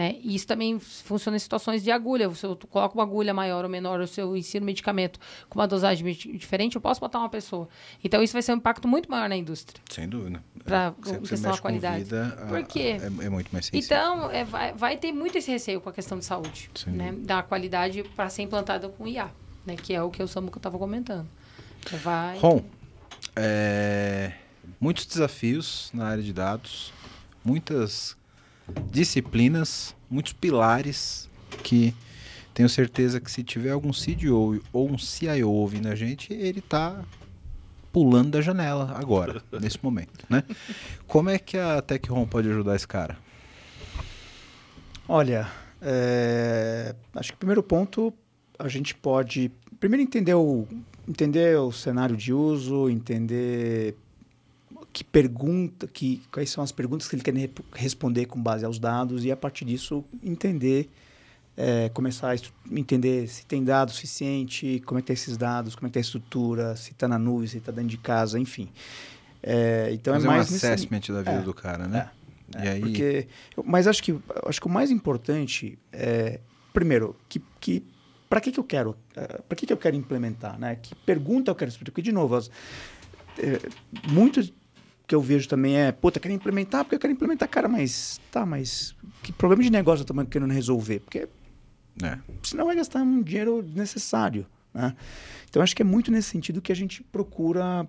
[0.00, 0.16] Né?
[0.22, 2.26] E isso também funciona em situações de agulha.
[2.26, 6.10] Você coloca uma agulha maior ou menor, ou se eu ensino medicamento com uma dosagem
[6.14, 7.68] diferente, eu posso botar uma pessoa.
[8.02, 9.78] Então, isso vai ser um impacto muito maior na indústria.
[9.90, 10.42] Sem dúvida.
[10.54, 12.04] Porque em você questão da qualidade.
[12.04, 12.96] vida, a- Por quê?
[12.98, 13.84] É, é muito mais sensível.
[13.84, 17.12] Então, é, vai, vai ter muito esse receio com a questão de saúde, né?
[17.18, 19.30] Da qualidade para ser implantada com IA,
[19.66, 19.76] né?
[19.76, 21.28] Que é o que o Samuca estava comentando.
[21.92, 22.38] É, Vai...
[22.38, 22.64] Ron,
[23.36, 24.32] é,
[24.80, 26.90] muitos desafios na área de dados,
[27.44, 28.16] muitas
[28.90, 31.28] disciplinas, muitos pilares
[31.62, 31.94] que
[32.52, 37.02] tenho certeza que se tiver algum CDO ou um CIO ouvindo a gente, ele está
[37.92, 40.44] pulando da janela agora, nesse momento, né?
[41.06, 43.18] Como é que a TechRom pode ajudar esse cara?
[45.08, 45.48] Olha,
[45.82, 48.12] é, acho que o primeiro ponto
[48.58, 50.68] a gente pode primeiro entender o
[51.08, 53.96] entender o cenário de uso, entender
[54.92, 59.24] que pergunta, que quais são as perguntas que ele quer responder com base aos dados
[59.24, 60.90] e a partir disso entender,
[61.56, 62.36] é, começar a
[62.70, 66.00] entender se tem dados suficiente, como é que tá esses dados, como é que tá
[66.00, 68.68] a estrutura, se está na nuvem, se está dentro de casa, enfim.
[69.42, 72.10] É, então Fazer é mais um nesse- assessment da vida é, do cara, né?
[72.58, 73.28] e aí, porque,
[73.64, 76.40] mas acho que acho que o mais importante é
[76.72, 77.84] primeiro que, que
[78.28, 78.96] para que que eu quero
[79.48, 80.76] para que que eu quero implementar, né?
[80.76, 81.90] Que pergunta eu quero responder?
[81.92, 82.50] Porque de novo, as,
[83.38, 83.60] é,
[84.10, 84.52] muitos
[85.10, 88.46] que eu vejo também é, puta, quero implementar porque eu quero implementar, cara, mas tá,
[88.46, 91.00] mas que problema de negócio eu tô querendo resolver?
[91.00, 91.28] Porque
[92.00, 94.94] é, senão vai gastar um dinheiro desnecessário, né?
[95.48, 97.88] Então acho que é muito nesse sentido que a gente procura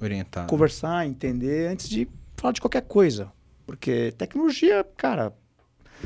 [0.00, 0.48] orientado.
[0.48, 2.08] conversar, entender antes de
[2.38, 3.30] falar de qualquer coisa.
[3.66, 5.34] Porque tecnologia, cara,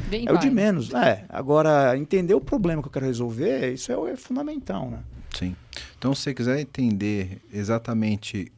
[0.09, 0.43] Vem é o vai.
[0.43, 0.93] de menos.
[0.93, 4.99] É, agora, entender o problema que eu quero resolver, isso é, é fundamental, né?
[5.33, 5.55] Sim.
[5.97, 8.51] Então, se você quiser entender exatamente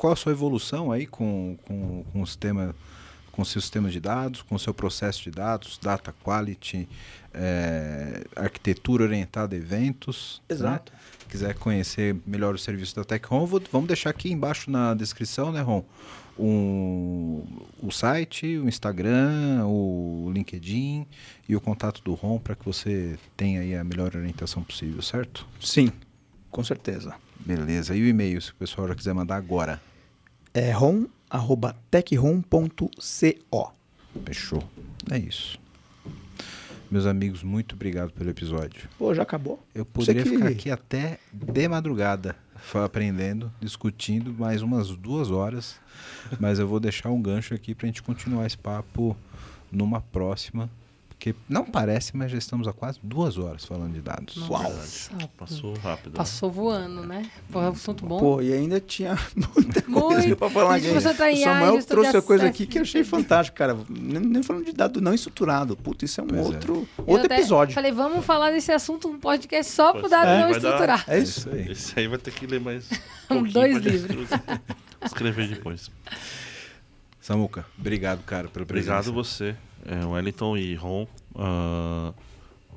[0.00, 2.74] qual a sua evolução aí com, com, com o sistema
[3.32, 6.88] com seu sistema de dados, com o seu processo de dados, data quality,
[7.32, 10.42] eh, arquitetura orientada a eventos.
[10.48, 10.56] né?
[11.28, 15.52] quiser conhecer melhor o serviço da Tech Home, vou- vamos deixar aqui embaixo na descrição,
[15.52, 15.84] né, Ron?
[16.36, 17.44] Um,
[17.82, 21.06] o site, o Instagram, o LinkedIn
[21.48, 25.46] e o contato do Ron para que você tenha aí a melhor orientação possível, certo?
[25.60, 25.92] Sim,
[26.50, 27.14] com certeza.
[27.38, 27.94] Beleza.
[27.94, 29.80] E o e-mail, se o pessoal já quiser mandar agora.
[30.52, 33.72] É rom.techrom.co.
[34.24, 34.62] Fechou.
[35.10, 35.58] É isso.
[36.90, 38.88] Meus amigos, muito obrigado pelo episódio.
[38.98, 39.64] Pô, já acabou?
[39.74, 42.34] Eu poderia que- ficar aqui até de madrugada
[42.74, 45.80] aprendendo, discutindo mais umas duas horas,
[46.40, 49.16] mas eu vou deixar um gancho aqui para a gente continuar esse papo
[49.70, 50.68] numa próxima,
[51.20, 54.36] porque não parece, mas já estamos há quase duas horas falando de dados.
[54.48, 56.12] Nossa, Passou rápido.
[56.12, 56.16] né?
[56.16, 57.30] Passou voando, né?
[57.52, 58.18] Pô, é um assunto bom.
[58.18, 60.36] Pô, e ainda tinha muita coisa Muito.
[60.38, 60.86] pra falar aqui.
[60.86, 61.00] em O
[61.44, 63.76] Samuel trouxe a coisa aqui que eu achei fantástico, cara.
[63.90, 65.76] Nem, nem falando de dado não estruturado.
[65.76, 66.44] Puta, isso é um Pois é.
[66.44, 67.74] outro, Eu outro até episódio.
[67.74, 70.34] Falei, vamos falar desse assunto, um podcast só pro dado ser.
[70.38, 71.02] não Vai dar- estruturado.
[71.06, 71.50] É isso.
[71.50, 71.70] aí.
[71.70, 72.88] Esse aí vai ter que ler mais
[73.30, 74.26] um Dois livros.
[75.04, 75.90] Escrever depois.
[77.20, 78.94] Samuca, obrigado, cara, pela presença.
[78.94, 82.12] Obrigado você, é, Wellington e Ron, ah,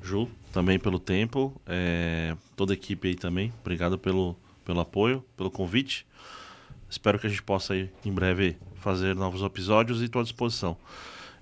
[0.02, 3.52] Ju, também pelo tempo, é, toda a equipe aí também.
[3.60, 6.06] Obrigado pelo, pelo apoio, pelo convite.
[6.88, 10.76] Espero que a gente possa em breve fazer novos episódios e estou à disposição.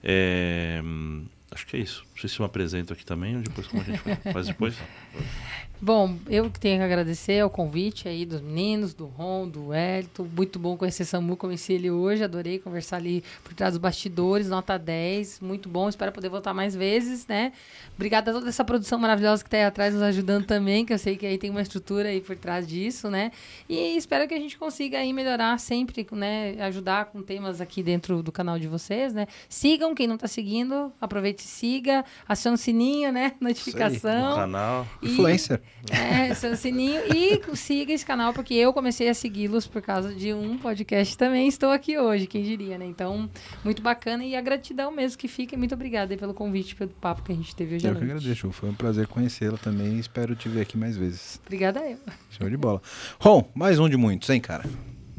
[0.03, 2.05] É, hum, acho que é isso.
[2.23, 3.99] Sei se eu aqui também ou depois como a gente
[4.33, 4.77] faz depois.
[5.85, 10.29] Bom, eu que tenho que agradecer o convite aí dos meninos, do Ron, do Elton.
[10.33, 14.79] Muito bom conhecer Samu, conheci ele hoje, adorei conversar ali por trás dos bastidores, nota
[14.79, 17.53] 10, muito bom, espero poder voltar mais vezes, né?
[17.97, 20.99] Obrigada a toda essa produção maravilhosa que está aí atrás nos ajudando também, que eu
[20.99, 23.33] sei que aí tem uma estrutura aí por trás disso, né?
[23.69, 26.55] E espero que a gente consiga aí melhorar sempre, né?
[26.61, 29.27] Ajudar com temas aqui dentro do canal de vocês, né?
[29.49, 33.33] Sigam, quem não está seguindo, aproveite e siga, acione o sininho, né?
[33.41, 34.37] No Notificação.
[34.37, 34.87] canal.
[35.03, 35.61] E- Influencer.
[35.91, 37.01] é, seu sininho.
[37.15, 41.49] E siga esse canal, porque eu comecei a segui-los por causa de um podcast também.
[41.49, 42.87] Estou aqui hoje, quem diria, né?
[42.87, 43.29] Então,
[43.65, 45.55] muito bacana e a gratidão mesmo que fica.
[45.55, 47.97] E muito obrigada aí pelo convite, pelo papo que a gente teve hoje à Eu
[47.97, 51.41] que agradeço, foi um prazer conhecê-la também e espero te ver aqui mais vezes.
[51.45, 51.99] Obrigada eu.
[52.31, 52.81] Show de bola.
[53.21, 54.65] Ron, mais um de muitos, hein, cara?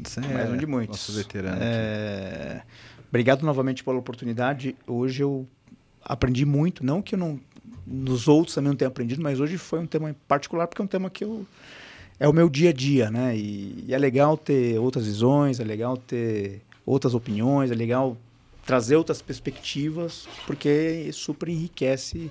[0.02, 0.96] Você Mais um de é muitos.
[0.98, 1.56] Nosso veterano.
[1.56, 1.64] aqui.
[1.64, 2.62] É,
[3.08, 4.74] Obrigado novamente pela oportunidade.
[4.86, 5.48] Hoje eu
[6.04, 7.40] aprendi muito, não que eu não
[7.86, 10.84] nos outros também não tenha aprendido, mas hoje foi um tema em particular porque é
[10.84, 11.46] um tema que eu
[12.18, 13.36] é o meu dia a dia, né?
[13.36, 18.16] E, e é legal ter outras visões, é legal ter outras opiniões, é legal
[18.64, 22.30] trazer outras perspectivas, porque super enriquece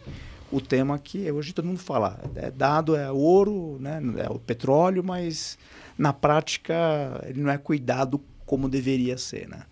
[0.52, 2.20] o tema que hoje todo mundo fala.
[2.36, 4.02] É dado, é ouro, né?
[4.18, 5.58] é o petróleo, mas
[5.98, 9.64] na prática ele não é cuidado como deveria ser, né?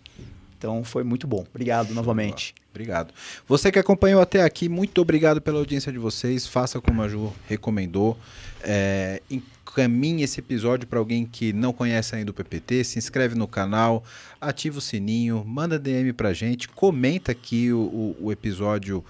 [0.62, 1.44] Então foi muito bom.
[1.52, 2.54] Obrigado novamente.
[2.70, 3.12] Obrigado.
[3.48, 6.46] Você que acompanhou até aqui, muito obrigado pela audiência de vocês.
[6.46, 8.16] Faça como a Ju recomendou.
[8.62, 12.84] É, encaminhe esse episódio para alguém que não conhece ainda o PPT.
[12.84, 14.04] Se inscreve no canal,
[14.40, 19.04] ativa o sininho, manda DM para gente, comenta aqui o, o- o episódio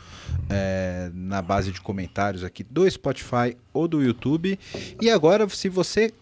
[0.49, 4.59] é, na base de comentários aqui do Spotify ou do YouTube.
[5.03, 6.13] E agora, se você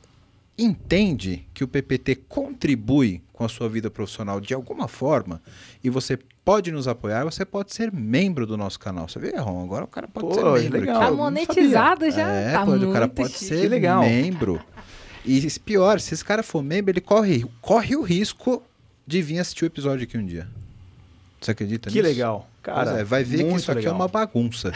[0.62, 5.40] entende que o PPT contribui com a sua vida profissional de alguma forma
[5.82, 9.08] e você pode nos apoiar, você pode ser membro do nosso canal.
[9.08, 9.62] Você vê, Ron?
[9.64, 10.80] Agora o cara pode Pô, ser membro.
[10.80, 11.00] legal.
[11.00, 12.28] Tá monetizado já.
[12.28, 13.44] É, tá pode, muito o cara pode chique.
[13.44, 14.02] ser Que legal.
[14.02, 14.60] membro.
[15.24, 18.62] E pior, se esse cara for membro, ele corre, corre o risco
[19.06, 20.48] de vir assistir o episódio aqui um dia.
[21.40, 22.08] Você acredita Que nisso?
[22.08, 22.49] legal.
[22.62, 23.94] Cara, é, vai ver que isso aqui legal.
[23.94, 24.70] é uma bagunça.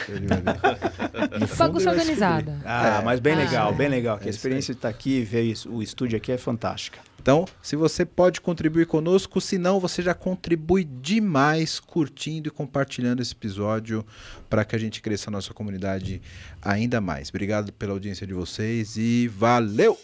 [1.58, 2.58] Bagunça organizada.
[2.64, 3.04] Ah, É.
[3.04, 3.36] mas bem Ah.
[3.38, 4.16] legal, bem legal.
[4.18, 6.38] Que É a isso experiência de estar aqui e ver isso- o estúdio aqui é
[6.38, 6.98] fantástica.
[7.20, 13.20] Então, se você pode contribuir conosco, se não, você já contribui demais curtindo e compartilhando
[13.22, 14.04] esse episódio
[14.50, 16.20] para que a gente cresça a nossa comunidade
[16.60, 17.30] ainda mais.
[17.30, 19.98] Obrigado pela audiência de vocês e valeu!